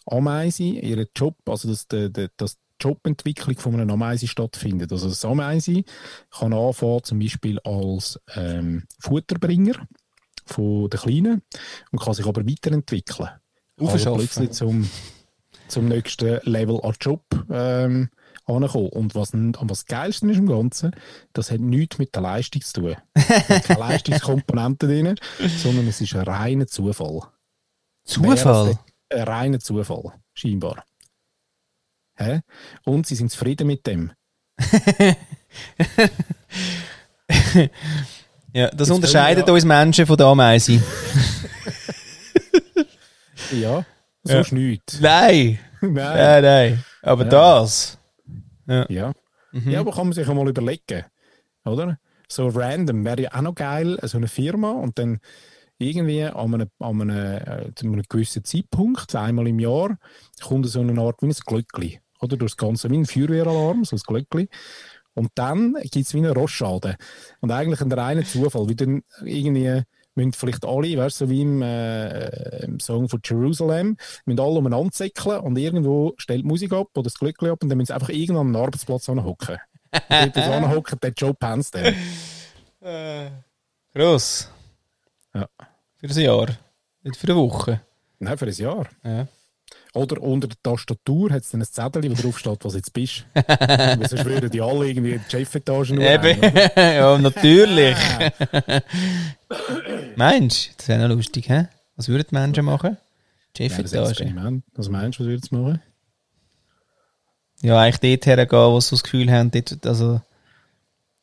[0.06, 1.86] Ameisen ihren Job, also dass,
[2.36, 4.92] dass die Jobentwicklung von einer Ameise stattfindet.
[4.92, 5.84] Also das Ameise
[6.30, 9.86] kann anfangen zum Beispiel als ähm, Futterbringer
[10.44, 11.42] von den Kleinen
[11.90, 13.30] und kann sich aber weiterentwickeln.
[13.80, 14.88] Also plötzlich zum,
[15.68, 18.10] zum nächsten Level an Job ähm,
[18.44, 18.88] ankommen.
[18.88, 20.92] Und was, was Geilste ist im Ganzen,
[21.32, 22.96] das hat nichts mit der Leistung zu tun.
[23.14, 25.16] Keine Leistungskomponente drin,
[25.58, 27.20] sondern es ist ein reiner Zufall.
[28.04, 28.78] Zufall.
[29.12, 30.84] Ein reiner Zufall, scheinbar.
[32.16, 32.40] Hä?
[32.84, 34.12] Und sie sind zufrieden mit dem.
[38.54, 40.82] Ja, das Jetzt unterscheidet wir uns Menschen von der Ameise.
[43.50, 43.84] Ja,
[44.22, 44.44] so Ja.
[44.50, 45.00] nichts.
[45.00, 45.58] nein.
[45.82, 45.92] Nein.
[45.92, 46.84] Nein, nein.
[47.02, 47.28] Aber Ja.
[47.30, 47.98] das.
[48.66, 49.12] Ja.
[49.52, 51.04] ja, aber kann man sich einmal überlegen,
[51.66, 51.98] oder?
[52.28, 55.20] So random wäre ja auch noch geil, so eine Firma und dann
[55.78, 59.98] irgendwie an einem, an einem, äh, zu einem gewissen Zeitpunkt, einmal im Jahr,
[60.42, 62.36] kommt so eine Art wie ein Glöckli, oder?
[62.36, 64.48] Durch das Ganze, wie ein Feuerwehralarm, so ein Glöckli.
[65.14, 66.96] Und dann gibt es wie einen Rostschaden.
[67.40, 69.82] Und eigentlich ein reiner Zufall, wie dann irgendwie
[70.14, 74.58] müssen vielleicht alle, weißt du, so wie im, äh, im Song von Jerusalem, müssen alle
[74.58, 77.88] umeinander säckeln und irgendwo stellt die Musik ab oder das Glöckli ab und dann müssen
[77.88, 79.58] sie einfach irgendwo an einem Arbeitsplatz anhocken.
[80.08, 81.94] Und dort den Job haben sie dann.
[83.94, 84.51] Gross.
[85.34, 85.48] Ja.
[85.98, 86.48] Für ein Jahr.
[87.02, 87.80] Nicht für eine Woche.
[88.18, 88.86] Nein, für ein Jahr.
[89.04, 89.26] Ja.
[89.94, 93.26] Oder unter der Tastatur hat es dann ein Zettel, wo drauf steht, was jetzt bist.
[93.34, 96.40] Weil sonst würden die alle irgendwie die Chefetage nur Eben.
[96.76, 97.96] ja, natürlich.
[100.16, 100.72] Meinst du?
[100.78, 101.68] Das wäre noch lustig, hä?
[101.96, 102.96] Was würden die Menschen machen?
[103.56, 104.34] Chefetage.
[104.74, 105.82] Was meinst du, was würdest du machen?
[107.60, 110.20] Ja, eigentlich dort hergehen, wo sie das Gefühl haben, dort, also,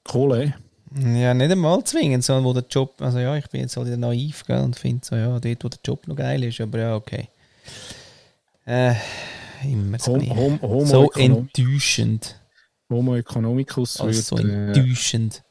[0.03, 0.53] Kohle.
[0.95, 3.97] Ja, nicht einmal zwingend, sondern wo der Job, also ja, ich bin jetzt halt wieder
[3.97, 6.95] naiv, gell, und finde so, ja, dort, wo der Job noch geil ist, aber ja,
[6.95, 7.27] okay.
[8.65, 8.93] Äh,
[9.63, 12.35] immer so, Hom, hom, homo, so enttäuschend.
[12.89, 15.43] homo economicus Also so würde, enttäuschend.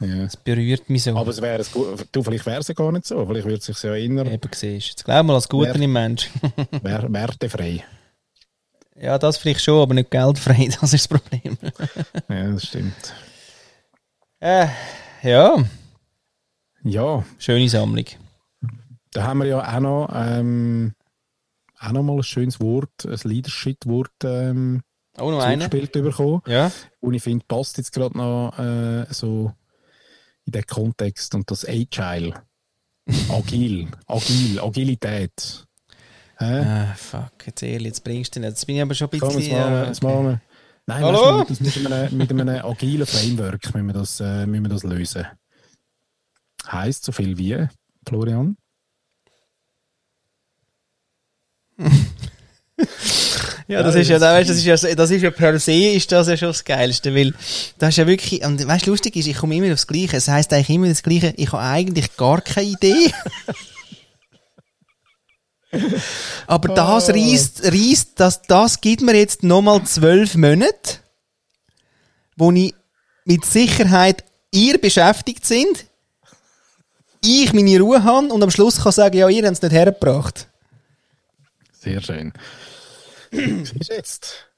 [0.00, 0.24] äh, ja.
[0.24, 1.16] Das berührt mich so.
[1.16, 1.64] Aber es wäre.
[2.12, 3.24] Du, vielleicht wäre es ja gar nicht so.
[3.26, 4.88] Vielleicht würde es sich ja erinnern, Eben siehst.
[4.88, 6.30] Jetzt glaub mal als Guten Wer- im Mensch.
[6.82, 7.84] wär, wertefrei.
[9.00, 11.56] ja, das vielleicht schon, aber nicht geldfrei, das ist das Problem.
[12.28, 13.14] Ja, das stimmt.
[14.44, 14.68] Äh,
[15.22, 15.56] ja,
[16.82, 18.04] Ja, schöne Sammlung.
[19.12, 20.92] da haben wir ja auch noch, ähm,
[21.80, 24.82] auch noch mal ein schönes Wort, ein Leadership-Wort ähm,
[25.16, 26.42] Oh, noch zugespielt bekommen.
[26.46, 26.72] Ja.
[27.00, 29.52] Und ich finde, passt jetzt gerade noch äh, so
[30.44, 32.34] in den Kontext und das Agile.
[33.30, 35.66] Agil, agil, Agilität.
[36.38, 36.60] Hä?
[36.60, 38.44] Ah, fuck, jetzt ehrlich, jetzt bringst du ihn.
[38.44, 39.52] Jetzt bin ich aber schon ein Komm, bisschen...
[39.52, 40.40] jetzt machen wir, ja, jetzt machen wir.
[40.86, 41.40] Nein, Hallo?
[41.40, 44.82] weißt das mit, einem, mit einem agilen Framework müssen wir das, äh, müssen wir das
[44.82, 45.26] lösen.
[46.66, 47.66] Heißt so viel wie,
[48.06, 48.56] Florian?
[53.66, 56.28] Ja, das ist ja, weißt, das ist ja, das ist ja per se ist das
[56.28, 57.32] ja schon das Geilste, weil
[57.78, 60.18] das ist ja wirklich, und weißt, lustig ist, ich komme immer aufs Gleiche.
[60.18, 61.32] Es heisst eigentlich immer das Gleiche.
[61.38, 63.10] Ich habe eigentlich gar keine Idee.
[66.46, 70.98] Aber das reißt, reißt, das, das gibt mir jetzt nochmal zwölf Monate,
[72.36, 72.74] wo ich
[73.24, 75.86] mit Sicherheit ihr beschäftigt sind,
[77.24, 80.48] ich meine Ruhe habe und am Schluss kann sagen, ja, ihr habt es nicht hergebracht.
[81.72, 82.32] Sehr schön.
[83.30, 84.53] Siehst du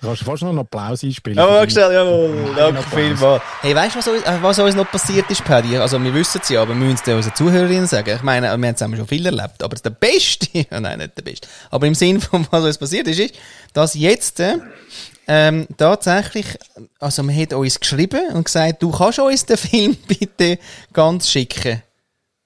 [0.00, 0.02] jetzt?
[0.02, 1.38] Du kannst fast noch einen Applaus einspielen.
[1.38, 3.42] Ja, gestellt, jawohl, danke vielmals.
[3.60, 5.76] Hey, weißt du, was, uns- äh, was uns noch passiert ist, Paddy?
[5.76, 8.16] Also, wir wissen es ja, aber wir müssen es den unseren Zuhörerinnen sagen.
[8.16, 11.22] Ich meine, wir haben zusammen schon viel erlebt, aber der Beste, ja, nein, nicht der
[11.22, 13.34] Beste, aber im Sinn von, was uns passiert ist, ist,
[13.72, 14.56] dass jetzt, äh,
[15.28, 16.46] ähm, tatsächlich,
[16.98, 20.58] also, man hat uns geschrieben und gesagt, du kannst uns den Film bitte
[20.92, 21.82] ganz schicken.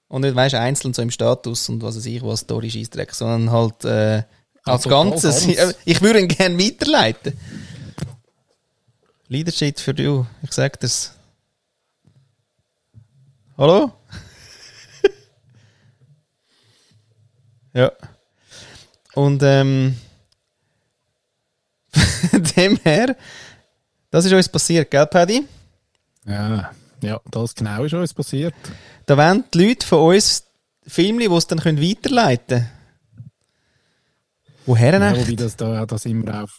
[0.07, 3.51] Und nicht, weißt einzeln so im Status und was weiß ich, was Story Scheissdreck, sondern
[3.51, 4.23] halt, äh,
[4.65, 5.47] als Ganzes.
[5.47, 5.75] ganz.
[5.85, 7.37] Ich würde ihn gerne weiterleiten.
[9.27, 10.25] Leadership für du.
[10.41, 11.13] Ich sag das.
[13.57, 13.91] Hallo?
[17.73, 17.91] ja.
[19.13, 19.97] Und ähm,
[22.57, 23.15] dem her,
[24.11, 25.47] das ist uns passiert, gell, Paddy?
[26.25, 26.71] Ja,
[27.01, 28.53] ja, das genau ist uns passiert.
[29.05, 30.43] Da wollen die Leute von uns
[30.85, 32.74] Filme, die sie dann können weiterleiten können.
[34.65, 35.21] Woher Ja, denn?
[35.21, 36.51] wobei das, da, da sind wir auf,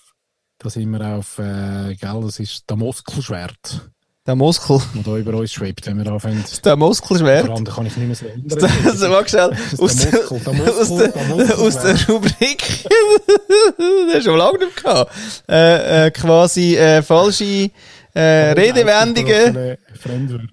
[0.58, 3.90] da sind wir auf äh, gell, das ist der Muskelschwert,
[4.26, 4.80] Der Muskel.
[4.94, 6.44] der da über uns schwebt, wenn wir anfangen.
[6.64, 7.46] Der Muskelschwert.
[7.46, 8.58] Vor kann ich nicht mehr ändern.
[8.84, 11.78] Das mag schnell ist aus der der, Muskel, der Muskel, aus der, der Muskel, aus
[11.82, 15.12] der Rubrik, das hast du schon lange nicht gehabt,
[15.48, 17.70] äh, äh, quasi äh, falsche
[18.14, 18.20] äh,
[18.52, 19.76] Redewendungen.
[19.94, 20.46] Fremdwörter.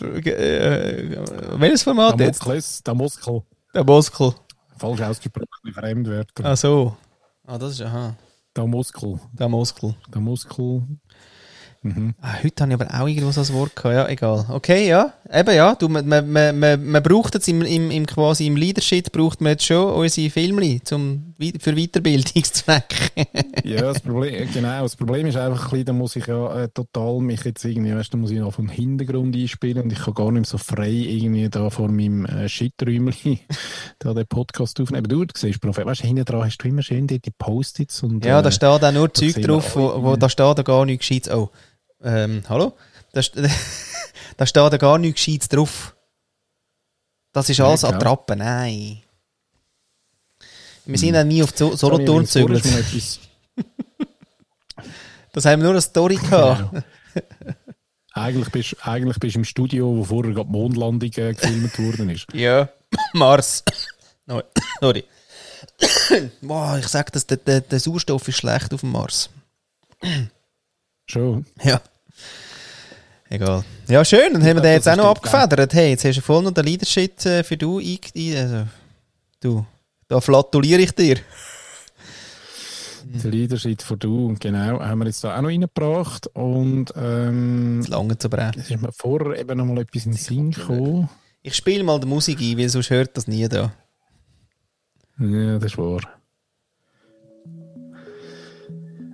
[0.00, 1.16] Äh,
[1.58, 2.44] welches Format Der jetzt?
[2.46, 3.42] Muskel, der Muskel.
[3.74, 4.34] Der Muskel.
[4.76, 6.44] Falsch ausgesprochene Fremdwörter.
[6.44, 6.96] Ach so.
[7.46, 8.16] Ah, das ist, aha,
[8.56, 9.18] Der Muskel.
[9.32, 9.94] der Muskel.
[10.12, 10.82] Der Muskel.
[12.20, 13.94] Ah, heute habe ich aber auch irgendwo so ein Wort gehabt.
[13.94, 14.46] Ja, egal.
[14.48, 15.14] Okay, ja.
[15.32, 15.74] Eben, ja.
[15.74, 19.52] Du, man, man, man, man braucht jetzt im, im, im, quasi im Leadership braucht man
[19.52, 23.26] jetzt schon unsere Filme zum, für Weiterbildungszwecke.
[23.64, 24.82] Ja, das Problem, genau.
[24.82, 28.12] Das Problem ist einfach, ein da muss ich ja äh, total mich jetzt irgendwie, weißt
[28.12, 30.58] du, da muss ich noch vom Hintergrund einspielen und ich kann gar nicht mehr so
[30.58, 33.38] frei irgendwie da vor meinem äh, Shiträumchen
[34.00, 35.06] da den Podcast aufnehmen.
[35.08, 38.24] Du, siehst, Prophet, weißt du, hinten dran hast du immer schön die, die Post-its und.
[38.24, 41.06] ja, da äh, steht auch nur Zeug drauf, wo, wo da steht da gar nichts
[41.06, 41.32] Gescheites.
[41.32, 41.50] Oh,
[42.04, 42.76] ähm, hallo?
[43.12, 43.20] Da,
[44.36, 45.94] da steht da gar nichts Gescheites drauf.
[47.32, 47.94] Das ist Ja, alles klar.
[47.94, 48.36] Attrappe.
[48.36, 49.02] Nein.
[50.84, 52.64] Wir sind ja nie auf Solothurn gezügelt.
[55.34, 56.72] Das haben wir nur eine Story gehabt.
[56.72, 56.84] Genau.
[58.12, 62.10] Eigentlich bist du eigentlich bist im Studio, wo vorher gerade die Mondlandung äh, gefilmt worden
[62.10, 62.26] ist.
[62.34, 62.68] Ja,
[63.14, 63.64] Mars.
[64.26, 64.42] No,
[64.80, 65.04] Sorry.
[66.42, 69.30] Boah, ich sag das, der, der, der Sauerstoff ist schlecht auf dem Mars.
[71.06, 71.46] Schon.
[71.62, 71.80] Ja.
[73.32, 73.64] Egal.
[73.88, 75.72] Ja, schön, dann haben wir den jetzt auch noch abgefedert.
[75.72, 78.66] Hey, jetzt hast du voll noch den Leadership äh, für du also,
[79.40, 79.64] Du,
[80.06, 81.16] da flatuliere ich dir.
[83.04, 86.26] Der Leadership von du, genau, haben wir jetzt da auch noch reingebracht.
[86.34, 88.60] Und ähm, lange zu brechen.
[88.60, 91.08] es ist mir vorher eben noch mal etwas in den Sinn gekommen.
[91.42, 93.72] Ich spiele mal die Musik ein, weil sonst hört das nie da.
[95.18, 96.02] Ja, das ist wahr.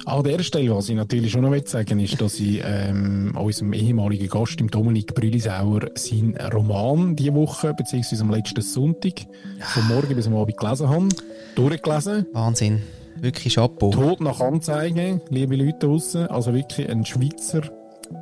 [0.08, 4.26] An der Stelle, was ich natürlich schon noch sagen ist, dass ich ähm, unserem ehemaligen
[4.28, 9.26] Gast, dem Dominik Brülisauer, seinen Roman diese Woche, beziehungsweise am letzten Sonntag,
[9.60, 11.08] von morgen bis am Abend gelesen habe,
[11.54, 12.26] durchgelesen.
[12.32, 12.80] Wahnsinn.
[13.20, 13.90] Wirklich Chapeau.
[13.90, 16.26] Tod nach Anzeige, liebe Leute draussen.
[16.28, 17.62] Also wirklich ein Schweizer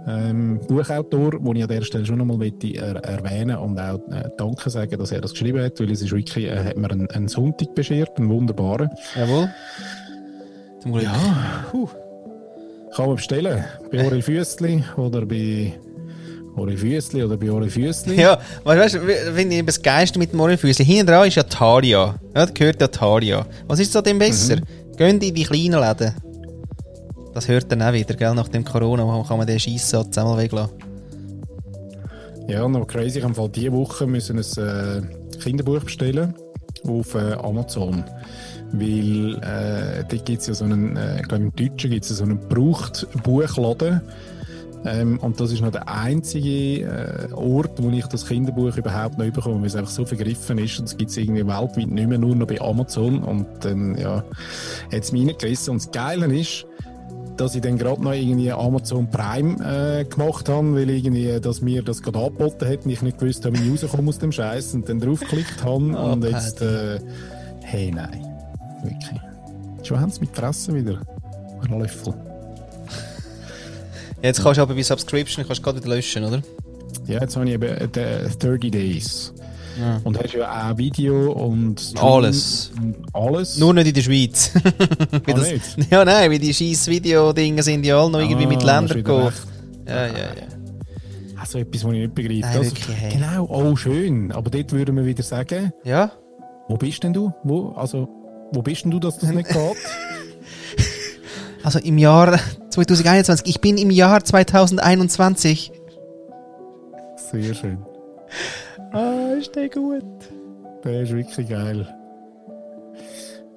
[0.06, 4.70] ähm, Buchautor, den ich an der Stelle schon nochmal er erwähnen und auch äh, Danke
[4.70, 7.28] sagen, dass er das geschrieben hat, weil es ist wirklich, er hat mir einen, einen
[7.28, 8.90] Sonntag beschert, einen wunderbaren.
[9.14, 9.48] Jawohl.
[10.86, 11.04] Zum Glück.
[11.04, 11.88] Ja, Puh.
[12.94, 13.64] kann man bestellen.
[13.90, 15.72] Bei Ori Füssli oder bei
[16.56, 18.14] Ori Füssli oder bei Ori Füssli.
[18.20, 19.00] Ja, weißt du,
[19.34, 20.86] wenn ich das Geist mit dem Ohrenfüßchen.
[20.86, 22.14] Hinten dran ist ja Taria.
[22.36, 23.44] Ja, da gehört ja Taria.
[23.66, 24.58] Was ist so dem besser?
[24.96, 26.14] Gehen in die kleinen Läden.
[27.34, 28.34] Das hört dann auch wieder, gell?
[28.34, 30.76] Nach dem Corona kann man den Scheisssatz einmal weglassen.
[32.46, 33.18] Ja, noch crazy.
[33.18, 36.32] Ich habe Fall diese Woche müssen ein äh, Kinderbuch bestellen
[36.86, 38.04] auf äh, Amazon.
[38.72, 42.16] Weil äh, dort gibt es ja so einen, äh, ich glaube im Deutschen gibt es
[42.16, 44.00] so einen Gebraucht-Buchladen.
[44.84, 49.24] Ähm, und das ist noch der einzige äh, Ort, wo ich das Kinderbuch überhaupt noch
[49.24, 50.78] bekomme, weil es einfach so vergriffen ist.
[50.78, 53.22] Und es gibt es irgendwie weltweit nicht mehr, nur noch bei Amazon.
[53.22, 54.24] Und dann, ja, hat
[54.92, 55.72] es mich reingerissen.
[55.72, 56.66] Und das Geile ist,
[57.36, 61.82] dass ich dann gerade noch irgendwie Amazon Prime äh, gemacht habe, weil irgendwie, dass mir
[61.82, 64.74] das gerade angeboten hat und ich nicht gewusst habe, wie ich rauskomme aus dem Scheiß
[64.74, 66.98] und dann draufgeklickt habe Oh, und jetzt, äh,
[67.62, 68.25] hey, nein.
[68.86, 69.20] Wirklich.
[69.86, 71.00] Schon haben sie mit Fressen wieder.
[71.62, 72.14] Ein Löffel.
[74.22, 76.42] Jetzt kannst du aber bei Subscription kannst du gerade wieder löschen, oder?
[77.06, 79.34] Ja, jetzt habe ich eben äh, die 30 Days.
[79.78, 80.00] Ja.
[80.04, 82.72] Und hast ja auch Video und Stream Alles.
[82.80, 83.58] und alles.
[83.58, 84.50] Nur nicht in der Schweiz.
[84.54, 85.90] Wie Ah, das, nicht?
[85.92, 88.96] ja, nein, weil die scheiß Video-Dinge sind ja alle noch irgendwie mit Ah, hast Ländern
[88.96, 89.32] gegangen.
[89.86, 90.32] Ja, ja, ja.
[91.38, 92.40] Also etwas, was ich nicht begreife.
[92.40, 93.12] Nein, Das- wirklich, hey.
[93.12, 94.32] Genau, oh schön.
[94.32, 96.10] Aber dort würden wir wieder sagen, Ja?
[96.68, 97.32] wo bist denn du?
[97.44, 98.08] Wo, also,
[98.56, 99.56] wo bist denn du, dass das nicht geht?
[101.62, 102.38] Also im Jahr
[102.70, 103.44] 2021.
[103.48, 105.72] Ich bin im Jahr 2021.
[107.16, 107.84] Sehr schön.
[108.92, 110.04] Ah, ist der gut.
[110.84, 111.92] Der ist wirklich geil.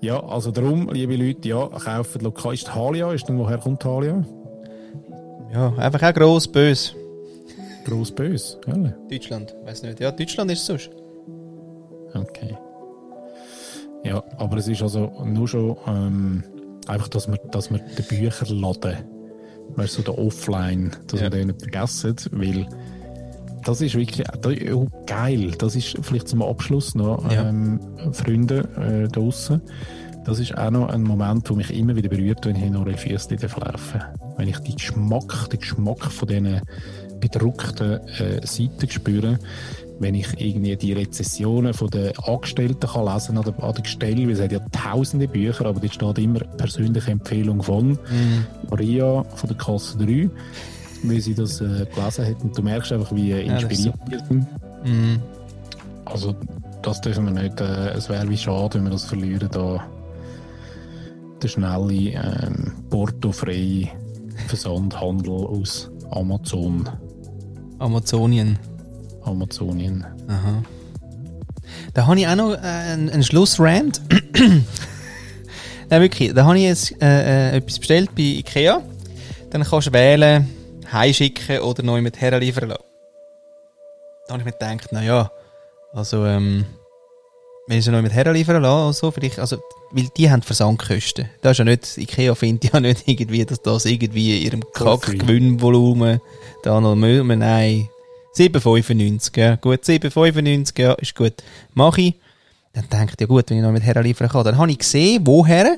[0.01, 2.55] Ja, also darum, liebe Leute, ja, kaufen lokal.
[2.55, 3.13] Ist Thalia?
[3.13, 4.25] Ist denn, woher kommt Thalia?
[5.53, 6.95] Ja, einfach auch gross, bös.
[7.85, 8.57] Gross bös?
[9.07, 9.99] Deutschland, weiß nicht.
[9.99, 10.89] Ja, Deutschland ist es sonst.
[12.15, 12.57] Okay.
[14.03, 16.43] Ja, aber es ist also nur schon ähm,
[16.87, 18.97] einfach, dass wir, dass wir den Bücherladen,
[19.75, 21.25] weißt du, so der Offline, dass Ja.
[21.25, 22.67] wir den nicht vergessen, weil
[23.65, 25.51] das ist wirklich ist auch geil.
[25.59, 27.49] Das ist vielleicht zum Abschluss noch, Ja.
[27.49, 27.79] ähm,
[28.13, 29.61] Freunde äh, draussen.
[30.25, 32.97] Das ist auch noch ein Moment, der mich immer wieder berührt, wenn ich in Orel
[32.97, 34.01] Fürsli laufe.
[34.37, 36.61] Wenn ich den Geschmack, den Geschmack von diesen
[37.19, 39.39] bedruckten äh, Seiten spüre,
[39.99, 44.23] wenn ich irgendwie die Rezessionen von den Angestellten kann lesen an der, an der Gestelle,
[44.23, 47.99] weil es hat ja tausende Bücher, aber dort steht immer persönliche Empfehlung von
[48.69, 50.29] Maria von der Klasse 3,
[51.03, 54.47] weil sie das äh, gelesen hat und du merkst einfach, wie äh, inspiriert wir sind.
[54.85, 55.19] Mhm.
[56.05, 56.35] Also
[56.81, 59.83] das dürfen wir nicht, äh, es wäre wie schade, wenn wir das verlieren, da
[61.41, 63.87] der schnelle, ähm, portofreie
[64.47, 66.89] Versandhandel aus Amazon,
[67.79, 68.59] Amazonien.
[69.23, 70.05] Amazonien.
[70.27, 70.63] Aha.
[71.93, 74.01] Da habe ich auch noch äh, einen, einen Schlussrand.
[75.89, 76.33] Nein, wirklich.
[76.33, 78.81] Da habe ich jetzt äh, äh, etwas bestellt bei Ikea.
[79.49, 80.47] Dann kannst du wählen,
[80.91, 82.83] heimschicken oder neu mit herliefern lassen.
[84.27, 85.31] Da habe ich mir gedacht, naja,
[85.91, 86.65] also, ähm,
[87.67, 89.57] wenn ich sie neu mit herliefern lassen oder so, vielleicht, also,
[89.91, 91.29] weil die haben Versandkosten.
[91.41, 94.63] Das ist ja nicht, Ikea findet ja nicht irgendwie, dass das irgendwie in ihrem.
[94.73, 96.21] Kack-Gewinnvolumen
[96.61, 97.89] da noch Müll, nein.
[98.35, 99.55] 7,95, ja.
[99.55, 101.33] Gut, 7,95, ja, ist gut.
[101.73, 102.15] Mach ich.
[102.73, 104.43] Dann denke ich, ja gut, wenn ich noch mit Herren liefern kann.
[104.43, 105.77] Dann habe ich gesehen, woher.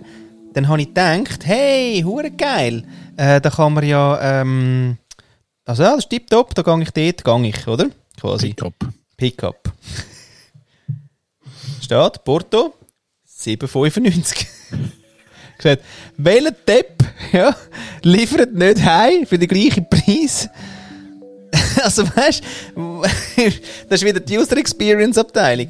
[0.53, 2.83] Dann habe ich gedacht, hey, hure geil.
[3.15, 4.97] Äh, da kann man ja, ähm,
[5.65, 7.89] also ja, das ist tipptopp, da gehe ich dort, gehe ich, oder?
[8.19, 8.49] Quasi.
[8.49, 8.73] Pickup.
[9.15, 9.71] Pickup.
[11.81, 12.73] Steht, Porto,
[13.27, 14.45] 7,95.
[15.61, 15.83] gesagt,
[16.17, 17.55] welcher Depp, ja,
[18.03, 20.49] liefert nicht heim für den gleichen Preis?
[21.83, 22.43] also weißt
[22.75, 23.01] du,
[23.89, 25.67] das ist wieder die User Experience Abteilung.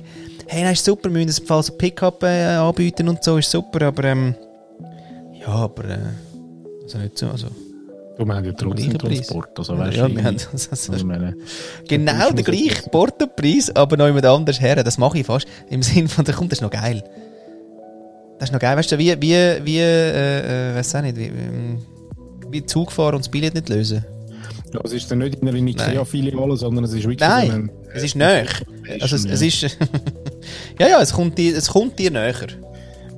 [0.48, 3.88] Hey, das ist super, wir müssen Fall so Pickup äh, anbieten und so, ist super,
[3.88, 4.36] aber ähm,
[5.40, 5.98] ja, aber äh,
[6.84, 7.48] also nicht so, also
[8.18, 8.98] Du meinst ja trotzdem.
[8.98, 9.58] Transport.
[9.58, 11.36] Also, weißt ja, du, wir haben irgendwie- das, also, ich meine,
[11.88, 14.84] genau der gleiche Portopreis, aber noch jemand anders her.
[14.84, 15.48] Das mache ich fast.
[15.70, 17.04] Im Sinn von, da kommt das ist noch geil.
[18.38, 21.26] Das ist noch geil, weißt du, wie, wie, wie, äh, äh, weiß auch nicht, wie,
[21.28, 21.80] ähm,
[22.50, 24.06] wie Zug fahren und das Billett nicht lösen.
[24.84, 28.48] Es ist dann nicht in einer Ikea-Filiale, sondern es ist wirklich Nein, es ist näher.
[29.00, 29.62] Also es, es ist,
[30.80, 32.48] ja, ja, es kommt dir, es kommt dir näher.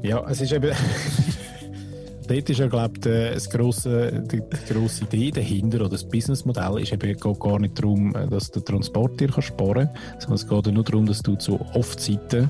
[0.02, 0.72] Ja, es ist eben.
[2.28, 6.82] Dort ist ja, glaube ich, das grosse, die, die grosse Idee dahinter, oder das Businessmodell,
[6.82, 10.48] ist eben geht gar nicht darum, dass der Transport dir kann sparen kann, sondern es
[10.48, 12.50] geht nur darum, dass du zu Off-Zeiten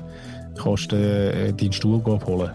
[0.62, 2.52] kannst, äh, deinen Stuhl abholen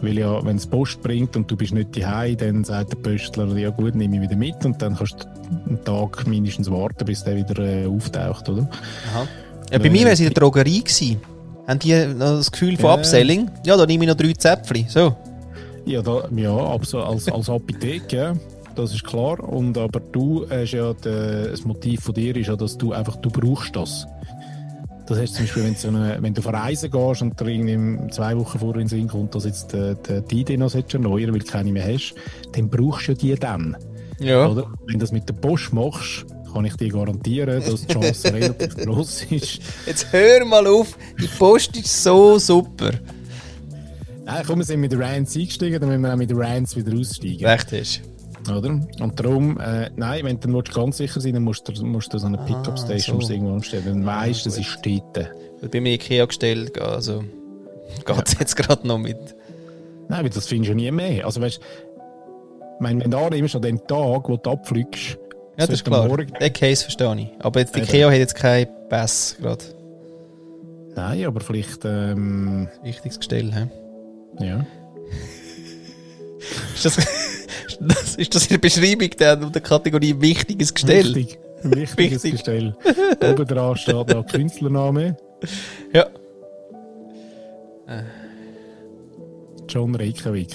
[0.00, 3.46] Weil ja, wenn es Post bringt und du bist nicht daheim, dann sagt der Postler,
[3.56, 5.26] ja gut, nehme ich wieder mit und dann kannst du
[5.68, 8.68] einen Tag mindestens warten, bis der wieder äh, auftaucht, oder?
[9.72, 11.20] Ja, bei mir wäre es in der Drogerie gewesen.
[11.66, 12.94] Haben die noch das Gefühl von Ja.
[12.94, 13.50] Upselling?
[13.66, 14.86] Ja, da nehme ich noch drei Zäpfchen.
[14.88, 15.14] So.
[15.84, 18.34] Ja, da, ja als, als Apotheke, ja,
[18.74, 19.40] das ist klar.
[19.40, 23.30] Und, aber du hast ja, das Motiv von dir ist ja, dass du einfach, du
[23.30, 24.06] brauchst das.
[25.08, 28.36] Das heißt zum Beispiel, wenn du, so eine, wenn du verreisen gehst und irgendwie zwei
[28.36, 31.38] Wochen vorher in den Sinn kommt, dass jetzt die, die, die Idee noch erneuern weil
[31.38, 32.14] du keine mehr hast,
[32.52, 33.74] dann brauchst du die dann.
[34.18, 34.46] Ja.
[34.46, 34.70] Oder?
[34.84, 38.76] Wenn du das mit der Post machst, kann ich dir garantieren, dass die Chance relativ
[38.76, 39.60] groß ist.
[39.86, 42.90] Jetzt hör mal auf, die Post ist so super.
[44.26, 46.76] Nein, komm, wir sind mit der Rands eingestiegen, dann müssen wir auch mit der Rands
[46.76, 47.46] wieder aussteigen.
[47.46, 48.02] Recht hast.
[48.48, 48.70] Oder?
[49.00, 52.18] Und darum, äh, nein, wenn du dann ganz sicher sein dann musst du, musst du
[52.18, 53.32] so eine Pickup-Station so.
[53.32, 53.84] irgendwo anstellen.
[53.84, 55.30] Dann weißt du, das ist dort.
[55.60, 57.24] Weil bei mir Ikea gestellt, also
[58.04, 59.18] geht es jetzt gerade noch mit.
[60.08, 61.26] Nein, weil das findest du nie mehr.
[61.26, 61.60] Also weißt
[62.80, 65.18] meine, wenn du annimmst an dem Tag, wo du abfliegst,
[65.58, 66.06] Ja, das ist klar.
[66.06, 67.28] Morgen, Den Case verstehe ich.
[67.40, 67.76] Aber jetzt.
[67.76, 69.64] Ikea hat jetzt keinen Pass gerade.
[70.94, 73.68] Nein, aber vielleicht, ähm, Wichtiges Gestell, hä?
[74.44, 74.66] ja.
[76.74, 76.96] Ist das,
[77.80, 81.14] das, ist das in der Beschreibung dann der Kategorie wichtiges Gestell?
[81.14, 81.38] Wichtig.
[81.62, 82.32] Wichtiges Wichtig.
[82.32, 82.76] Gestell.
[83.22, 85.16] Oben dran steht noch Künstlername.
[85.92, 86.06] Ja.
[89.68, 90.54] John Reykjavik.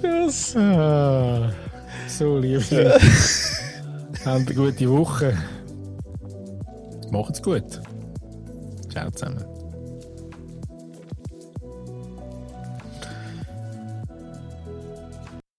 [0.00, 0.56] Krass.
[0.56, 1.52] Ah,
[2.08, 2.98] so, liebe Leute.
[4.24, 5.36] Habt eine gute Woche.
[7.10, 7.80] Macht's gut.
[8.90, 9.49] Ciao zusammen.